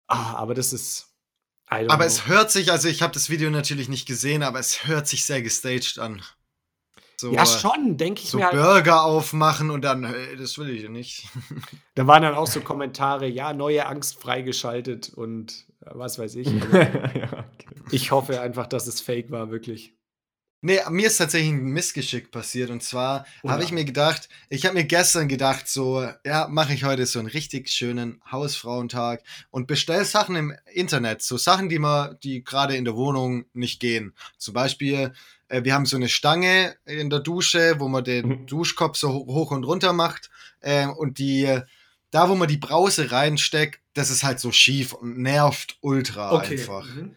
Ah, 0.07 0.35
aber 0.35 0.53
das 0.53 0.73
ist. 0.73 1.07
Aber 1.67 1.85
know. 1.85 2.03
es 2.03 2.27
hört 2.27 2.49
sich, 2.51 2.71
also 2.71 2.87
ich 2.87 3.03
habe 3.03 3.13
das 3.13 3.29
Video 3.29 3.51
natürlich 3.51 3.89
nicht 3.89 4.07
gesehen, 4.07 4.41
aber 4.41 4.59
es 4.59 4.87
hört 4.87 5.07
sich 5.07 5.23
sehr 5.25 5.43
gestaged 5.43 5.99
an. 5.99 6.23
So, 7.19 7.33
ja, 7.33 7.45
schon, 7.45 7.97
denke 7.97 8.21
ich 8.23 8.29
so 8.29 8.37
mir 8.37 8.45
halt. 8.45 8.55
Burger 8.55 9.03
aufmachen 9.03 9.69
und 9.71 9.81
dann, 9.83 10.05
äh, 10.05 10.37
das 10.37 10.57
will 10.57 10.69
ich 10.69 10.87
nicht. 10.89 11.27
Da 11.95 12.07
waren 12.07 12.23
dann 12.23 12.33
auch 12.33 12.47
so 12.47 12.61
Kommentare, 12.61 13.27
ja, 13.27 13.51
neue 13.51 13.85
Angst 13.85 14.21
freigeschaltet 14.21 15.09
und 15.13 15.65
äh, 15.81 15.89
was 15.93 16.17
weiß 16.17 16.35
ich. 16.35 16.47
Ja, 16.73 17.45
okay. 17.53 17.67
ich 17.91 18.11
hoffe 18.11 18.39
einfach, 18.39 18.67
dass 18.67 18.87
es 18.87 19.01
fake 19.01 19.31
war, 19.31 19.51
wirklich. 19.51 19.98
Nee, 20.61 20.79
mir 20.89 21.07
ist 21.07 21.17
tatsächlich 21.17 21.51
ein 21.51 21.63
Missgeschick 21.69 22.31
passiert. 22.31 22.69
Und 22.69 22.83
zwar 22.83 23.25
Oh 23.43 23.49
habe 23.49 23.63
ich 23.63 23.71
mir 23.71 23.85
gedacht, 23.85 24.27
ich 24.49 24.65
habe 24.65 24.75
mir 24.75 24.83
gestern 24.83 25.29
gedacht, 25.29 25.67
so, 25.69 26.05
ja, 26.25 26.47
mache 26.49 26.73
ich 26.73 26.83
heute 26.83 27.05
so 27.05 27.19
einen 27.19 27.29
richtig 27.29 27.69
schönen 27.69 28.21
Hausfrauentag 28.29 29.23
und 29.51 29.67
bestell 29.67 30.03
Sachen 30.03 30.35
im 30.35 30.53
Internet. 30.73 31.21
So 31.21 31.37
Sachen, 31.37 31.69
die 31.69 31.79
man, 31.79 32.17
die 32.23 32.43
gerade 32.43 32.75
in 32.75 32.83
der 32.83 32.95
Wohnung 32.95 33.45
nicht 33.53 33.79
gehen. 33.79 34.13
Zum 34.37 34.53
Beispiel, 34.53 35.13
äh, 35.47 35.63
wir 35.63 35.73
haben 35.73 35.85
so 35.85 35.95
eine 35.95 36.09
Stange 36.09 36.75
in 36.85 37.09
der 37.09 37.19
Dusche, 37.19 37.75
wo 37.79 37.87
man 37.87 38.03
den 38.03 38.27
Mhm. 38.27 38.47
Duschkopf 38.47 38.97
so 38.97 39.13
ho- 39.13 39.25
hoch 39.27 39.51
und 39.51 39.63
runter 39.63 39.93
macht. 39.93 40.29
Ähm, 40.61 40.91
und 40.91 41.19
die, 41.19 41.57
da 42.11 42.27
wo 42.27 42.35
man 42.35 42.49
die 42.49 42.57
Brause 42.57 43.11
reinsteckt, 43.11 43.79
das 43.93 44.09
ist 44.09 44.23
halt 44.23 44.41
so 44.41 44.51
schief 44.51 44.91
und 44.91 45.19
nervt 45.19 45.77
ultra 45.79 46.31
einfach. 46.51 46.85
Mhm. 46.85 47.15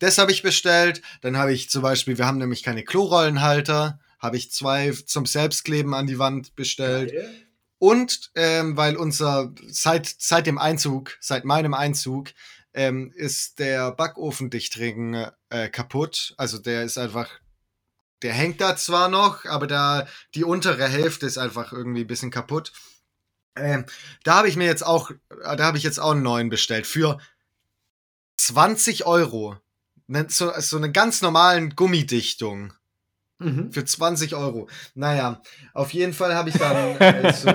Das 0.00 0.18
habe 0.18 0.32
ich 0.32 0.42
bestellt. 0.42 1.02
Dann 1.20 1.36
habe 1.36 1.52
ich 1.52 1.70
zum 1.70 1.82
Beispiel, 1.82 2.18
wir 2.18 2.26
haben 2.26 2.38
nämlich 2.38 2.64
keine 2.64 2.82
Klorollenhalter, 2.82 4.00
habe 4.18 4.36
ich 4.36 4.50
zwei 4.50 4.90
zum 4.90 5.26
Selbstkleben 5.26 5.94
an 5.94 6.08
die 6.08 6.18
Wand 6.18 6.56
bestellt. 6.56 7.12
Geil. 7.12 7.46
Und 7.78 8.30
ähm, 8.34 8.76
weil 8.76 8.96
unser, 8.96 9.54
seit, 9.66 10.06
seit 10.18 10.46
dem 10.46 10.58
Einzug, 10.58 11.16
seit 11.20 11.44
meinem 11.44 11.72
Einzug, 11.72 12.28
ähm, 12.74 13.12
ist 13.14 13.58
der 13.58 13.92
Backofendichtring 13.92 15.26
äh, 15.48 15.68
kaputt. 15.68 16.34
Also 16.36 16.58
der 16.58 16.82
ist 16.82 16.98
einfach, 16.98 17.30
der 18.22 18.32
hängt 18.32 18.60
da 18.60 18.76
zwar 18.76 19.08
noch, 19.08 19.44
aber 19.46 19.66
da 19.66 20.06
die 20.34 20.44
untere 20.44 20.88
Hälfte 20.88 21.26
ist 21.26 21.38
einfach 21.38 21.72
irgendwie 21.72 22.02
ein 22.02 22.06
bisschen 22.06 22.30
kaputt. 22.30 22.72
Ähm, 23.56 23.86
da 24.24 24.36
habe 24.36 24.48
ich 24.48 24.56
mir 24.56 24.66
jetzt 24.66 24.84
auch, 24.84 25.10
da 25.28 25.64
habe 25.64 25.78
ich 25.78 25.84
jetzt 25.84 26.00
auch 26.00 26.12
einen 26.12 26.22
neuen 26.22 26.50
bestellt 26.50 26.86
für 26.86 27.18
20 28.36 29.06
Euro. 29.06 29.56
So, 30.28 30.52
so 30.58 30.76
eine 30.76 30.90
ganz 30.92 31.22
normalen 31.22 31.74
Gummidichtung 31.76 32.72
Mhm. 33.42 33.72
für 33.72 33.84
20 33.86 34.34
Euro. 34.34 34.68
Naja, 34.94 35.40
auf 35.72 35.94
jeden 35.94 36.12
Fall 36.12 36.34
habe 36.34 36.50
ich 36.50 36.56
dann 36.58 36.76
äh, 37.00 37.32
so. 37.32 37.48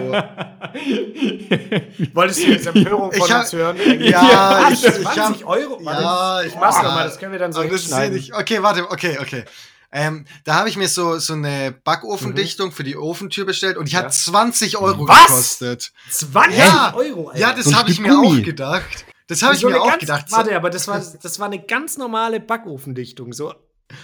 Wolltest 2.13 2.39
du 2.43 2.47
jetzt 2.51 2.65
Empörung 2.67 3.11
Ich 3.13 3.19
von 3.19 3.29
hab- 3.29 3.41
uns 3.43 3.53
hören? 3.53 3.77
Ja, 4.01 4.63
Was? 4.69 4.73
ich- 4.83 4.85
ich 4.97 5.03
20 5.03 5.17
hab- 5.19 5.45
Euro? 5.45 5.79
Warte, 5.85 6.01
Ja, 6.01 6.41
ich 6.41 6.47
ich- 6.47 6.55
mach's 6.59 6.77
ah, 6.77 6.83
nochmal, 6.83 7.07
das 7.07 7.19
können 7.19 7.31
wir 7.33 7.39
dann 7.39 7.53
so 7.53 7.61
ja 7.61 7.69
hinschneiden. 7.69 8.15
nicht. 8.15 8.33
Okay, 8.33 8.63
warte, 8.63 8.89
okay, 8.89 9.17
okay. 9.21 9.45
Ähm, 9.91 10.25
da 10.43 10.55
habe 10.55 10.67
ich 10.69 10.75
mir 10.75 10.89
so, 10.89 11.19
so 11.19 11.33
eine 11.33 11.71
Backofendichtung 11.83 12.71
für 12.71 12.83
die 12.83 12.97
Ofentür 12.97 13.45
bestellt 13.45 13.77
und 13.77 13.87
die 13.89 13.95
Mhm. 13.95 13.99
Ja. 13.99 14.05
hat 14.05 14.13
20 14.13 14.77
Euro 14.77 15.07
Was? 15.07 15.27
gekostet. 15.27 15.91
20 16.09 16.57
Ja. 16.57 16.93
Euro, 16.95 17.27
Alter. 17.29 17.39
Ja, 17.39 17.53
das 17.53 17.65
So 17.65 17.75
habe 17.75 17.91
ich 17.91 17.99
mir 17.99 18.09
Gummi. 18.09 18.39
auch 18.41 18.43
gedacht. 18.43 19.05
Das 19.27 19.41
habe 19.41 19.55
ich 19.55 19.61
So 19.61 19.69
mir 19.69 19.81
auch 19.81 19.87
ganz, 19.87 19.99
gedacht. 19.99 20.29
So, 20.29 20.37
Warte, 20.37 20.55
aber 20.55 20.69
das 20.69 20.87
war, 20.87 20.99
das 21.21 21.39
war 21.39 21.47
eine 21.47 21.59
ganz 21.59 21.97
normale 21.97 22.39
Backofendichtung. 22.39 23.33
So 23.33 23.53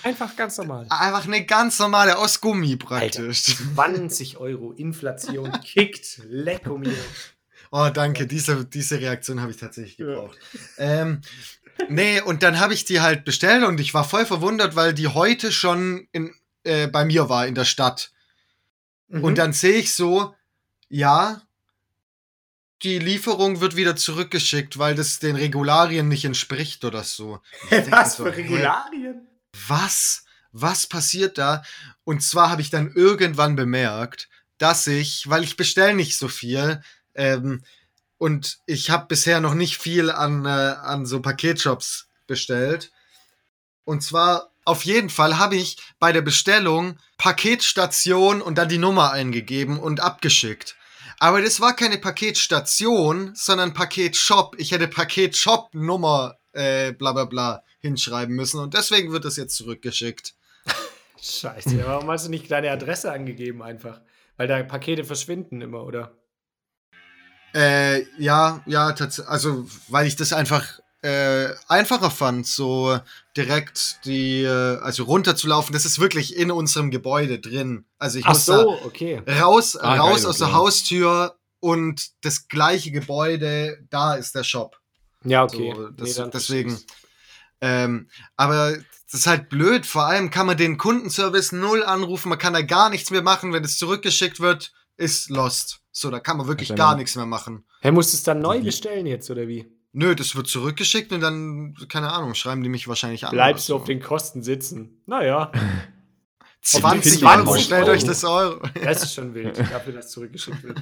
einfach 0.03 0.35
ganz 0.35 0.57
normal. 0.57 0.87
einfach 0.89 1.25
eine 1.25 1.45
ganz 1.45 1.79
normale 1.79 2.17
aus 2.17 2.41
Gummi 2.41 2.75
praktisch. 2.75 3.57
20 3.75 4.37
Euro. 4.37 4.71
Inflation 4.71 5.51
kickt. 5.63 6.21
Lecko 6.27 6.77
mir. 6.77 6.95
Oh, 7.71 7.89
danke. 7.93 8.27
Diese, 8.27 8.65
diese 8.65 8.99
Reaktion 8.99 9.41
habe 9.41 9.51
ich 9.51 9.57
tatsächlich 9.57 9.97
gebraucht. 9.97 10.37
Ähm, 10.77 11.21
nee, 11.87 12.19
und 12.21 12.43
dann 12.43 12.59
habe 12.59 12.73
ich 12.73 12.85
die 12.85 13.01
halt 13.01 13.23
bestellt 13.23 13.63
und 13.63 13.79
ich 13.79 13.93
war 13.93 14.03
voll 14.03 14.25
verwundert, 14.25 14.75
weil 14.75 14.93
die 14.93 15.07
heute 15.07 15.51
schon 15.51 16.07
in, 16.11 16.33
äh, 16.63 16.87
bei 16.87 17.05
mir 17.05 17.29
war 17.29 17.47
in 17.47 17.55
der 17.55 17.65
Stadt. 17.65 18.11
Mhm. 19.07 19.23
Und 19.23 19.37
dann 19.37 19.53
sehe 19.53 19.77
ich 19.77 19.93
so, 19.93 20.35
ja, 20.89 21.41
die 22.83 22.99
Lieferung 22.99 23.61
wird 23.61 23.75
wieder 23.75 23.95
zurückgeschickt, 23.95 24.77
weil 24.77 24.95
das 24.95 25.19
den 25.19 25.35
Regularien 25.35 26.07
nicht 26.07 26.25
entspricht 26.25 26.83
oder 26.83 27.03
so. 27.03 27.39
Was 27.89 28.17
so, 28.17 28.25
für 28.25 28.31
hä, 28.31 28.41
Regularien? 28.41 29.27
Was? 29.67 30.25
Was 30.51 30.87
passiert 30.87 31.37
da? 31.37 31.63
Und 32.03 32.21
zwar 32.23 32.49
habe 32.49 32.61
ich 32.61 32.69
dann 32.69 32.91
irgendwann 32.93 33.55
bemerkt, 33.55 34.29
dass 34.57 34.87
ich, 34.87 35.29
weil 35.29 35.43
ich 35.43 35.57
bestelle 35.57 35.95
nicht 35.95 36.17
so 36.17 36.27
viel, 36.27 36.81
ähm, 37.15 37.63
und 38.17 38.59
ich 38.67 38.91
habe 38.91 39.07
bisher 39.07 39.41
noch 39.41 39.55
nicht 39.55 39.79
viel 39.79 40.11
an, 40.11 40.45
äh, 40.45 40.49
an 40.49 41.07
so 41.07 41.21
Paketshops 41.21 42.07
bestellt. 42.27 42.91
Und 43.83 44.03
zwar 44.03 44.51
auf 44.63 44.85
jeden 44.85 45.09
Fall 45.09 45.39
habe 45.39 45.55
ich 45.55 45.77
bei 45.99 46.11
der 46.11 46.21
Bestellung 46.21 46.99
Paketstation 47.17 48.43
und 48.43 48.59
dann 48.59 48.69
die 48.69 48.77
Nummer 48.77 49.11
eingegeben 49.11 49.79
und 49.79 50.01
abgeschickt. 50.01 50.75
Aber 51.21 51.39
das 51.39 51.61
war 51.61 51.75
keine 51.75 51.99
Paketstation, 51.99 53.33
sondern 53.35 53.75
Paketshop. 53.75 54.55
Ich 54.57 54.71
hätte 54.71 54.87
Paketshop-Nummer 54.87 56.39
äh, 56.51 56.93
bla 56.93 57.11
bla 57.13 57.25
bla 57.25 57.63
hinschreiben 57.79 58.35
müssen 58.35 58.59
und 58.59 58.73
deswegen 58.73 59.11
wird 59.11 59.23
das 59.23 59.37
jetzt 59.37 59.55
zurückgeschickt. 59.55 60.33
Scheiße, 61.21 61.85
warum 61.85 62.09
hast 62.09 62.25
du 62.25 62.31
nicht 62.31 62.49
deine 62.49 62.71
Adresse 62.71 63.11
angegeben 63.11 63.61
einfach? 63.61 64.01
Weil 64.35 64.47
da 64.47 64.63
Pakete 64.63 65.03
verschwinden 65.03 65.61
immer, 65.61 65.83
oder? 65.83 66.17
Äh, 67.53 68.01
ja, 68.17 68.63
ja, 68.65 68.91
tatsächlich. 68.93 69.29
Also, 69.29 69.69
weil 69.89 70.07
ich 70.07 70.15
das 70.15 70.33
einfach 70.33 70.79
äh, 71.01 71.49
einfacher 71.67 72.11
fand, 72.11 72.45
so 72.45 72.99
direkt 73.35 74.05
die, 74.05 74.43
äh, 74.43 74.77
also 74.81 75.03
runterzulaufen. 75.03 75.73
Das 75.73 75.85
ist 75.85 75.99
wirklich 75.99 76.35
in 76.35 76.51
unserem 76.51 76.91
Gebäude 76.91 77.39
drin. 77.39 77.85
Also 77.97 78.19
ich 78.19 78.25
Ach 78.25 78.33
muss 78.33 78.45
so, 78.45 78.79
okay. 78.85 79.21
da 79.25 79.41
raus, 79.41 79.75
Ah, 79.77 79.95
raus 79.95 80.21
geil, 80.21 80.29
aus 80.29 80.37
der 80.37 80.47
okay. 80.47 80.55
Haustür 80.55 81.35
und 81.59 82.11
das 82.23 82.47
gleiche 82.47 82.91
Gebäude, 82.91 83.79
da 83.89 84.15
ist 84.15 84.35
der 84.35 84.43
Shop. 84.43 84.77
Ja, 85.23 85.43
okay. 85.43 85.73
So, 85.75 85.89
das, 85.89 86.17
Nee, 86.17 86.29
deswegen. 86.33 86.79
Ähm, 87.61 88.09
aber 88.37 88.77
das 89.11 89.21
ist 89.21 89.27
halt 89.27 89.49
blöd. 89.49 89.85
Vor 89.85 90.05
allem 90.05 90.29
kann 90.31 90.47
man 90.47 90.57
den 90.57 90.77
Kundenservice 90.77 91.51
null 91.51 91.83
anrufen. 91.83 92.29
Man 92.29 92.39
kann 92.39 92.53
da 92.53 92.61
gar 92.61 92.89
nichts 92.89 93.11
mehr 93.11 93.21
machen. 93.21 93.53
Wenn 93.53 93.63
es 93.63 93.77
zurückgeschickt 93.77 94.39
wird, 94.39 94.71
ist 94.97 95.29
lost. 95.29 95.81
So, 95.91 96.09
da 96.09 96.19
kann 96.19 96.37
man 96.37 96.47
wirklich 96.47 96.71
Ach, 96.71 96.75
gar 96.77 96.95
nichts 96.95 97.15
mehr 97.15 97.25
machen. 97.25 97.65
Hä, 97.81 97.91
musst 97.91 98.13
du 98.13 98.17
es 98.17 98.23
dann 98.23 98.39
neu 98.39 98.61
bestellen 98.61 99.05
jetzt, 99.05 99.29
oder 99.29 99.47
wie? 99.47 99.67
Nö, 99.93 100.15
das 100.15 100.35
wird 100.35 100.47
zurückgeschickt 100.47 101.11
und 101.11 101.19
dann, 101.21 101.75
keine 101.89 102.11
Ahnung, 102.13 102.33
schreiben 102.33 102.63
die 102.63 102.69
mich 102.69 102.87
wahrscheinlich 102.87 103.25
an. 103.25 103.31
Bleibst 103.31 103.67
du 103.67 103.73
oder 103.73 103.81
auf 103.81 103.87
den 103.87 103.99
Kosten 104.01 104.41
sitzen? 104.41 105.01
Naja, 105.05 105.51
20 106.61 107.19
50 107.21 107.25
Euro, 107.25 107.57
stellt 107.57 107.89
euch 107.89 108.03
das 108.05 108.23
Euro. 108.23 108.61
das 108.83 109.03
ist 109.03 109.13
schon 109.15 109.33
wild, 109.33 109.57
dafür, 109.71 109.93
dass 109.93 110.11
zurückgeschickt 110.11 110.63
wird. 110.63 110.81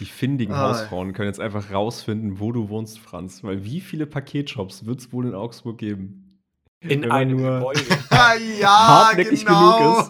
Die 0.00 0.04
findigen 0.06 0.52
Ah, 0.52 0.70
Hausfrauen 0.70 1.12
können 1.12 1.28
jetzt 1.28 1.40
einfach 1.40 1.70
rausfinden, 1.70 2.40
wo 2.40 2.50
du 2.52 2.68
wohnst, 2.68 2.98
Franz. 2.98 3.44
Weil 3.44 3.64
wie 3.64 3.80
viele 3.80 4.06
Paketshops 4.06 4.84
wird 4.84 4.98
es 5.00 5.12
wohl 5.12 5.26
in 5.26 5.34
Augsburg 5.34 5.78
geben? 5.78 6.42
In 6.80 7.10
einem 7.10 7.38
nur- 7.40 7.58
Gebäude. 7.58 7.80
Ah, 8.10 8.34
ja, 8.34 8.68
hartnäckig 8.68 9.46
genau. 9.46 10.08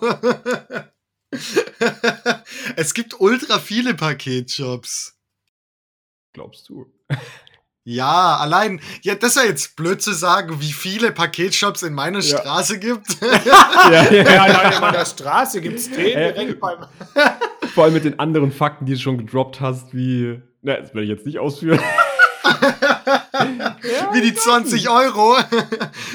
es 2.76 2.94
gibt 2.94 3.20
ultra 3.20 3.58
viele 3.58 3.94
Paketshops. 3.94 5.16
Glaubst 6.32 6.68
du? 6.68 6.86
Ja, 7.86 8.36
allein, 8.38 8.80
ja, 9.02 9.14
das 9.14 9.36
wäre 9.36 9.46
jetzt 9.46 9.76
blöd 9.76 10.00
zu 10.00 10.14
sagen, 10.14 10.58
wie 10.60 10.72
viele 10.72 11.12
Paketshops 11.12 11.82
in 11.82 11.92
meiner 11.92 12.20
Ja. 12.20 12.38
Straße 12.38 12.78
gibt. 12.78 13.18
ja, 13.44 14.10
Ja, 14.10 14.42
allein 14.42 14.72
in 14.72 14.80
meiner 14.80 15.04
Straße 15.04 15.60
gibt 15.60 15.78
es 15.78 15.90
den 15.90 15.98
Äh, 15.98 16.32
direkt 16.32 16.60
beim. 16.60 16.78
Vor 17.74 17.84
allem 17.84 17.92
mit 17.94 18.04
den 18.04 18.18
anderen 18.18 18.52
Fakten, 18.52 18.86
die 18.86 18.94
du 18.94 18.98
schon 19.00 19.18
gedroppt 19.18 19.60
hast, 19.60 19.92
wie. 19.94 20.40
Na, 20.62 20.76
das 20.78 20.94
werde 20.94 21.02
ich 21.02 21.10
jetzt 21.10 21.26
nicht 21.26 21.38
ausführen. 21.38 21.78
Wie 24.12 24.20
die 24.20 24.34
20 24.34 24.88
Euro. 24.88 25.36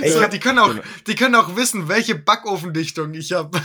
Ey, 0.02 0.12
so, 0.12 0.22
hab- 0.22 0.32
die, 0.32 0.40
können 0.40 0.60
auch, 0.60 0.74
die 1.08 1.16
können 1.16 1.36
auch 1.36 1.56
wissen, 1.56 1.88
welche 1.88 2.16
Backofendichtung 2.16 3.14
ich 3.14 3.32
habe. 3.34 3.60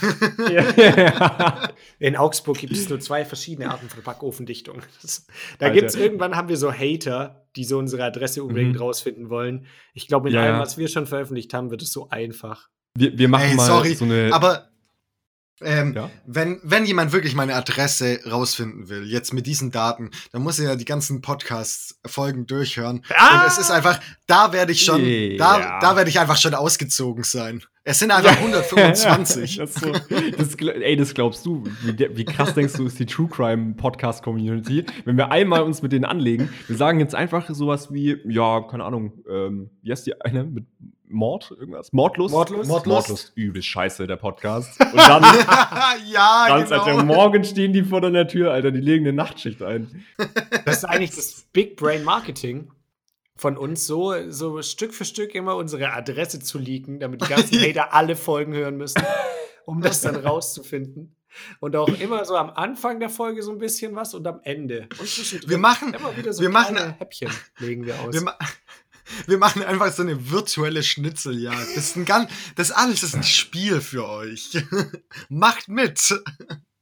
ja. 0.53 1.69
In 1.99 2.17
Augsburg 2.17 2.59
gibt 2.59 2.73
es 2.75 2.89
nur 2.89 3.01
zwei 3.01 3.25
verschiedene 3.25 3.71
Arten 3.71 3.89
von 3.89 4.03
Backofendichtung. 4.03 4.83
Das, 5.03 5.27
da 5.59 5.69
gibt 5.71 5.89
es 5.89 5.95
irgendwann 5.95 6.37
haben 6.37 6.49
wir 6.49 6.57
so 6.57 6.73
Hater, 6.73 7.47
die 7.57 7.65
so 7.65 7.79
unsere 7.79 8.05
Adresse 8.05 8.43
unbedingt 8.43 8.75
Mhm. 8.75 8.81
rausfinden 8.81 9.31
wollen. 9.31 9.67
Ich 9.95 10.07
glaube, 10.09 10.25
mit 10.25 10.35
Ja, 10.35 10.43
allem, 10.43 10.59
was 10.61 10.77
wir 10.77 10.89
schon 10.89 11.07
veröffentlicht 11.07 11.55
haben, 11.55 11.71
wird 11.71 11.83
es 11.83 11.93
so 11.93 12.09
einfach. 12.11 12.69
Wir, 12.97 13.17
wir 13.19 13.29
machen 13.29 13.49
Ey, 13.51 13.55
mal 13.55 13.67
sorry, 13.67 13.95
so 13.95 14.05
eine. 14.05 14.31
Aber 14.33 14.69
ähm, 15.63 15.95
Ja? 15.95 16.11
wenn, 16.27 16.61
wenn 16.63 16.85
jemand 16.85 17.13
wirklich 17.13 17.35
meine 17.35 17.55
Adresse 17.55 18.21
rausfinden 18.31 18.89
will, 18.89 19.05
jetzt 19.05 19.33
mit 19.33 19.47
diesen 19.47 19.71
Daten, 19.71 20.11
dann 20.33 20.43
muss 20.43 20.59
er 20.59 20.71
ja 20.71 20.77
die 20.77 20.85
ganzen 20.85 21.21
Podcast-Folgen 21.21 22.47
durchhören. 22.47 23.03
Ah! 23.15 23.41
Und 23.43 23.47
es 23.49 23.59
ist 23.59 23.71
einfach, 23.71 24.01
da 24.27 24.53
werde 24.53 24.73
ich 24.73 24.85
schon, 24.85 25.05
Ja. 25.05 25.37
da, 25.39 25.79
da 25.81 25.97
werde 25.97 26.11
ich 26.11 26.19
einfach 26.21 26.37
schon 26.37 26.55
ausgezogen 26.55 27.25
sein. 27.25 27.63
Es 27.87 27.99
sind 27.99 28.11
einfach 28.13 28.37
125. 28.39 29.57
das 29.59 29.75
so, 29.75 29.93
das, 29.93 30.55
ey, 30.55 30.97
das 30.97 31.13
glaubst 31.13 31.45
du. 31.45 31.65
Wie, 31.83 32.17
wie 32.17 32.25
krass 32.25 32.55
denkst 32.55 32.73
du, 32.75 32.87
ist 32.87 32.99
die 32.99 33.05
True 33.05 33.29
Crime 33.29 33.75
Podcast 33.75 34.23
Community? 34.23 34.87
Wenn 35.05 35.19
wir 35.19 35.31
einmal 35.31 35.63
uns 35.63 35.83
mit 35.83 35.93
denen 35.93 36.07
anlegen, 36.07 36.49
wir 36.67 36.77
sagen 36.77 36.99
jetzt 37.01 37.15
einfach 37.15 37.49
sowas 37.51 37.93
wie, 37.93 38.17
ja, 38.25 38.63
keine 38.63 38.85
Ahnung, 38.85 39.23
ähm, 39.29 39.71
wie 39.83 39.93
heißt 39.93 40.07
die 40.07 40.19
eine 40.21 40.45
mit 40.45 40.65
Mord? 41.15 41.51
Irgendwas? 41.59 41.93
Mordlust? 41.93 42.33
Mordlust? 42.35 42.69
Mordlust. 42.69 43.33
Übel 43.35 43.63
scheiße, 43.63 44.07
der 44.07 44.17
Podcast. 44.17 44.79
Und 44.81 44.97
dann, 44.97 45.23
ja, 46.07 46.45
Franz, 46.49 46.69
genau. 46.71 46.83
Alter, 46.83 47.05
morgen 47.05 47.45
stehen 47.45 47.73
die 47.73 47.83
vor 47.85 48.01
deiner 48.01 48.27
Tür, 48.29 48.53
Alter, 48.53 48.71
die 48.71 48.81
legen 48.81 49.05
eine 49.07 49.13
Nachtschicht 49.17 49.63
ein. 49.63 50.05
Das 50.65 50.79
ist 50.79 50.85
eigentlich 50.85 51.13
das 51.13 51.47
Big 51.53 51.77
Brain 51.77 52.05
Marketing 52.05 52.71
von 53.37 53.57
uns, 53.57 53.87
so, 53.87 54.15
so 54.31 54.63
Stück 54.63 54.95
für 54.95 55.05
Stück 55.05 55.35
immer 55.35 55.57
unsere 55.57 55.93
Adresse 55.93 56.41
zu 56.41 56.59
leaken, 56.59 57.01
damit 57.01 57.23
die 57.23 57.29
ganzen 57.29 57.59
Hater 57.61 57.93
alle 57.93 58.15
Folgen 58.17 58.53
hören 58.55 58.77
müssen, 58.77 59.03
um 59.67 59.81
das 59.81 60.03
dann 60.03 60.17
rauszufinden. 60.17 61.17
Und 61.59 61.75
auch 61.75 61.89
immer 61.99 62.25
so 62.25 62.37
am 62.37 62.51
Anfang 62.51 63.01
der 63.01 63.09
Folge 63.09 63.43
so 63.43 63.51
ein 63.51 63.59
bisschen 63.59 63.97
was 63.97 64.15
und 64.15 64.25
am 64.25 64.39
Ende. 64.45 64.89
Und 65.01 65.49
Wir 65.49 65.59
machen- 65.59 65.93
immer 65.93 66.17
wieder 66.17 66.33
so 66.33 66.41
wir 66.41 66.49
machen- 66.49 66.95
Häppchen 66.97 67.29
legen 67.59 67.85
wir 67.87 67.99
aus. 68.01 68.15
Wir, 68.15 68.21
ma 68.23 68.39
wir 69.27 69.39
machen 69.39 69.63
einfach 69.63 69.93
so 69.93 70.03
eine 70.03 70.31
virtuelle 70.31 70.83
Schnitzeljagd. 70.83 71.77
Das 71.77 71.85
ist 71.85 71.97
ein 71.97 72.05
ganz, 72.05 72.31
das 72.57 72.71
alles 72.71 73.03
ist 73.03 73.15
ein 73.15 73.23
Spiel 73.23 73.81
für 73.81 74.09
euch. 74.09 74.51
Macht 75.29 75.69
mit. 75.69 76.15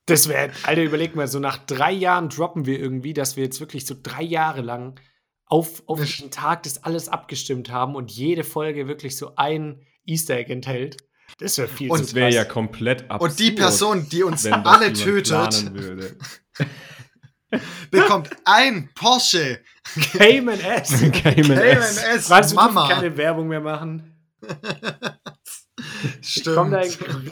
Das 0.07 0.29
wäre, 0.29 0.51
Alter, 0.64 0.83
überleg 0.83 1.14
mal, 1.14 1.29
so 1.29 1.39
nach 1.39 1.59
drei 1.59 1.93
Jahren 1.93 2.29
droppen 2.29 2.66
wir 2.66 2.79
irgendwie, 2.79 3.14
dass 3.14 3.37
wir 3.37 3.45
jetzt 3.45 3.61
wirklich 3.61 3.87
so 3.87 3.95
drei 4.01 4.23
Jahre 4.23 4.61
lang 4.61 4.99
auf, 5.47 5.83
auf 5.87 6.05
den 6.16 6.31
Tag 6.31 6.62
das 6.62 6.83
alles 6.83 7.09
abgestimmt 7.09 7.70
haben 7.70 7.95
und 7.95 8.11
jede 8.11 8.43
Folge 8.43 8.89
wirklich 8.89 9.16
so 9.16 9.35
ein 9.37 9.87
Easter 10.07 10.37
Egg 10.37 10.53
enthält. 10.53 10.97
Das 11.39 11.59
wäre 11.59 11.68
viel 11.68 11.91
Und 11.91 11.99
zu 11.99 12.05
Das 12.05 12.14
wäre 12.14 12.33
ja 12.33 12.45
krass. 12.45 12.53
komplett 12.53 13.11
absurd. 13.11 13.31
Und 13.31 13.39
die 13.39 13.53
Person, 13.53 14.09
die 14.09 14.23
uns 14.23 14.47
alle 14.47 14.93
tötet, 14.93 15.70
bekommt 17.91 18.31
ein 18.45 18.91
Porsche. 18.95 19.61
Cayman 20.12 20.61
S. 20.61 20.91
Cayman 20.91 21.12
Cayman 21.12 21.59
S. 21.59 22.03
S. 22.03 22.30
Weißt 22.30 22.53
du, 22.53 22.57
Mama. 22.57 22.89
Keine 22.89 23.16
Werbung 23.16 23.49
mehr 23.49 23.61
machen. 23.61 24.16
Stimmt. 26.20 26.57
Kommen 26.57 26.70
da 26.72 26.83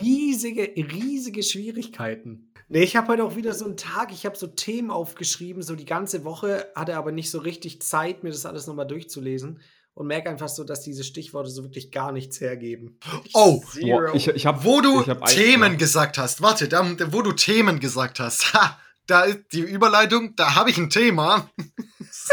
riesige, 0.01 0.62
riesige 0.76 1.42
Schwierigkeiten. 1.42 2.53
Nee, 2.68 2.82
ich 2.84 2.94
habe 2.94 3.09
heute 3.09 3.24
auch 3.24 3.34
wieder 3.34 3.53
so 3.53 3.64
einen 3.64 3.76
Tag, 3.76 4.12
ich 4.12 4.24
habe 4.24 4.36
so 4.36 4.46
Themen 4.46 4.92
aufgeschrieben, 4.92 5.62
so 5.62 5.74
die 5.74 5.84
ganze 5.84 6.24
Woche, 6.24 6.68
hatte 6.76 6.96
aber 6.96 7.11
nicht 7.11 7.30
so 7.30 7.40
richtig 7.40 7.82
Zeit, 7.82 8.22
mir 8.22 8.30
das 8.30 8.46
alles 8.46 8.68
nochmal 8.68 8.86
durchzulesen 8.86 9.61
und 9.94 10.07
merke 10.07 10.30
einfach 10.30 10.48
so, 10.48 10.62
dass 10.62 10.82
diese 10.82 11.03
Stichworte 11.03 11.51
so 11.51 11.64
wirklich 11.64 11.90
gar 11.90 12.12
nichts 12.12 12.40
hergeben. 12.40 12.98
Oh, 13.34 13.61
Zero. 13.72 14.14
Ich, 14.14 14.28
ich 14.28 14.46
hab, 14.46 14.64
Wo 14.64 14.80
du 14.80 15.05
hab 15.05 15.26
Themen 15.26 15.78
gesagt 15.78 16.16
hast. 16.16 16.42
Warte, 16.42 16.68
da, 16.68 16.88
wo 17.12 17.22
du 17.22 17.32
Themen 17.32 17.80
gesagt 17.80 18.20
hast. 18.20 18.55
Ha, 18.55 18.78
da 19.07 19.22
ist 19.22 19.53
die 19.53 19.61
Überleitung, 19.61 20.36
da 20.36 20.55
habe 20.55 20.70
ich 20.70 20.78
ein 20.78 20.90
Thema. 20.90 21.51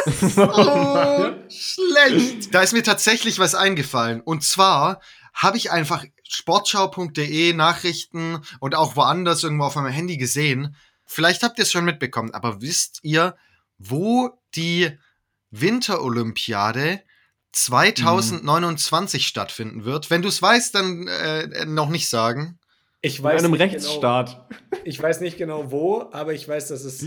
So 0.05 1.33
schlecht. 1.49 2.53
Da 2.53 2.61
ist 2.61 2.73
mir 2.73 2.83
tatsächlich 2.83 3.39
was 3.39 3.55
eingefallen. 3.55 4.21
Und 4.21 4.43
zwar 4.43 5.01
habe 5.33 5.57
ich 5.57 5.71
einfach 5.71 6.05
sportschau.de 6.27 7.53
Nachrichten 7.53 8.41
und 8.59 8.75
auch 8.75 8.95
woanders 8.95 9.43
irgendwo 9.43 9.65
auf 9.65 9.75
meinem 9.75 9.91
Handy 9.91 10.17
gesehen. 10.17 10.75
Vielleicht 11.05 11.43
habt 11.43 11.57
ihr 11.57 11.63
es 11.63 11.71
schon 11.71 11.85
mitbekommen, 11.85 12.33
aber 12.33 12.61
wisst 12.61 12.99
ihr, 13.03 13.35
wo 13.77 14.31
die 14.55 14.97
Winterolympiade 15.51 17.01
2029 17.53 19.27
stattfinden 19.27 19.85
wird? 19.85 20.09
Wenn 20.09 20.21
du 20.21 20.27
es 20.27 20.41
weißt, 20.41 20.75
dann 20.75 21.07
äh, 21.07 21.65
noch 21.65 21.89
nicht 21.89 22.09
sagen. 22.09 22.59
Ich 23.01 23.19
In 23.19 23.23
weiß 23.23 23.43
einem 23.43 23.51
nicht 23.51 23.61
Rechtsstaat. 23.61 24.49
Genau, 24.49 24.81
ich 24.83 25.01
weiß 25.01 25.21
nicht 25.21 25.37
genau 25.37 25.71
wo, 25.71 26.09
aber 26.11 26.33
ich 26.33 26.47
weiß, 26.47 26.67
dass 26.69 26.83
es 26.83 27.05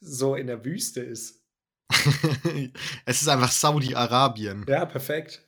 so 0.00 0.34
in 0.34 0.46
der 0.46 0.64
Wüste 0.64 1.00
ist. 1.00 1.40
es 3.04 3.22
ist 3.22 3.28
einfach 3.28 3.50
Saudi-Arabien. 3.50 4.66
Ja, 4.68 4.84
perfekt. 4.84 5.42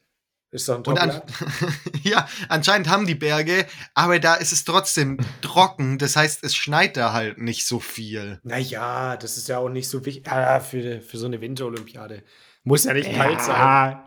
Ist 0.52 0.68
doch 0.68 0.78
ein 0.78 0.82
Und 0.84 0.98
an, 0.98 1.22
ja, 2.02 2.26
anscheinend 2.48 2.88
haben 2.88 3.06
die 3.06 3.14
Berge, 3.14 3.66
aber 3.94 4.18
da 4.18 4.34
ist 4.34 4.50
es 4.50 4.64
trotzdem 4.64 5.18
trocken. 5.42 5.96
Das 5.98 6.16
heißt, 6.16 6.42
es 6.42 6.56
schneit 6.56 6.96
da 6.96 7.12
halt 7.12 7.38
nicht 7.38 7.64
so 7.66 7.78
viel. 7.78 8.40
Naja, 8.42 9.16
das 9.16 9.36
ist 9.36 9.48
ja 9.48 9.58
auch 9.58 9.68
nicht 9.68 9.88
so 9.88 10.04
wichtig. 10.04 10.26
Ja, 10.26 10.58
für, 10.58 11.00
für 11.02 11.18
so 11.18 11.26
eine 11.26 11.40
Winterolympiade. 11.40 12.24
Muss 12.64 12.82
ja 12.84 12.94
nicht 12.94 13.12
kalt 13.14 13.40
sein. 13.40 14.00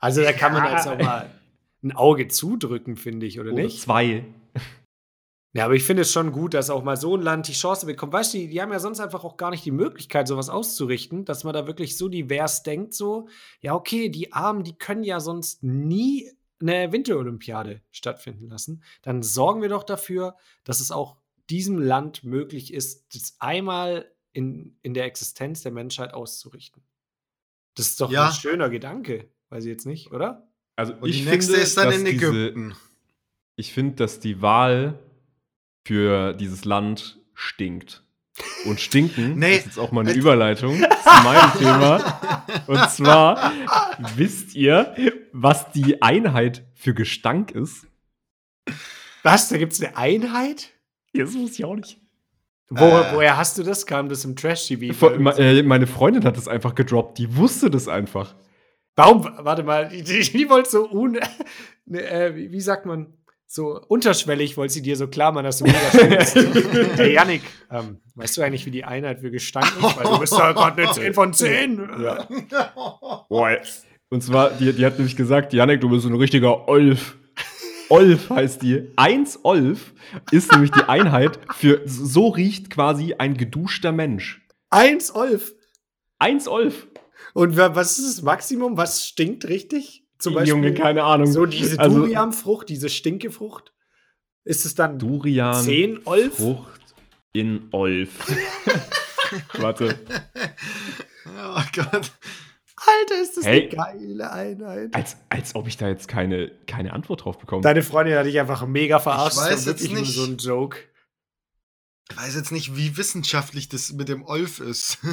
Also 0.00 0.22
da 0.22 0.32
kann 0.32 0.52
man 0.52 0.64
Ja. 0.64 0.72
jetzt 0.76 0.88
auch 0.88 0.98
mal 0.98 1.30
ein 1.84 1.92
Auge 1.92 2.26
zudrücken, 2.26 2.96
finde 2.96 3.26
ich, 3.26 3.38
oder 3.38 3.52
Oder 3.52 3.62
nicht? 3.62 3.80
zwei. 3.80 4.24
Ja, 5.52 5.64
aber 5.64 5.74
ich 5.74 5.82
finde 5.82 6.02
es 6.02 6.12
schon 6.12 6.30
gut, 6.30 6.54
dass 6.54 6.70
auch 6.70 6.84
mal 6.84 6.96
so 6.96 7.16
ein 7.16 7.22
Land 7.22 7.48
die 7.48 7.54
Chance 7.54 7.84
bekommt. 7.86 8.12
Weißt 8.12 8.32
du, 8.34 8.38
die, 8.38 8.48
die 8.48 8.62
haben 8.62 8.70
ja 8.70 8.78
sonst 8.78 9.00
einfach 9.00 9.24
auch 9.24 9.36
gar 9.36 9.50
nicht 9.50 9.64
die 9.64 9.72
Möglichkeit, 9.72 10.28
sowas 10.28 10.48
auszurichten, 10.48 11.24
dass 11.24 11.42
man 11.42 11.54
da 11.54 11.66
wirklich 11.66 11.96
so 11.98 12.08
divers 12.08 12.62
denkt, 12.62 12.94
so, 12.94 13.26
ja, 13.60 13.74
okay, 13.74 14.10
die 14.10 14.32
Armen, 14.32 14.62
die 14.62 14.78
können 14.78 15.02
ja 15.02 15.18
sonst 15.18 15.62
nie 15.64 16.30
eine 16.60 16.92
Winterolympiade 16.92 17.80
stattfinden 17.90 18.46
lassen. 18.48 18.84
Dann 19.02 19.22
sorgen 19.24 19.60
wir 19.60 19.68
doch 19.68 19.82
dafür, 19.82 20.36
dass 20.62 20.78
es 20.80 20.92
auch 20.92 21.16
diesem 21.48 21.78
Land 21.78 22.22
möglich 22.22 22.72
ist, 22.72 23.12
das 23.14 23.34
einmal 23.40 24.08
in, 24.32 24.76
in 24.82 24.94
der 24.94 25.06
Existenz 25.06 25.62
der 25.62 25.72
Menschheit 25.72 26.14
auszurichten. 26.14 26.84
Das 27.74 27.86
ist 27.88 28.00
doch 28.00 28.12
Ja. 28.12 28.26
ein 28.28 28.32
schöner 28.32 28.70
Gedanke. 28.70 29.28
Weiß 29.48 29.64
ich 29.64 29.70
jetzt 29.70 29.86
nicht, 29.86 30.12
oder? 30.12 30.48
Also 30.76 30.92
Und 30.94 31.08
ich 31.08 31.24
die 31.24 31.28
nächste 31.28 31.52
finde, 31.54 31.64
ist 31.66 31.76
dann 31.76 31.92
in 31.92 32.04
diese- 32.04 32.26
Ägypten. 32.26 32.76
Ich 33.56 33.72
finde, 33.72 33.96
dass 33.96 34.20
die 34.20 34.40
Wahl 34.42 34.96
für 35.84 36.32
dieses 36.34 36.64
Land 36.64 37.18
stinkt. 37.34 38.02
Und 38.64 38.80
stinken 38.80 39.34
Nee. 39.38 39.56
ist 39.56 39.66
jetzt 39.66 39.78
auch 39.78 39.92
mal 39.92 40.00
eine 40.02 40.12
Äh, 40.12 40.18
Überleitung 40.18 40.76
zu 40.78 41.22
meinem 41.24 41.52
Thema. 41.58 42.42
Und 42.66 42.90
zwar, 42.90 43.52
wisst 44.16 44.54
ihr, 44.54 44.94
was 45.32 45.70
die 45.72 46.00
Einheit 46.02 46.64
für 46.74 46.94
Gestank 46.94 47.50
ist? 47.50 47.86
Was? 49.22 49.48
Da 49.48 49.58
gibt 49.58 49.72
es 49.72 49.82
eine 49.82 49.96
Einheit? 49.96 50.70
Das 51.12 51.32
muss 51.32 51.58
ich 51.58 51.64
auch 51.64 51.74
nicht. 51.74 51.98
Wo, 52.68 52.84
Äh. 52.84 53.14
woher 53.14 53.36
hast 53.36 53.58
du 53.58 53.62
das? 53.62 53.84
Kam 53.84 54.08
das 54.08 54.24
im 54.24 54.36
Trash-TV? 54.36 55.06
Äh, 55.38 55.62
meine 55.64 55.86
Freundin 55.86 56.24
hat 56.24 56.36
das 56.36 56.46
einfach 56.48 56.74
gedroppt. 56.74 57.18
Die 57.18 57.36
wusste 57.36 57.68
das 57.68 57.88
einfach. 57.88 58.34
Warum? 58.96 59.22
Warte 59.38 59.62
mal, 59.64 59.88
die, 59.88 60.02
die, 60.02 60.20
die 60.20 60.48
wollte 60.48 60.70
so 60.70 60.88
un. 60.90 61.18
ne, 61.86 62.02
äh, 62.08 62.34
wie 62.52 62.60
sagt 62.60 62.86
man? 62.86 63.12
So 63.52 63.80
unterschwellig 63.88 64.56
wollte 64.56 64.74
sie 64.74 64.82
dir 64.82 64.94
so 64.96 65.08
klar 65.08 65.32
machen, 65.32 65.44
dass 65.44 65.58
du 65.58 65.64
mega 65.64 65.78
schön 65.90 66.08
bist. 66.10 66.36
hey, 66.98 67.14
Yannick, 67.14 67.42
ähm, 67.68 67.98
weißt 68.14 68.36
du 68.36 68.42
eigentlich, 68.42 68.64
wie 68.64 68.70
die 68.70 68.84
Einheit 68.84 69.18
für 69.18 69.32
Gestank 69.32 69.66
ist? 69.76 69.96
Weil 69.96 70.04
du 70.04 70.18
bist 70.20 70.32
ja 70.38 70.52
gerade 70.52 70.80
eine 70.80 70.92
10 70.92 71.14
von 71.14 71.32
10. 71.34 71.90
Ja. 72.00 72.28
Boah. 73.28 73.56
Und 74.08 74.22
zwar, 74.22 74.50
die, 74.50 74.72
die 74.72 74.86
hat 74.86 74.98
nämlich 74.98 75.16
gesagt, 75.16 75.52
Janek, 75.52 75.80
du 75.80 75.88
bist 75.88 76.02
so 76.04 76.08
ein 76.08 76.14
richtiger 76.14 76.68
Olf. 76.68 77.16
Olf 77.88 78.30
heißt 78.30 78.62
die. 78.62 78.88
Eins 78.94 79.40
Olf 79.42 79.94
ist 80.30 80.52
nämlich 80.52 80.70
die 80.70 80.84
Einheit 80.84 81.40
für, 81.56 81.80
so 81.86 82.28
riecht 82.28 82.70
quasi 82.70 83.14
ein 83.18 83.36
geduschter 83.36 83.90
Mensch. 83.90 84.46
Eins 84.70 85.12
Olf. 85.12 85.52
Eins 86.20 86.46
Olf. 86.46 86.86
Und 87.34 87.56
wa- 87.56 87.74
was 87.74 87.98
ist 87.98 88.18
das 88.18 88.22
Maximum? 88.22 88.76
Was 88.76 89.04
stinkt 89.06 89.48
richtig? 89.48 89.99
Zum 90.20 90.34
Beispiel 90.34 90.50
Junge, 90.50 90.74
keine 90.74 91.02
Ahnung. 91.04 91.26
so 91.30 91.46
diese 91.46 91.78
Also- 91.78 91.98
Durianfrucht, 91.98 92.68
diese 92.68 92.88
Stinkefrucht. 92.88 93.72
Ist 94.44 94.64
es 94.64 94.74
dann 94.74 94.98
Durian. 94.98 95.62
10 95.62 96.06
Olf? 96.06 96.36
Frucht 96.36 96.80
in 97.32 97.68
Olf. 97.72 98.10
Warte. 99.58 99.98
Oh 101.26 101.62
Gott. 101.74 102.12
Alter, 102.82 103.22
ist 103.22 103.36
das 103.36 103.44
Hey. 103.44 103.68
eine 103.68 103.68
geile 103.76 104.32
Einheit. 104.32 104.94
Als, 104.94 105.16
als 105.28 105.54
ob 105.54 105.66
ich 105.68 105.76
da 105.76 105.88
jetzt 105.88 106.08
keine, 106.08 106.50
keine 106.66 106.92
Antwort 106.94 107.24
drauf 107.24 107.38
bekomme. 107.38 107.62
Deine 107.62 107.82
Freundin 107.82 108.16
hat 108.16 108.24
dich 108.26 108.40
einfach 108.40 108.66
mega 108.66 108.98
verarscht. 108.98 109.36
Ich 109.36 109.42
weiß 109.52 109.66
jetzt 109.66 109.92
nicht. 109.92 110.12
so 110.14 110.24
ein 110.24 110.38
Joke. 110.38 110.78
Ich 112.10 112.16
weiß 112.16 112.34
jetzt 112.34 112.50
nicht, 112.52 112.76
wie 112.76 112.96
wissenschaftlich 112.96 113.68
das 113.68 113.92
mit 113.92 114.08
dem 114.08 114.24
Olf 114.24 114.58
ist. 114.60 114.98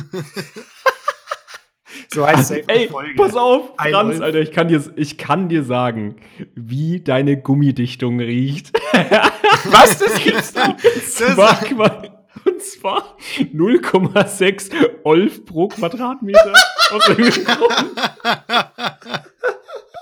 So 2.14 2.26
heißt 2.26 2.52
es 2.52 2.58
Ey, 2.68 2.90
pass 3.16 3.36
auf, 3.36 3.74
Franz. 3.78 4.22
Alter, 4.22 4.40
ich 4.40 4.52
kann, 4.52 4.68
dir, 4.68 4.84
ich 4.96 5.18
kann 5.18 5.50
dir 5.50 5.64
sagen, 5.64 6.18
wie 6.56 7.02
deine 7.02 7.38
Gummidichtung 7.38 8.20
riecht. 8.20 8.72
Was? 9.66 10.00
Das 10.00 10.16
gibt's 10.24 10.54
doch. 10.54 10.68
Und 10.78 11.04
zwar, 11.06 12.26
und 12.46 12.62
zwar 12.62 13.18
0,6 13.54 14.72
Olf 15.04 15.46
pro 15.46 15.68
Quadratmeter. 15.68 16.54
Aus 16.92 17.10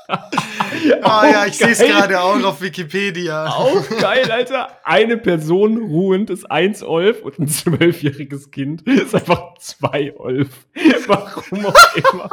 Ah 0.07 1.27
ja, 1.29 1.45
ich 1.45 1.53
sehe 1.57 1.69
es 1.69 1.79
gerade 1.79 2.21
auch 2.21 2.41
auf 2.43 2.61
Wikipedia. 2.61 3.47
Auch 3.47 3.87
geil, 3.89 4.29
Alter. 4.31 4.69
Eine 4.83 5.17
Person 5.17 5.77
ruhend 5.77 6.29
ist 6.29 6.49
1 6.49 6.83
Olf 6.83 7.21
und 7.21 7.39
ein 7.39 7.47
zwölfjähriges 7.47 8.51
Kind 8.51 8.83
ist 8.83 9.15
einfach 9.15 9.57
2 9.59 10.15
Olf. 10.17 10.49
Warum 11.07 11.65
auch 11.65 11.95
immer. 11.95 12.29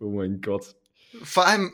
oh 0.00 0.10
mein 0.10 0.40
Gott. 0.40 0.74
Vor 1.22 1.46
allem, 1.46 1.72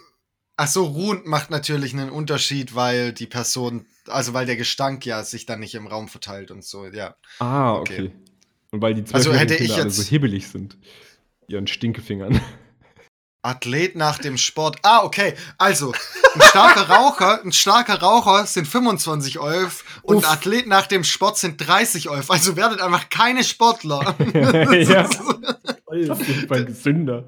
ach 0.57 0.69
so, 0.69 0.85
ruhend 0.85 1.27
macht 1.27 1.51
natürlich 1.51 1.93
einen 1.95 2.11
Unterschied, 2.11 2.75
weil 2.75 3.13
die 3.13 3.27
Person, 3.27 3.87
also 4.09 4.35
weil 4.35 4.47
der 4.47 4.57
Gestank 4.57 5.07
ja 5.07 5.23
sich 5.23 5.47
dann 5.47 5.61
nicht 5.61 5.75
im 5.75 5.87
Raum 5.87 6.09
verteilt 6.09 6.51
und 6.51 6.65
so, 6.65 6.87
ja. 6.87 7.15
Ah, 7.39 7.75
Okay. 7.75 7.95
okay. 7.95 8.13
Und 8.71 8.83
weil 8.83 8.95
die 8.95 9.01
Also 9.15 9.31
zwölfjährigen 9.31 9.39
hätte 9.41 9.55
ich 9.55 9.71
Kinder 9.71 9.83
alle 9.83 9.91
so 9.91 10.03
jetzt- 10.03 10.11
hibbelig 10.11 10.49
sind. 10.49 10.77
Ihren 11.47 11.67
Stinkefingern. 11.67 12.41
Athlet 13.49 13.97
nach 13.97 14.19
dem 14.19 14.37
Sport. 14.39 14.77
Ah, 14.83 15.03
okay. 15.03 15.35
Also, 15.59 15.93
ein 16.35 16.41
starker 16.43 16.89
Raucher, 16.95 17.43
ein 17.45 17.53
starker 17.53 18.01
Raucher 18.01 18.47
sind 18.47 18.67
25 18.69 19.39
Olf 19.41 19.85
und 20.03 20.17
Uff. 20.19 20.25
ein 20.25 20.31
Athlet 20.33 20.67
nach 20.67 20.87
dem 20.87 21.05
Sport 21.05 21.39
sind 21.39 21.57
30 21.67 22.09
Olf. 22.11 22.31
Also 22.31 22.57
werdet 22.57 22.81
einfach 22.81 23.09
keine 23.09 23.43
Sportler. 23.45 24.15
ja. 24.73 25.09
Auf 26.11 26.29
jeden 26.29 26.47
Fall 26.47 26.65
gesünder. 26.67 27.25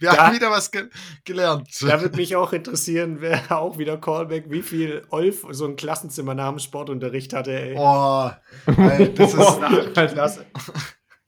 Wir 0.00 0.10
Da- 0.10 0.16
haben 0.26 0.34
wieder 0.34 0.50
was 0.50 0.70
ge 0.70 0.88
gelernt. 1.24 1.68
Da 1.82 2.00
würde 2.00 2.16
mich 2.16 2.34
auch 2.36 2.52
interessieren, 2.52 3.18
wer 3.20 3.52
auch 3.52 3.78
wieder 3.78 3.98
Callback, 3.98 4.46
wie 4.48 4.62
viel 4.62 5.04
Olf 5.10 5.44
so 5.50 5.66
ein 5.66 5.76
Klassenzimmer 5.76 6.34
nach 6.34 6.48
dem 6.48 6.58
Sportunterricht 6.58 7.32
hatte, 7.34 7.52
ey. 7.52 7.74
Oh, 7.78 8.30
ey, 8.66 9.12
das 9.14 9.34
ist, 9.34 9.94
Klasse. 9.94 10.46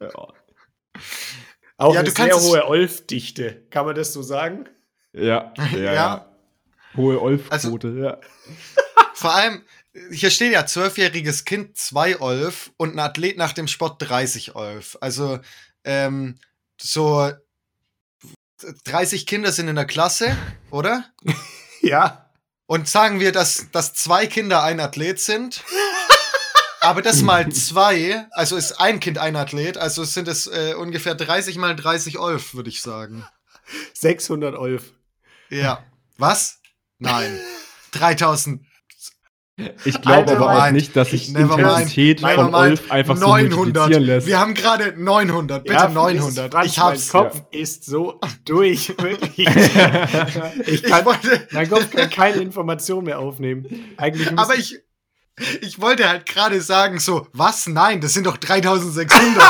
Ja. 0.01 0.09
Auch 1.81 1.95
Ja, 1.95 2.01
eine 2.01 2.11
sehr 2.11 2.39
hohe 2.39 2.66
Olf-Dichte. 2.66 3.62
Kann 3.70 3.87
man 3.87 3.95
das 3.95 4.12
so 4.12 4.20
sagen? 4.20 4.68
Ja, 5.14 5.55
ja, 5.72 5.78
ja. 5.78 5.93
Ja. 5.95 6.26
Hohe 6.95 7.20
Olfquote, 7.22 7.89
ja. 7.99 8.18
vor 9.14 9.35
allem, 9.35 9.62
hier 10.11 10.31
steht 10.31 10.53
ja 10.53 10.66
zwölfjähriges 10.66 11.47
Kind 11.47 11.78
2 11.78 12.20
Olf 12.20 12.70
und 12.76 12.95
ein 12.95 12.99
Athlet 12.99 13.39
nach 13.39 13.55
dem 13.55 13.66
Sport 13.66 14.03
30 14.03 14.57
Olf. 14.57 14.99
Also, 15.01 15.39
ähm, 15.85 16.39
so 16.78 17.31
30 18.85 19.26
Kinder 19.26 19.51
sind 19.51 19.68
in 19.68 19.76
der 19.76 19.87
Klasse, 19.87 20.37
oder? 20.70 21.07
Ja. 21.81 22.31
Und 22.66 22.89
sagen 22.89 23.20
wir, 23.20 23.33
dass, 23.33 23.68
dass 23.72 23.95
zwei 23.95 24.26
Kinder 24.26 24.62
ein 24.62 24.81
Athlet 24.81 25.18
sind. 25.18 25.64
Aber 26.81 27.03
das 27.03 27.22
mal 27.22 27.49
zwei, 27.51 28.26
also 28.33 28.57
ist 28.57 28.81
ein 28.81 29.01
Kind 29.01 29.18
ein 29.18 29.37
Athlet, 29.37 29.76
also 29.76 30.05
sind 30.05 30.28
es 30.28 30.47
äh, 30.47 30.74
ungefähr 30.74 31.14
30 31.14 31.59
mal 31.59 31.76
30 31.76 32.18
Olf, 32.18 32.55
würde 32.55 32.70
ich 32.70 32.81
sagen. 32.83 33.24
600 33.95 34.55
Olf. 34.57 34.93
Ja. 35.51 35.85
Was? 36.16 36.59
Nein. 36.99 37.39
3000. 37.93 38.62
Ich 39.85 40.01
glaube 40.01 40.33
aber 40.37 40.53
auch 40.55 40.62
mind. 40.62 40.72
nicht, 40.72 40.97
dass 40.97 41.11
sich 41.11 41.28
mind. 41.31 41.51
Intensität 41.51 42.22
Never 42.22 42.45
von 42.45 42.45
mind. 42.47 42.55
Olf 42.81 42.91
einfach 42.91 43.16
so 43.16 43.26
900. 43.26 43.57
multiplizieren 43.59 44.03
lässt. 44.05 44.26
Wir 44.26 44.41
haben 44.41 44.55
gerade 44.55 44.95
900. 44.97 45.64
Bitte 45.64 45.74
Ja, 45.74 45.89
900. 45.89 46.53
Franz, 46.53 46.66
Ich 46.66 46.78
hab's. 46.78 47.12
Mein 47.12 47.22
Kopf 47.24 47.43
ist 47.51 47.85
so 47.85 48.18
durch, 48.45 48.89
wirklich. 48.99 49.39
ich 49.39 50.66
Ich 50.66 50.83
kann, 50.83 51.05
wollte, 51.05 51.47
mein 51.51 51.68
Kopf 51.68 51.91
kann 51.91 52.09
keine 52.09 52.37
Information 52.37 53.05
mehr 53.05 53.18
aufnehmen. 53.18 53.66
Eigentlich 53.99 54.39
aber 54.39 54.55
ich, 54.57 54.78
ich 55.61 55.80
wollte 55.80 56.09
halt 56.09 56.26
gerade 56.26 56.61
sagen, 56.61 56.99
so, 56.99 57.26
was? 57.32 57.66
Nein, 57.66 58.01
das 58.01 58.14
sind 58.14 58.26
doch 58.26 58.36
3600. 58.36 59.43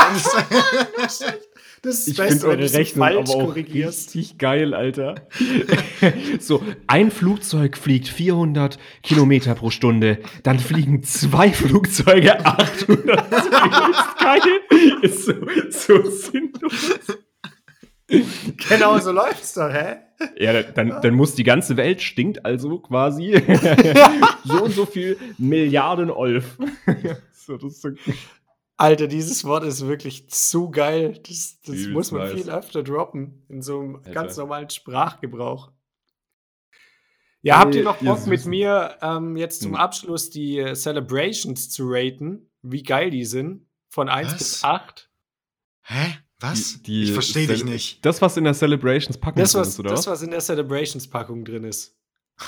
das 1.81 2.07
ist 2.07 2.07
Ich 2.07 2.21
finde 2.21 2.47
eure 2.47 2.73
Rechnung 2.73 3.07
aber 3.07 3.19
auch 3.19 3.45
korrigierst. 3.45 4.09
richtig 4.15 4.37
geil, 4.37 4.73
Alter. 4.73 5.15
so, 6.39 6.63
ein 6.87 7.11
Flugzeug 7.11 7.77
fliegt 7.77 8.07
400 8.07 8.77
Kilometer 9.03 9.55
pro 9.55 9.69
Stunde, 9.69 10.19
dann 10.43 10.59
fliegen 10.59 11.03
zwei 11.03 11.51
Flugzeuge 11.51 12.45
800. 12.45 13.31
Das 13.31 13.45
ist 13.45 14.17
geil. 14.19 14.41
Ist 15.01 15.25
so, 15.25 15.33
so 15.69 16.09
sinnlos. 16.09 16.91
Genau 18.69 18.99
so 18.99 19.11
läuft's 19.11 19.53
doch, 19.53 19.71
hä? 19.71 19.97
Ja, 20.37 20.61
dann, 20.63 21.01
dann 21.01 21.13
muss 21.13 21.35
die 21.35 21.43
ganze 21.43 21.77
Welt 21.77 22.01
stinkt 22.01 22.45
also 22.45 22.79
quasi 22.79 23.33
so 24.43 24.63
und 24.63 24.71
so 24.73 24.85
viel 24.85 25.17
Milliarden 25.37 26.11
Olf. 26.11 26.57
so, 27.33 27.57
so, 27.57 27.89
Alter, 28.77 29.07
dieses 29.07 29.45
Wort 29.45 29.63
ist 29.63 29.85
wirklich 29.87 30.29
zu 30.29 30.69
geil. 30.69 31.19
Das, 31.27 31.59
das 31.61 31.75
Übelst 31.75 31.91
muss 31.91 32.11
man 32.11 32.21
nice. 32.23 32.33
viel 32.33 32.49
öfter 32.49 32.83
droppen 32.83 33.45
in 33.49 33.61
so 33.61 33.79
einem 33.79 33.95
Alter. 33.97 34.11
ganz 34.11 34.37
normalen 34.37 34.69
Sprachgebrauch. 34.69 35.71
Ja, 37.43 37.57
habt 37.57 37.73
ihr 37.73 37.83
noch 37.83 37.97
Bock 37.97 38.27
mit 38.27 38.45
mir 38.45 38.97
ähm, 39.01 39.35
jetzt 39.35 39.61
zum 39.63 39.71
Hm. 39.71 39.77
Abschluss 39.79 40.29
die 40.29 40.59
äh, 40.59 40.75
Celebrations 40.75 41.69
zu 41.71 41.85
raten? 41.87 42.49
Wie 42.61 42.83
geil 42.83 43.09
die 43.09 43.25
sind? 43.25 43.67
Von 43.89 44.09
1 44.09 44.31
Was? 44.33 44.37
bis 44.37 44.63
8? 44.63 45.09
Hä? 45.83 46.17
Was? 46.41 46.81
Die- 46.81 46.83
die 46.83 47.03
ich 47.03 47.13
verstehe 47.13 47.47
dich 47.47 47.63
nicht. 47.63 48.03
Das, 48.05 48.21
was 48.21 48.35
in 48.37 48.43
der 48.43 48.53
Celebrations 48.53 49.17
Packung 49.17 49.41
Das, 49.41 49.51
drin 49.53 49.61
ist, 49.61 49.79
oder? 49.79 49.91
das, 49.91 50.07
was 50.07 50.21
in 50.21 50.31
der 50.31 50.39
Celebrations-Packung 50.41 51.45
drin 51.45 51.63
ist. 51.63 51.95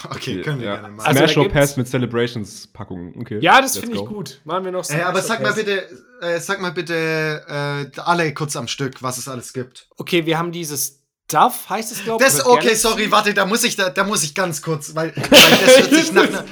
Okay, 0.10 0.42
können 0.42 0.60
wir 0.60 0.68
ja. 0.68 0.76
gerne 0.78 0.90
machen. 0.90 1.06
Also 1.06 1.20
Smash 1.20 1.34
da 1.36 1.42
or 1.42 1.50
Pass 1.50 1.78
mit 1.78 1.88
Celebrations 1.88 2.68
Packung. 2.68 3.14
Okay. 3.20 3.38
Ja, 3.42 3.62
das 3.62 3.78
finde 3.78 3.98
ich 3.98 4.06
gut. 4.06 4.42
Machen 4.44 4.66
wir 4.66 4.72
noch 4.72 4.90
Äh, 4.90 5.02
aber 5.02 5.22
Smash 5.22 5.28
sag 5.28 5.44
mal 5.44 5.54
bitte, 5.54 5.88
äh, 6.22 6.40
sag 6.40 6.60
mal 6.62 6.72
bitte 6.72 7.92
äh, 7.96 8.00
alle 8.02 8.34
kurz 8.34 8.56
am 8.56 8.68
Stück, 8.68 9.04
was 9.04 9.20
es 9.20 9.28
alles 9.28 9.54
gibt. 9.54 9.88
Okay, 9.98 10.26
wir 10.26 10.40
haben 10.40 10.52
dieses 10.52 11.04
Duff, 11.28 11.70
heißt 11.70 11.92
es, 11.92 12.04
glaube 12.04 12.24
ich. 12.26 12.46
Okay, 12.46 12.74
sorry, 12.76 13.12
warte, 13.12 13.34
da 13.36 13.46
muss 13.46 13.64
ich, 13.64 13.76
da, 13.76 13.90
da 13.90 14.04
muss 14.04 14.24
ich 14.24 14.34
ganz 14.34 14.62
kurz, 14.62 14.96
weil, 14.96 15.14
weil 15.16 15.24
das 15.30 15.78
hört 15.80 15.90
sich 15.94 16.12
nach 16.12 16.24
einer, 16.28 16.46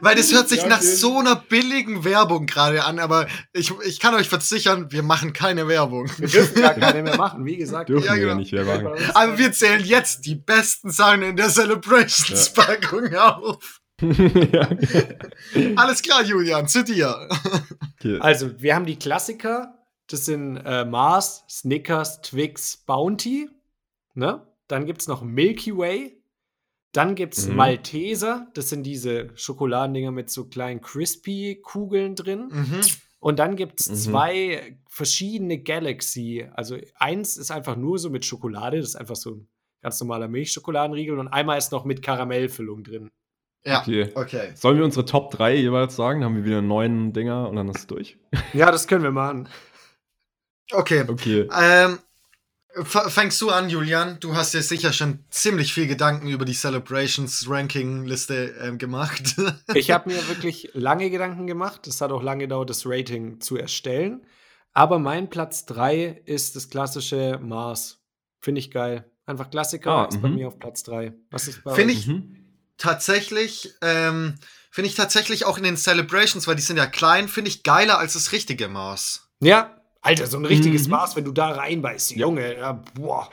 weil 0.00 0.14
das 0.16 0.32
hört 0.32 0.48
sich 0.48 0.62
Ja, 0.62 0.68
nach 0.68 0.82
so 0.82 1.18
einer 1.18 1.36
billigen 1.36 2.04
Werbung 2.04 2.46
gerade 2.46 2.84
an, 2.84 2.98
aber 2.98 3.26
ich, 3.52 3.72
ich 3.86 4.00
kann 4.00 4.14
euch 4.14 4.28
versichern, 4.28 4.90
wir 4.92 5.02
machen 5.02 5.32
keine 5.32 5.68
Werbung. 5.68 6.10
Wir 6.18 6.28
dürfen 6.28 6.60
gar 6.62 6.74
keine 6.74 7.02
mehr 7.02 7.16
machen, 7.18 7.44
wie 7.44 7.56
gesagt. 7.56 7.88
Dürfen 7.88 8.06
Ja, 8.06 8.14
wir 8.14 8.20
genau. 8.22 8.34
nicht, 8.36 8.52
wer 8.52 8.64
machen. 8.64 8.88
Aber 9.14 9.38
wir 9.38 9.52
zählen 9.52 9.84
jetzt 9.84 10.26
die 10.26 10.34
besten 10.36 10.90
Sachen 10.90 11.22
in 11.22 11.36
der 11.36 11.48
Celebrations-Packung 11.50 13.14
auf. 13.14 13.80
ja. 14.00 14.68
Alles 15.76 16.02
klar, 16.02 16.22
Julian, 16.24 16.68
zu 16.68 16.82
dir. 16.84 17.28
okay. 17.98 18.18
Also, 18.20 18.60
wir 18.60 18.74
haben 18.74 18.86
die 18.86 18.98
Klassiker. 18.98 19.74
Das 20.08 20.24
sind 20.24 20.56
äh, 20.56 20.84
Mars, 20.84 21.44
Snickers, 21.48 22.20
Twix, 22.22 22.78
Bounty. 22.78 23.48
Ne? 24.14 24.46
Dann 24.68 24.86
gibt 24.86 25.02
es 25.02 25.08
noch 25.08 25.22
Milky 25.22 25.76
Way. 25.76 26.19
Dann 26.92 27.14
gibt 27.14 27.36
es 27.38 27.46
Mhm. 27.48 27.56
Malteser. 27.56 28.48
Das 28.54 28.68
sind 28.68 28.82
diese 28.82 29.28
Schokoladendinger 29.36 30.10
mit 30.10 30.28
so 30.30 30.46
kleinen 30.46 30.80
Crispy-Kugeln 30.80 32.14
drin. 32.16 32.48
Mhm. 32.50 32.80
Und 33.20 33.38
dann 33.38 33.54
gibt 33.56 33.80
es 33.80 33.88
Mhm. 33.88 33.94
zwei 33.96 34.78
verschiedene 34.88 35.58
Galaxy. 35.62 36.48
Also 36.54 36.76
eins 36.96 37.36
ist 37.36 37.50
einfach 37.50 37.76
nur 37.76 37.98
so 37.98 38.10
mit 38.10 38.24
Schokolade. 38.24 38.78
Das 38.78 38.88
ist 38.88 38.96
einfach 38.96 39.16
so 39.16 39.30
ein 39.32 39.48
ganz 39.82 40.00
normaler 40.00 40.26
Milchschokoladenriegel 40.28 41.18
und 41.18 41.28
einmal 41.28 41.58
ist 41.58 41.70
noch 41.72 41.84
mit 41.84 42.02
Karamellfüllung 42.02 42.82
drin. 42.82 43.08
Ja, 43.64 43.80
Okay. 43.82 44.10
okay. 44.14 44.52
Sollen 44.54 44.78
wir 44.78 44.84
unsere 44.86 45.04
Top 45.04 45.30
3 45.32 45.54
jeweils 45.54 45.94
sagen? 45.94 46.20
Dann 46.22 46.30
haben 46.30 46.36
wir 46.36 46.44
wieder 46.44 46.62
neun 46.62 47.12
Dinger 47.12 47.48
und 47.48 47.56
dann 47.56 47.68
ist 47.68 47.78
es 47.80 47.86
durch. 47.86 48.16
Ja, 48.54 48.70
das 48.72 48.88
können 48.88 49.02
wir 49.04 49.10
machen. 49.12 49.48
Okay. 50.72 51.04
Okay. 51.06 51.48
Ähm, 51.60 51.98
fängst 52.84 53.40
du 53.40 53.50
an, 53.50 53.68
Julian? 53.68 54.18
Du 54.20 54.34
hast 54.34 54.54
dir 54.54 54.62
sicher 54.62 54.92
schon 54.92 55.24
ziemlich 55.30 55.72
viel 55.74 55.86
Gedanken 55.86 56.28
über 56.28 56.44
die 56.44 56.54
Celebrations-Ranking-Liste 56.54 58.54
ähm, 58.62 58.78
gemacht. 58.78 59.34
Ich 59.74 59.90
habe 59.90 60.10
mir 60.10 60.28
wirklich 60.28 60.70
lange 60.74 61.10
Gedanken 61.10 61.46
gemacht. 61.46 61.86
Es 61.86 62.00
hat 62.00 62.12
auch 62.12 62.22
lange 62.22 62.44
gedauert, 62.44 62.70
das 62.70 62.84
Rating 62.86 63.40
zu 63.40 63.56
erstellen. 63.56 64.24
Aber 64.72 64.98
mein 64.98 65.30
Platz 65.30 65.66
3 65.66 66.22
ist 66.26 66.56
das 66.56 66.68
klassische 66.68 67.38
Mars. 67.42 67.98
Finde 68.40 68.60
ich 68.60 68.70
geil. 68.70 69.10
Einfach 69.26 69.50
Klassiker 69.50 69.90
Ah, 69.90 70.04
ist 70.06 70.20
bei 70.22 70.28
mhm. 70.28 70.34
mir 70.36 70.48
auf 70.48 70.58
Platz 70.58 70.82
3. 70.84 71.12
Was 71.30 71.48
ist 71.48 71.62
bei 71.64 71.74
Finde 71.74 71.92
ich- 71.94 72.06
Mhm. 72.06 72.36
tatsächlich, 72.78 73.74
ähm, 73.82 74.36
finde 74.70 74.88
ich 74.88 74.94
tatsächlich 74.96 75.44
auch 75.44 75.58
in 75.58 75.64
den 75.64 75.76
Celebrations, 75.76 76.46
weil 76.46 76.56
die 76.56 76.62
sind 76.62 76.76
ja 76.76 76.86
klein, 76.86 77.28
finde 77.28 77.50
ich 77.50 77.62
geiler 77.62 77.98
als 77.98 78.14
das 78.14 78.32
richtige 78.32 78.68
Maß. 78.68 79.28
Ja, 79.40 79.76
Alter, 80.02 80.26
so 80.26 80.38
ein 80.38 80.44
richtiges 80.44 80.84
Mhm. 80.84 80.90
Mars, 80.92 81.16
wenn 81.16 81.24
du 81.24 81.32
da 81.32 81.50
reinbeißt, 81.50 82.12
Ja. 82.12 82.18
Junge. 82.18 82.56
Ja, 82.56 82.82
boah. 82.94 83.28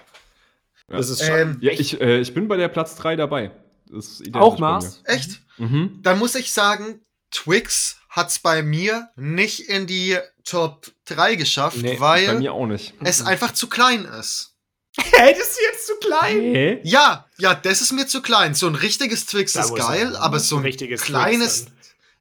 Ja. 0.89 0.97
Das 0.97 1.09
ist 1.09 1.24
schon 1.26 1.36
Ähm, 1.38 1.57
Ja, 1.61 1.72
ich, 1.72 1.99
äh, 2.01 2.20
ich 2.20 2.34
bin 2.34 2.47
bei 2.47 2.57
der 2.57 2.68
Platz 2.70 2.95
3 2.95 3.15
dabei. 3.15 3.51
Das 3.89 4.20
ist 4.20 4.34
Auch 4.36 4.59
Mars? 4.59 5.01
Echt? 5.05 5.39
mir. 5.57 5.68
Mhm. 5.68 5.99
Dann 6.03 6.20
muss 6.20 6.36
ich 6.36 6.51
sagen, 6.51 7.01
Twix 7.32 7.97
hat's 8.09 8.39
bei 8.39 8.63
mir 8.63 9.09
nicht 9.15 9.61
in 9.70 9.86
die 9.88 10.18
Top 10.43 10.88
3 11.05 11.36
geschafft, 11.36 11.78
Nee, 11.78 11.95
Bei 11.95 12.28
weil 12.28 12.39
mir 12.39 12.53
auch 12.53 12.65
nicht. 12.68 12.93
es 13.03 13.26
einfach 13.26 13.53
zu 13.53 13.68
klein 13.68 14.05
ist. 14.05 14.53
Hättest 14.97 15.57
du 15.57 15.63
jetzt 15.63 15.88
zu 15.88 15.93
klein? 15.97 16.38
Hä? 16.41 16.80
Ja, 16.84 17.26
ja, 17.38 17.53
das 17.53 17.82
ist 17.82 17.91
mir 17.93 18.07
zu 18.07 18.22
klein. 18.22 18.55
So 18.55 18.68
ein 18.68 18.76
richtiges 18.76 19.26
Twix 19.28 19.53
Da 19.53 19.61
ist 19.61 19.76
geil, 19.76 20.13
er- 20.13 20.22
aber 20.22 20.39
so 20.39 20.57
ein 20.57 20.63
richtiges 20.63 21.01
kleines, 21.03 21.65
Twix 21.65 21.76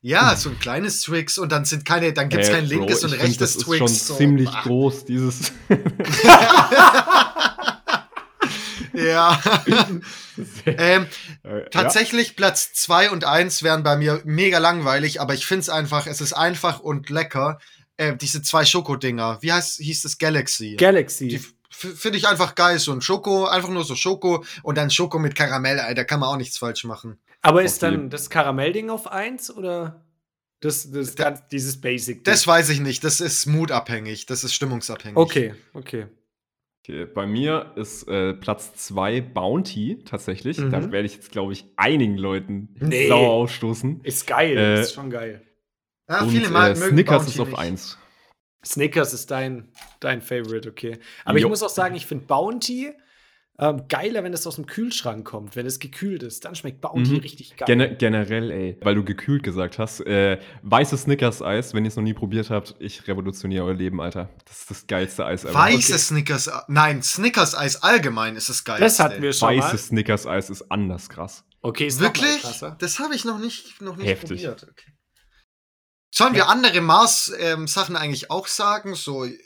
ja, 0.06 0.36
so 0.36 0.50
ein 0.50 0.58
kleines 0.60 1.00
Twix 1.00 1.36
und 1.36 1.50
dann 1.50 1.64
sind 1.64 1.84
keine, 1.84 2.12
dann 2.12 2.28
gibt's 2.28 2.46
Hä, 2.46 2.52
kein 2.52 2.68
Bro, 2.68 2.74
linkes 2.76 3.02
und 3.02 3.10
ich 3.12 3.16
find, 3.18 3.28
rechtes 3.28 3.54
das 3.54 3.64
Twix. 3.64 3.72
ist 3.72 3.78
schon 3.78 3.88
so. 3.88 4.14
ziemlich 4.16 4.48
Ah, 4.50 4.62
groß, 4.62 5.04
dieses. 5.04 5.52
Ja. 8.92 9.38
ähm, 10.66 11.06
Äh, 11.42 11.68
Tatsächlich 11.70 12.34
Platz 12.34 12.72
2 12.72 13.10
und 13.10 13.24
1 13.24 13.62
wären 13.62 13.82
bei 13.82 13.96
mir 13.96 14.22
mega 14.24 14.56
langweilig, 14.58 15.20
aber 15.20 15.34
ich 15.34 15.44
finde 15.44 15.60
es 15.62 15.68
einfach, 15.68 16.06
es 16.06 16.20
ist 16.22 16.32
einfach 16.32 16.80
und 16.80 17.10
lecker. 17.10 17.58
Äh, 17.98 18.16
diese 18.16 18.40
zwei 18.42 18.64
Schokodinger. 18.64 19.38
Wie 19.42 19.52
heißt, 19.52 19.78
hieß 19.78 20.02
das 20.02 20.16
Galaxy? 20.18 20.76
Galaxy. 20.76 21.28
Die 21.28 21.40
finde 21.68 22.16
ich 22.16 22.26
einfach 22.26 22.54
geil. 22.54 22.78
So 22.78 22.92
ein 22.92 23.02
Schoko, 23.02 23.46
einfach 23.46 23.68
nur 23.68 23.84
so 23.84 23.96
Schoko 23.96 24.44
und 24.62 24.78
dann 24.78 24.90
Schoko 24.90 25.18
mit 25.18 25.34
Karamell, 25.34 25.94
da 25.94 26.04
kann 26.04 26.20
man 26.20 26.30
auch 26.30 26.36
nichts 26.36 26.56
falsch 26.58 26.84
machen. 26.84 27.18
Aber 27.46 27.62
ist 27.62 27.82
dann 27.82 28.10
das 28.10 28.30
Karamellding 28.30 28.90
auf 28.90 29.10
1 29.10 29.54
oder 29.56 30.04
das, 30.60 30.90
das 30.90 31.14
Da- 31.14 31.24
ganz, 31.24 31.46
dieses 31.48 31.80
Basic? 31.80 32.24
Das 32.24 32.46
weiß 32.46 32.70
ich 32.70 32.80
nicht, 32.80 33.04
das 33.04 33.20
ist 33.20 33.46
mutabhängig, 33.46 34.26
das 34.26 34.44
ist 34.44 34.54
stimmungsabhängig. 34.54 35.16
Okay, 35.16 35.54
okay. 35.74 36.06
Okay, 36.84 37.04
bei 37.04 37.26
mir 37.26 37.72
ist 37.76 38.06
äh, 38.06 38.32
Platz 38.34 38.74
2 38.74 39.20
Bounty 39.20 40.04
tatsächlich. 40.04 40.58
Mhm. 40.58 40.70
Da 40.70 40.92
werde 40.92 41.06
ich 41.06 41.14
jetzt, 41.16 41.32
glaube 41.32 41.52
ich, 41.52 41.64
einigen 41.76 42.16
Leuten 42.16 42.68
Nee. 42.80 43.08
sauer 43.08 43.30
aufstoßen. 43.32 44.00
Ist 44.04 44.26
geil, 44.26 44.56
Äh, 44.56 44.80
ist 44.82 44.94
schon 44.94 45.10
geil. 45.10 45.42
Ja, 46.08 46.22
Und 46.22 46.30
viele 46.30 46.48
mal 46.48 46.70
äh, 46.70 46.74
mögen 46.78 46.90
Snickers 46.92 47.24
Bounty 47.24 47.32
ist 47.34 47.40
auf 47.40 47.48
nicht. 47.48 47.58
1. 47.58 47.98
Snickers 48.64 49.12
ist 49.14 49.30
dein, 49.32 49.68
dein 50.00 50.22
Favorite, 50.22 50.68
okay. 50.68 50.98
Aber 51.24 51.38
ich 51.38 51.42
Jo. 51.42 51.48
muss 51.48 51.62
auch 51.64 51.68
sagen, 51.70 51.96
ich 51.96 52.06
finde 52.06 52.26
Bounty 52.26 52.92
ähm, 53.58 53.82
geiler, 53.88 54.22
wenn 54.22 54.32
es 54.34 54.46
aus 54.46 54.56
dem 54.56 54.66
Kühlschrank 54.66 55.24
kommt, 55.26 55.56
wenn 55.56 55.64
es 55.66 55.78
gekühlt 55.78 56.22
ist. 56.22 56.44
Dann 56.44 56.54
schmeckt 56.54 56.80
Bounty 56.80 57.12
Mhm. 57.12 57.16
richtig 57.18 57.56
geil. 57.56 57.66
Gene 57.66 57.96
generell, 57.96 58.50
ey, 58.50 58.76
weil 58.82 58.94
du 58.94 59.02
gekühlt 59.04 59.42
gesagt 59.42 59.78
hast, 59.78 60.00
äh, 60.00 60.38
weißes 60.62 61.02
Snickers-Eis, 61.02 61.72
wenn 61.74 61.84
ihr 61.84 61.88
es 61.88 61.96
noch 61.96 62.02
nie 62.02 62.14
probiert 62.14 62.50
habt, 62.50 62.74
ich 62.78 63.06
revolutioniere 63.08 63.64
euer 63.64 63.74
Leben, 63.74 64.00
Alter. 64.00 64.28
Das 64.46 64.60
ist 64.60 64.70
das 64.70 64.86
geilste 64.86 65.24
Eis 65.24 65.44
ever. 65.44 65.54
Weißes 65.54 65.90
Okay. 65.90 65.98
Snickers, 65.98 66.50
nein, 66.68 67.02
Snickers-Eis 67.02 67.82
allgemein 67.82 68.36
ist 68.36 68.48
das 68.48 68.64
geil. 68.64 68.78
das 68.80 69.00
hatten 69.00 69.22
wir 69.22 69.32
schon. 69.32 69.48
Weißes 69.48 69.86
Snickers-Eis 69.86 70.50
ist 70.50 70.70
anders 70.70 71.08
krass. 71.08 71.44
Okay, 71.62 71.86
ist 71.86 72.00
Wirklich? 72.00 72.42
krasser. 72.42 72.76
Das 72.78 72.98
habe 73.00 73.14
ich 73.14 73.24
noch 73.24 73.38
nicht, 73.38 73.80
noch 73.80 73.96
nicht 73.96 74.06
Heftig. 74.06 74.42
probiert. 74.42 74.66
Okay. 74.70 74.92
Sollen 76.16 76.34
wir 76.34 76.48
andere 76.48 76.80
Mars-Sachen 76.80 77.94
eigentlich 77.94 78.30
auch 78.30 78.46
sagen? 78.46 78.94
So, 78.94 79.26
äh, 79.26 79.38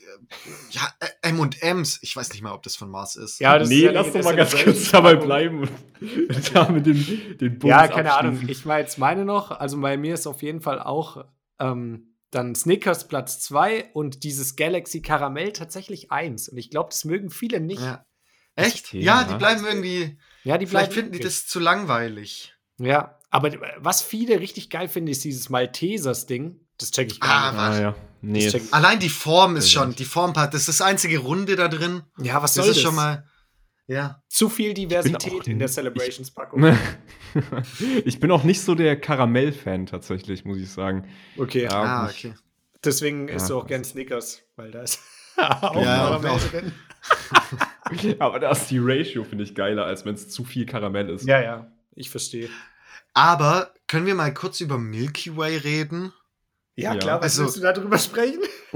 ja, 0.70 0.82
äh, 1.00 1.28
M&M's. 1.30 1.98
Ich 2.02 2.14
weiß 2.14 2.30
nicht 2.30 2.42
mal, 2.42 2.52
ob 2.52 2.62
das 2.62 2.76
von 2.76 2.88
Mars 2.88 3.16
ist. 3.16 3.40
Ja, 3.40 3.58
das 3.58 3.68
ist 3.68 3.74
nee, 3.74 3.86
ja 3.86 3.90
lass 3.90 4.12
doch 4.12 4.22
mal 4.22 4.38
ist 4.38 4.52
ganz 4.52 4.62
kurz 4.62 4.90
dabei 4.92 5.16
bleiben 5.16 5.62
und 5.62 6.54
da 6.54 6.68
mit 6.68 6.86
den, 6.86 7.38
den 7.38 7.58
Bums 7.58 7.70
Ja, 7.70 7.88
keine 7.88 8.14
Ahnung. 8.14 8.44
Ich 8.46 8.64
meine 8.66 8.82
jetzt 8.82 8.98
meine 8.98 9.24
noch. 9.24 9.50
Also 9.50 9.80
bei 9.80 9.96
mir 9.96 10.14
ist 10.14 10.28
auf 10.28 10.42
jeden 10.42 10.60
Fall 10.60 10.80
auch 10.80 11.24
ähm, 11.58 12.14
dann 12.30 12.54
Snickers 12.54 13.08
Platz 13.08 13.40
2 13.40 13.90
und 13.92 14.22
dieses 14.22 14.54
Galaxy 14.54 15.02
Karamell 15.02 15.52
tatsächlich 15.52 16.12
1. 16.12 16.50
Und 16.50 16.58
ich 16.58 16.70
glaube, 16.70 16.90
das 16.90 17.04
mögen 17.04 17.30
viele 17.30 17.58
nicht. 17.58 17.82
Ja. 17.82 18.06
Echt? 18.54 18.86
Okay, 18.86 19.00
ja, 19.00 19.22
ja. 19.22 19.24
die 19.26 19.34
bleiben 19.34 19.64
irgendwie. 19.66 20.18
Ja, 20.44 20.56
die 20.56 20.66
Vielleicht 20.66 20.92
bleiben 20.92 21.02
finden 21.02 21.12
die 21.14 21.20
das 21.20 21.48
zu 21.48 21.58
langweilig. 21.58 22.54
Ja, 22.78 23.19
aber 23.30 23.50
was 23.78 24.02
viele 24.02 24.40
richtig 24.40 24.70
geil 24.70 24.88
finden, 24.88 25.10
ist 25.10 25.24
dieses 25.24 25.48
Maltesers-Ding. 25.50 26.60
Das 26.78 26.90
check 26.90 27.12
ich 27.12 27.20
gar 27.20 27.52
Ah, 27.54 27.68
nicht. 27.70 27.78
Ah, 27.78 27.82
ja. 27.82 27.94
Nee, 28.22 28.50
Allein 28.70 28.98
die 28.98 29.08
Form 29.08 29.56
ist 29.56 29.70
schon, 29.72 29.90
ist- 29.90 29.98
die 29.98 30.04
Formpart, 30.04 30.52
das 30.54 30.62
ist 30.62 30.80
das 30.80 30.82
einzige 30.82 31.18
Runde 31.18 31.56
da 31.56 31.68
drin. 31.68 32.02
Ja, 32.18 32.42
was 32.42 32.54
Das 32.54 32.64
soll 32.64 32.70
ist 32.72 32.76
das? 32.76 32.82
schon 32.84 32.94
mal. 32.94 33.24
Ja. 33.86 34.22
Zu 34.28 34.48
viel 34.48 34.72
Diversität 34.74 35.48
in 35.48 35.58
der 35.58 35.68
Celebrations-Packung. 35.68 36.76
ich 38.04 38.20
bin 38.20 38.30
auch 38.30 38.44
nicht 38.44 38.60
so 38.60 38.74
der 38.74 39.00
Karamell-Fan 39.00 39.86
tatsächlich, 39.86 40.44
muss 40.44 40.58
ich 40.58 40.70
sagen. 40.70 41.08
Okay, 41.36 41.64
Ja. 41.64 41.70
Ah, 41.82 42.06
okay. 42.08 42.34
deswegen 42.84 43.28
Ja, 43.28 43.34
isst 43.34 43.50
du 43.50 43.58
auch 43.58 43.66
gern 43.66 43.82
Snickers, 43.84 44.42
weil 44.56 44.70
da 44.70 44.82
ist 44.82 45.00
auch 45.36 45.74
Ja, 45.76 45.96
Karamell 45.96 46.30
auch. 46.30 46.40
drin. 46.50 46.72
Aber 48.18 48.38
da 48.38 48.50
ist 48.52 48.66
die 48.70 48.78
Ratio, 48.80 49.24
finde 49.24 49.44
ich, 49.44 49.54
geiler, 49.54 49.84
als 49.86 50.04
wenn 50.04 50.14
es 50.14 50.28
zu 50.28 50.44
viel 50.44 50.66
Karamell 50.66 51.08
ist. 51.10 51.26
Ja, 51.26 51.40
ja, 51.40 51.72
ich 51.94 52.10
verstehe. 52.10 52.48
Aber 53.14 53.72
können 53.88 54.06
wir 54.06 54.14
mal 54.14 54.32
kurz 54.32 54.60
über 54.60 54.78
Milky 54.78 55.36
Way 55.36 55.56
reden? 55.58 56.12
Ja, 56.76 56.94
Ja. 56.94 56.98
klar, 56.98 57.16
was 57.18 57.24
Also- 57.38 57.44
willst 57.44 57.56
du 57.56 57.60
darüber 57.60 57.98
sprechen? 57.98 58.40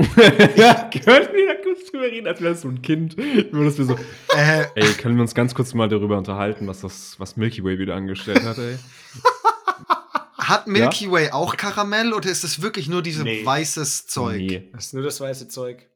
ja, 0.57 0.91
können 0.91 1.29
wir 1.33 1.47
da 1.55 1.63
kurz 1.63 1.91
drüber 1.91 2.05
reden, 2.05 2.27
als 2.27 2.41
wäre 2.41 2.53
das 2.53 2.63
so 2.63 2.69
ein 2.69 2.83
Kind. 2.83 3.17
Dass 3.17 3.79
wir 3.79 3.85
so, 3.85 3.97
Äh, 4.37 4.67
ey, 4.75 4.93
können 4.95 5.15
wir 5.17 5.23
uns 5.23 5.35
ganz 5.35 5.55
kurz 5.55 5.73
mal 5.75 5.89
darüber 5.89 6.19
unterhalten, 6.19 6.67
was 6.67 6.81
das, 6.81 7.19
was 7.19 7.37
Milky 7.37 7.63
Way 7.65 7.79
wieder 7.79 7.95
angestellt 7.95 8.43
hat, 8.43 8.59
ey? 8.59 8.77
hat 10.39 10.67
Milky 10.67 11.11
Way 11.11 11.31
auch 11.31 11.57
Karamell 11.57 12.13
oder 12.13 12.29
ist 12.31 12.45
es 12.45 12.61
wirklich 12.61 12.89
nur 12.89 13.01
dieses 13.03 13.23
Nee. 13.25 13.45
weißes 13.47 14.07
Zeug? 14.09 14.37
Nee, 14.39 14.69
Das 14.73 14.87
ist 14.87 14.95
nur 14.95 15.03
das 15.03 15.21
weiße 15.21 15.49
Zeug. 15.49 15.89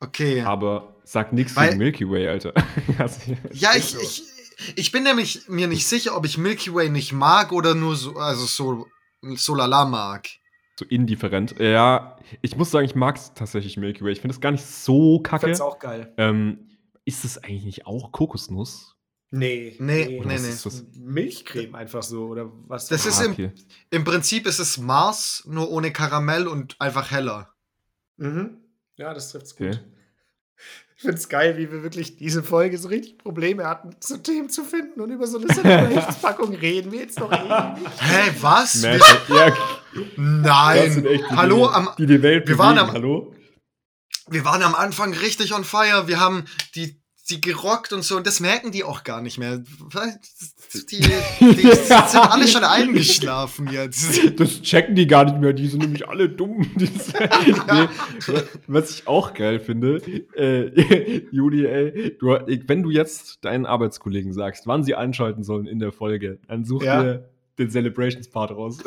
Okay. 0.00 0.42
aber 0.42 0.96
sag 1.04 1.32
nichts 1.32 1.54
gegen 1.54 1.78
Milky 1.78 2.08
Way, 2.10 2.28
Alter. 2.28 2.52
Ja, 3.52 3.74
ich, 3.76 3.94
ich, 4.00 4.22
ich 4.74 4.92
bin 4.92 5.02
nämlich 5.02 5.48
mir 5.48 5.66
nicht 5.68 5.86
sicher, 5.86 6.16
ob 6.16 6.24
ich 6.26 6.38
Milky 6.38 6.72
Way 6.74 6.88
nicht 6.90 7.12
mag 7.12 7.52
oder 7.52 7.74
nur 7.74 7.96
so, 7.96 8.16
also 8.16 8.46
so, 8.46 8.86
so 9.36 9.54
lala 9.54 9.84
mag. 9.84 10.28
so 10.78 10.84
indifferent. 10.86 11.54
Ja, 11.58 12.18
ich 12.42 12.56
muss 12.56 12.70
sagen, 12.70 12.84
ich 12.86 12.94
mag 12.94 13.18
tatsächlich 13.34 13.76
Milky 13.76 14.02
Way. 14.04 14.12
Ich 14.12 14.20
finde 14.20 14.34
es 14.34 14.40
gar 14.40 14.50
nicht 14.52 14.64
so 14.64 15.16
Ich 15.18 15.22
kacke. 15.24 15.46
find's 15.46 15.60
auch 15.60 15.78
geil. 15.78 16.12
Ähm, 16.18 16.68
ist 17.04 17.24
es 17.24 17.38
eigentlich 17.38 17.64
nicht 17.64 17.86
auch 17.86 18.12
Kokosnuss? 18.12 18.94
Nee. 19.30 19.76
Nee, 19.80 20.18
Oder 20.20 20.28
nee, 20.28 20.38
nee. 20.38 20.48
ist 20.48 20.66
das? 20.66 20.84
Milchcreme 20.94 21.74
einfach 21.74 22.02
so, 22.02 22.26
oder 22.28 22.50
was? 22.68 22.86
Das 22.88 23.06
ist 23.06 23.20
Ah, 23.20 23.24
im- 23.24 23.32
okay. 23.32 23.52
Im 23.90 24.04
Prinzip 24.04 24.46
ist 24.46 24.60
es 24.60 24.78
Mars, 24.78 25.42
nur 25.46 25.70
ohne 25.70 25.92
Karamell 25.92 26.46
und 26.46 26.80
einfach 26.80 27.10
heller. 27.10 27.52
Mhm. 28.16 28.58
Ja, 28.96 29.12
das 29.12 29.30
trifft's 29.32 29.56
gut. 29.56 29.66
Okay. 29.68 29.78
Ich 30.98 31.02
find's 31.02 31.28
geil, 31.28 31.58
wie 31.58 31.70
wir 31.70 31.82
wirklich 31.82 32.16
diese 32.16 32.42
Folge 32.42 32.78
so 32.78 32.88
richtig 32.88 33.18
Probleme 33.18 33.66
hatten, 33.66 33.94
zu 34.00 34.16
Themen 34.22 34.48
zu 34.48 34.64
finden 34.64 35.00
und 35.02 35.10
über 35.10 35.26
so 35.26 35.36
eine 35.38 35.46
Celebrations-Packung 35.48 36.54
reden 36.54 36.90
wir 36.90 37.00
jetzt 37.00 37.20
noch 37.20 37.30
ewig. 37.30 37.88
Hä, 38.00 38.32
was? 38.40 38.82
Nein. 40.16 41.02
die, 41.04 41.24
Hallo, 41.36 41.68
die, 41.68 41.74
am, 41.74 41.88
die 41.98 42.06
die 42.06 42.22
Welt 42.22 42.48
wir 42.48 42.58
waren 42.58 42.74
bewegen. 42.76 42.88
am- 42.88 42.94
Hallo? 42.94 43.34
wir 44.28 44.44
waren 44.44 44.62
am 44.62 44.74
Anfang 44.74 45.12
richtig 45.12 45.52
on 45.54 45.64
fire. 45.64 46.08
Wir 46.08 46.18
haben 46.18 46.44
die, 46.74 47.00
die 47.30 47.40
gerockt 47.40 47.92
und 47.92 48.02
so. 48.02 48.16
Und 48.16 48.26
das 48.26 48.40
merken 48.40 48.70
die 48.72 48.84
auch 48.84 49.04
gar 49.04 49.20
nicht 49.20 49.38
mehr. 49.38 49.58
Die, 49.58 51.00
die 51.40 51.70
sind 51.74 51.90
alle 52.16 52.46
schon 52.48 52.64
eingeschlafen 52.64 53.68
jetzt. 53.72 54.38
Das 54.40 54.62
checken 54.62 54.94
die 54.94 55.06
gar 55.06 55.24
nicht 55.24 55.38
mehr, 55.38 55.52
die 55.52 55.66
sind 55.68 55.80
nämlich 55.82 56.08
alle 56.08 56.28
dumm. 56.28 56.66
Die 56.76 56.86
sind- 56.86 57.18
nee, 57.18 57.88
was 58.66 58.90
ich 58.90 59.08
auch 59.08 59.34
geil 59.34 59.60
finde, 59.60 59.96
äh, 60.36 61.22
Juli, 61.30 61.64
ey, 61.66 62.16
du, 62.18 62.38
wenn 62.66 62.82
du 62.82 62.90
jetzt 62.90 63.44
deinen 63.44 63.66
Arbeitskollegen 63.66 64.32
sagst, 64.32 64.66
wann 64.66 64.84
sie 64.84 64.94
einschalten 64.94 65.42
sollen 65.42 65.66
in 65.66 65.78
der 65.78 65.92
Folge, 65.92 66.38
dann 66.48 66.64
such 66.64 66.82
Ja. 66.82 67.02
dir 67.02 67.28
den 67.58 67.70
Celebrations-Part 67.70 68.50
raus. 68.52 68.78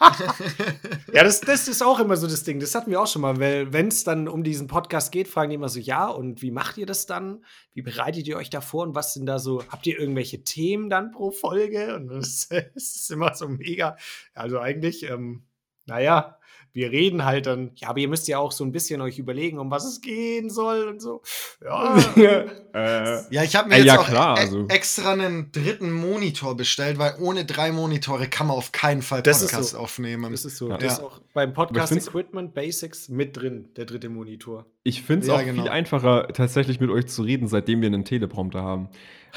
ja, 1.12 1.24
das, 1.24 1.40
das 1.40 1.68
ist 1.68 1.82
auch 1.82 1.98
immer 2.00 2.16
so 2.16 2.26
das 2.26 2.44
Ding. 2.44 2.60
Das 2.60 2.74
hatten 2.74 2.90
wir 2.90 3.00
auch 3.00 3.06
schon 3.06 3.22
mal, 3.22 3.38
weil 3.40 3.72
wenn 3.72 3.88
es 3.88 4.04
dann 4.04 4.28
um 4.28 4.44
diesen 4.44 4.66
Podcast 4.66 5.12
geht, 5.12 5.28
fragen 5.28 5.50
die 5.50 5.56
immer 5.56 5.68
so, 5.68 5.80
ja, 5.80 6.06
und 6.06 6.42
wie 6.42 6.50
macht 6.50 6.78
ihr 6.78 6.86
das 6.86 7.06
dann? 7.06 7.44
Wie 7.74 7.82
bereitet 7.82 8.26
ihr 8.26 8.36
euch 8.36 8.50
da 8.50 8.60
vor 8.60 8.84
und 8.84 8.94
was 8.94 9.14
sind 9.14 9.26
da 9.26 9.38
so, 9.38 9.62
habt 9.68 9.86
ihr 9.86 9.98
irgendwelche 9.98 10.44
Themen 10.44 10.88
dann 10.88 11.10
pro 11.10 11.30
Folge? 11.30 11.94
Und 11.96 12.08
das, 12.08 12.48
das 12.48 12.68
ist 12.74 13.10
immer 13.10 13.34
so 13.34 13.48
mega. 13.48 13.96
Also 14.34 14.60
eigentlich, 14.60 15.02
ähm, 15.04 15.44
naja, 15.86 16.37
wir 16.78 16.92
reden 16.92 17.24
halt 17.24 17.46
dann, 17.46 17.72
ja, 17.74 17.88
aber 17.88 17.98
ihr 17.98 18.08
müsst 18.08 18.28
ja 18.28 18.38
auch 18.38 18.52
so 18.52 18.64
ein 18.64 18.70
bisschen 18.70 19.00
euch 19.00 19.18
überlegen, 19.18 19.58
um 19.58 19.68
was 19.68 19.84
es 19.84 20.00
gehen 20.00 20.48
soll 20.48 20.86
und 20.86 21.02
so. 21.02 21.22
Ja, 21.60 21.98
äh, 22.16 23.34
ja 23.34 23.42
ich 23.42 23.56
habe 23.56 23.68
mir 23.68 23.74
äh, 23.74 23.78
jetzt 23.78 23.86
ja, 23.86 23.98
auch 23.98 24.06
klar, 24.06 24.38
e 24.38 24.40
also. 24.42 24.66
extra 24.68 25.12
einen 25.12 25.50
dritten 25.50 25.90
Monitor 25.90 26.56
bestellt, 26.56 26.98
weil 26.98 27.16
ohne 27.18 27.44
drei 27.44 27.72
Monitore 27.72 28.28
kann 28.28 28.46
man 28.46 28.56
auf 28.56 28.70
keinen 28.70 29.02
Fall 29.02 29.22
Podcast 29.22 29.70
so. 29.70 29.78
aufnehmen. 29.78 30.30
Das 30.30 30.44
ist 30.44 30.56
so. 30.56 30.68
Ja. 30.68 30.78
Das 30.78 30.94
ist 30.94 31.00
auch 31.00 31.20
beim 31.34 31.52
Podcast 31.52 31.92
Equipment 31.92 32.54
Basics 32.54 33.08
mit 33.08 33.36
drin, 33.36 33.70
der 33.76 33.84
dritte 33.84 34.08
Monitor. 34.08 34.64
Ich 34.84 35.02
finde 35.02 35.22
es 35.22 35.28
ja, 35.28 35.34
auch 35.34 35.44
genau. 35.44 35.62
viel 35.62 35.70
einfacher, 35.72 36.28
tatsächlich 36.28 36.78
mit 36.78 36.90
euch 36.90 37.08
zu 37.08 37.22
reden, 37.22 37.48
seitdem 37.48 37.80
wir 37.80 37.88
einen 37.88 38.04
Teleprompter 38.04 38.62
haben. 38.62 38.88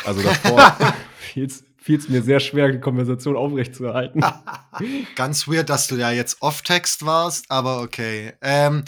Also 0.05 0.21
davor 0.23 0.77
fiel 1.17 1.45
es 1.45 1.63
fiel 1.81 1.97
es 1.97 2.07
mir 2.07 2.21
sehr 2.21 2.39
schwer, 2.39 2.71
die 2.71 2.79
Konversation 2.79 3.35
aufrechtzuerhalten. 3.35 4.23
Ganz 5.15 5.47
weird, 5.47 5.69
dass 5.69 5.87
du 5.87 5.95
ja 5.95 6.11
jetzt 6.11 6.41
Off-Text 6.41 7.05
warst, 7.05 7.49
aber 7.49 7.81
okay. 7.81 8.33
Ähm, 8.41 8.83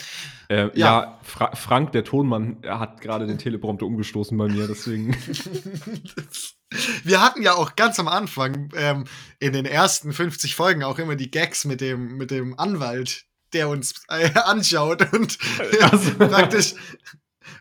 äh, 0.48 0.66
ja, 0.68 0.72
ja 0.76 1.20
Fra 1.24 1.56
Frank, 1.56 1.92
der 1.94 2.04
Tonmann, 2.04 2.58
hat 2.66 3.02
gerade 3.02 3.26
den 3.26 3.40
Teleprompter 3.40 3.88
umgestoßen 3.88 4.38
bei 4.38 4.48
mir, 4.48 4.68
deswegen. 4.68 5.18
Wir 7.04 7.22
hatten 7.22 7.44
ja 7.44 7.54
auch 7.54 7.76
ganz 7.76 8.00
am 8.00 8.08
Anfang 8.08 8.70
ähm, 8.76 9.06
in 9.40 9.54
den 9.54 9.66
ersten 9.66 10.14
50 10.14 10.56
Folgen 10.56 10.84
auch 10.84 10.98
immer 10.98 11.16
die 11.16 11.30
Gags 11.30 11.66
mit 11.66 11.82
dem, 11.82 12.18
mit 12.18 12.32
dem 12.32 12.58
Anwalt, 12.60 13.26
der 13.54 13.70
uns 13.70 14.04
äh, 14.08 14.30
anschaut 14.46 15.14
und 15.14 15.38
also. 15.82 16.14
praktisch. 16.16 16.76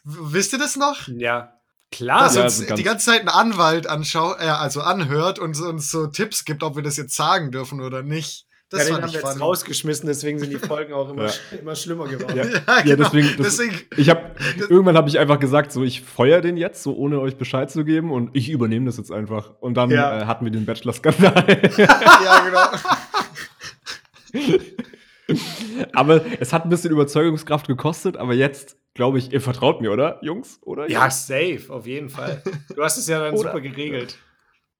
Wisst 0.05 0.53
ihr 0.53 0.59
das 0.59 0.77
noch? 0.77 1.09
Ja. 1.09 1.62
Klar, 1.93 2.25
dass 2.25 2.37
ja, 2.37 2.45
uns 2.45 2.65
die 2.65 2.83
ganze 2.83 3.07
Zeit 3.07 3.21
ein 3.21 3.29
Anwalt 3.29 3.87
anschaut, 3.87 4.39
äh, 4.41 4.47
also 4.47 4.81
anhört 4.81 5.39
und 5.39 5.61
uns 5.61 5.91
so 5.91 6.07
Tipps 6.07 6.45
gibt, 6.45 6.63
ob 6.63 6.75
wir 6.75 6.83
das 6.83 6.97
jetzt 6.97 7.15
sagen 7.15 7.51
dürfen 7.53 7.81
oder 7.81 8.03
nicht. 8.03 8.47
Das 8.71 8.89
ja, 8.89 8.95
den 8.95 9.03
haben 9.03 9.13
wir 9.13 9.21
jetzt 9.21 9.39
rausgeschmissen, 9.41 10.07
deswegen 10.07 10.39
sind 10.39 10.51
die 10.51 10.59
Folgen 10.67 10.95
auch 10.95 11.11
immer, 11.11 11.27
ja. 11.27 11.33
immer 11.61 11.77
schlimmer 11.77 12.09
geworden. 12.09 12.35
Ja, 12.35 12.45
ja, 12.45 12.51
genau. 12.51 12.83
ja 12.85 12.97
deswegen, 12.97 13.29
das, 13.37 13.59
deswegen. 13.59 13.79
Ich 13.99 14.09
hab, 14.09 14.41
irgendwann 14.59 14.97
habe 14.97 15.11
ich 15.11 15.19
einfach 15.19 15.39
gesagt, 15.39 15.73
so 15.73 15.85
ich 15.85 16.01
feuer 16.01 16.41
den 16.41 16.57
jetzt, 16.57 16.83
so 16.83 16.97
ohne 16.97 17.21
euch 17.21 17.37
Bescheid 17.37 17.71
zu 17.71 17.85
geben 17.85 18.11
und 18.11 18.31
ich 18.33 18.49
übernehme 18.49 18.87
das 18.87 18.97
jetzt 18.97 19.13
einfach. 19.13 19.51
Und 19.61 19.75
dann 19.75 19.91
ja. 19.91 20.23
äh, 20.23 20.25
hatten 20.25 20.47
wir 20.47 20.53
den 20.53 20.65
Bachelor-Skandal. 20.65 21.45
ja, 21.77 22.71
genau. 24.33 24.57
aber 25.93 26.25
es 26.41 26.53
hat 26.53 26.65
ein 26.65 26.69
bisschen 26.69 26.91
Überzeugungskraft 26.91 27.67
gekostet, 27.67 28.17
aber 28.17 28.35
jetzt 28.35 28.77
glaube 28.95 29.19
ich, 29.19 29.33
ihr 29.33 29.41
vertraut 29.41 29.81
mir, 29.81 29.93
oder, 29.93 30.19
Jungs? 30.23 30.59
Oder, 30.63 30.89
ja, 30.91 31.11
safe, 31.11 31.65
auf 31.69 31.87
jeden 31.87 32.11
Fall. 32.11 32.43
Du 32.75 32.83
hast 32.83 32.99
es 32.99 33.07
ja 33.07 33.21
dann 33.21 33.37
super 33.37 33.61
geregelt. 33.61 34.19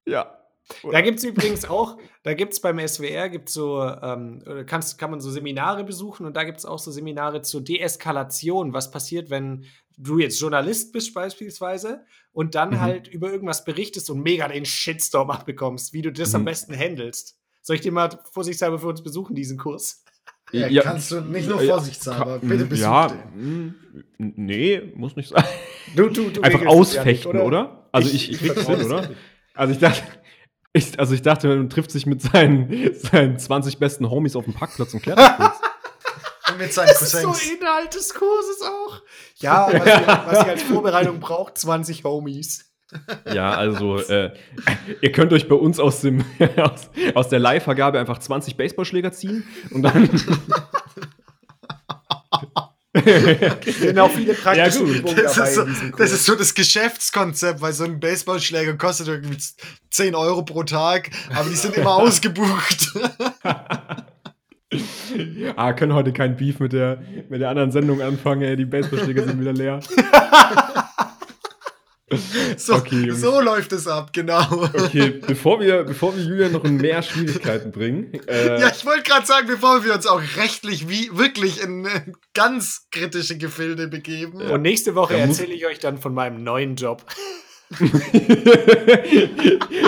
Ja. 0.05 0.39
Oder? 0.83 0.93
Da 0.93 1.01
gibt 1.01 1.19
es 1.19 1.25
übrigens 1.25 1.65
auch, 1.65 1.97
da 2.23 2.33
gibt 2.33 2.53
es 2.53 2.61
beim 2.61 2.79
SWR, 2.87 3.29
gibt's 3.29 3.53
so, 3.53 3.83
ähm, 3.83 4.41
kannst, 4.65 4.97
kann 4.97 5.11
man 5.11 5.19
so 5.19 5.29
Seminare 5.29 5.83
besuchen 5.83 6.25
und 6.25 6.37
da 6.37 6.43
gibt 6.45 6.59
es 6.59 6.65
auch 6.65 6.79
so 6.79 6.89
Seminare 6.89 7.41
zur 7.41 7.61
Deeskalation, 7.61 8.71
was 8.71 8.89
passiert, 8.89 9.29
wenn 9.29 9.65
du 9.97 10.19
jetzt 10.19 10.39
Journalist 10.39 10.93
bist 10.93 11.13
beispielsweise 11.13 12.05
und 12.31 12.55
dann 12.55 12.71
mhm. 12.71 12.81
halt 12.81 13.07
über 13.07 13.31
irgendwas 13.31 13.65
berichtest 13.65 14.09
und 14.09 14.23
mega 14.23 14.47
den 14.47 14.65
Shitstorm 14.65 15.31
abbekommst, 15.31 15.91
wie 15.93 16.01
du 16.01 16.11
das 16.11 16.29
mhm. 16.29 16.37
am 16.37 16.45
besten 16.45 16.77
handelst. 16.77 17.37
Soll 17.61 17.75
ich 17.75 17.81
dir 17.81 17.91
mal 17.91 18.19
vorsichtshalber 18.31 18.79
für 18.79 18.87
uns 18.87 19.03
besuchen, 19.03 19.35
diesen 19.35 19.57
Kurs? 19.57 20.03
Ja, 20.53 20.67
ja, 20.67 20.83
kannst 20.83 21.11
du 21.11 21.21
nicht 21.21 21.49
nur 21.49 21.59
vorsichtshalber, 21.59 22.33
ja, 22.33 22.37
bitte 22.37 22.65
besuch 22.65 22.83
ja, 22.83 23.07
den. 23.07 23.73
Nee, 24.19 24.93
muss 24.95 25.15
nicht 25.15 25.29
sein. 25.29 25.43
Du, 25.95 26.09
du, 26.09 26.29
du 26.29 26.41
Einfach 26.41 26.65
ausfechten, 26.67 27.07
ja 27.07 27.11
nicht, 27.11 27.25
oder? 27.25 27.45
oder? 27.45 27.87
Also 27.91 28.09
ich, 28.09 28.29
ich, 28.29 28.41
ich 28.43 28.53
krieg 28.53 28.65
hin, 28.65 28.83
oder? 28.85 29.09
Also 29.55 29.73
ich 29.73 29.79
dachte, 29.79 30.03
ich, 30.73 30.99
also 30.99 31.15
ich 31.15 31.23
dachte, 31.23 31.47
man 31.47 31.69
trifft 31.69 31.89
sich 31.89 32.05
mit 32.05 32.21
seinen, 32.21 32.93
seinen 32.93 33.39
20 33.39 33.79
besten 33.79 34.09
Homies 34.11 34.35
auf 34.35 34.45
dem 34.45 34.53
Parkplatz 34.53 34.93
und 34.93 35.01
klärt 35.01 35.17
das 35.17 35.37
kurz. 35.37 35.59
und 36.51 36.57
mit 36.59 36.71
seinen 36.71 36.87
das 36.87 36.99
Cousins. 36.99 37.37
ist 37.37 37.49
so 37.49 37.55
Inhalt 37.55 37.95
des 37.95 38.13
Kurses 38.13 38.61
auch. 38.61 39.01
Ja, 39.37 39.67
was 39.67 39.73
ihr, 39.73 40.07
was 40.07 40.45
ihr 40.45 40.51
als 40.51 40.63
Vorbereitung 40.63 41.19
braucht, 41.19 41.57
20 41.57 42.03
Homies. 42.03 42.72
Ja, 43.33 43.51
also 43.51 43.97
äh, 43.97 44.31
ihr 45.01 45.11
könnt 45.11 45.33
euch 45.33 45.47
bei 45.47 45.55
uns 45.55 45.79
aus, 45.79 46.01
dem, 46.01 46.23
aus, 46.57 46.89
aus 47.13 47.29
der 47.29 47.39
Leihvergabe 47.39 47.99
einfach 47.99 48.19
20 48.19 48.57
Baseballschläger 48.57 49.11
ziehen 49.11 49.43
und 49.71 49.83
dann. 49.83 50.09
auch 53.99 54.11
viele 54.15 54.33
praktische 54.33 54.83
ja, 54.83 54.85
Übungen 54.85 55.15
das 55.15 55.35
dabei 55.35 55.49
ist, 55.49 55.55
so, 55.55 55.65
das 55.97 56.11
ist 56.11 56.25
so 56.25 56.35
das 56.35 56.53
Geschäftskonzept, 56.53 57.61
weil 57.61 57.73
so 57.73 57.85
ein 57.85 57.99
Baseballschläger 57.99 58.75
kostet 58.75 59.07
irgendwie 59.07 59.37
10 59.89 60.15
Euro 60.15 60.43
pro 60.43 60.63
Tag, 60.63 61.09
aber 61.33 61.49
die 61.49 61.55
sind 61.55 61.75
immer 61.75 61.95
ausgebucht. 61.95 62.93
ah, 65.55 65.73
können 65.73 65.93
heute 65.93 66.13
kein 66.13 66.35
Beef 66.37 66.59
mit 66.59 66.73
der, 66.73 67.01
mit 67.29 67.41
der 67.41 67.49
anderen 67.49 67.71
Sendung 67.71 68.01
anfangen, 68.01 68.43
ey. 68.43 68.55
Die 68.55 68.65
Baseballschläger 68.65 69.23
sind 69.23 69.39
wieder 69.39 69.53
leer. 69.53 69.79
So, 72.57 72.75
okay, 72.75 73.11
so 73.11 73.41
läuft 73.41 73.71
es 73.73 73.87
ab, 73.87 74.11
genau. 74.13 74.69
Okay, 74.73 75.21
bevor 75.25 75.59
wir, 75.59 75.83
bevor 75.83 76.15
wir 76.15 76.23
Julian 76.23 76.51
noch 76.51 76.63
in 76.63 76.77
mehr 76.77 77.01
Schwierigkeiten 77.01 77.71
bringen. 77.71 78.13
Äh, 78.27 78.59
ja, 78.59 78.69
ich 78.69 78.85
wollte 78.85 79.03
gerade 79.03 79.25
sagen, 79.25 79.47
bevor 79.47 79.83
wir 79.83 79.93
uns 79.93 80.05
auch 80.07 80.21
rechtlich 80.37 80.89
wie 80.89 81.09
wirklich 81.13 81.61
in 81.61 81.85
äh, 81.85 82.01
ganz 82.33 82.87
kritische 82.91 83.37
Gefilde 83.37 83.87
begeben. 83.87 84.41
Und 84.41 84.61
nächste 84.61 84.95
Woche 84.95 85.17
erzähle 85.17 85.53
ich 85.53 85.65
euch 85.65 85.79
dann 85.79 85.97
von 85.97 86.13
meinem 86.13 86.43
neuen 86.43 86.75
Job. 86.75 87.03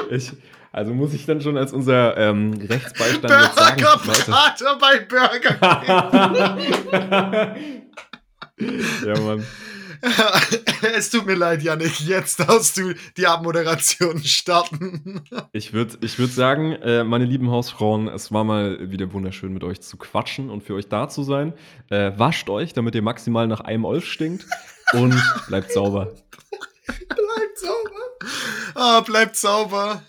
ich, 0.09 0.31
also 0.71 0.93
muss 0.93 1.13
ich 1.13 1.25
dann 1.25 1.39
schon 1.41 1.57
als 1.57 1.71
unser 1.71 2.17
ähm, 2.17 2.53
Rechtsbeistand 2.53 3.29
jetzt 3.29 3.57
sagen. 3.57 3.81
Burger 3.81 4.77
bei 4.79 4.99
Burger 4.99 5.55
ja, 9.05 9.19
Mann. 9.21 9.45
es 10.95 11.09
tut 11.09 11.25
mir 11.25 11.35
leid, 11.35 11.61
Janik. 11.63 11.99
Jetzt 12.01 12.39
darfst 12.39 12.77
du 12.77 12.93
die 13.17 13.27
Abmoderation 13.27 14.23
starten. 14.23 15.21
ich 15.51 15.73
würde 15.73 15.97
ich 16.01 16.17
würd 16.19 16.31
sagen, 16.31 16.73
äh, 16.73 17.03
meine 17.03 17.25
lieben 17.25 17.49
Hausfrauen, 17.51 18.07
es 18.07 18.31
war 18.31 18.43
mal 18.43 18.91
wieder 18.91 19.11
wunderschön, 19.13 19.53
mit 19.53 19.63
euch 19.63 19.81
zu 19.81 19.97
quatschen 19.97 20.49
und 20.49 20.63
für 20.63 20.75
euch 20.75 20.87
da 20.87 21.09
zu 21.09 21.23
sein. 21.23 21.53
Äh, 21.89 22.11
wascht 22.17 22.49
euch, 22.49 22.73
damit 22.73 22.95
ihr 22.95 23.01
maximal 23.01 23.47
nach 23.47 23.61
einem 23.61 23.85
Olf 23.85 24.05
stinkt. 24.05 24.45
Und 24.93 25.15
bleibt 25.47 25.71
sauber. 25.71 26.13
bleibt 26.87 27.57
sauber. 27.57 27.89
Ah, 28.75 29.01
bleibt 29.01 29.35
sauber. 29.35 30.01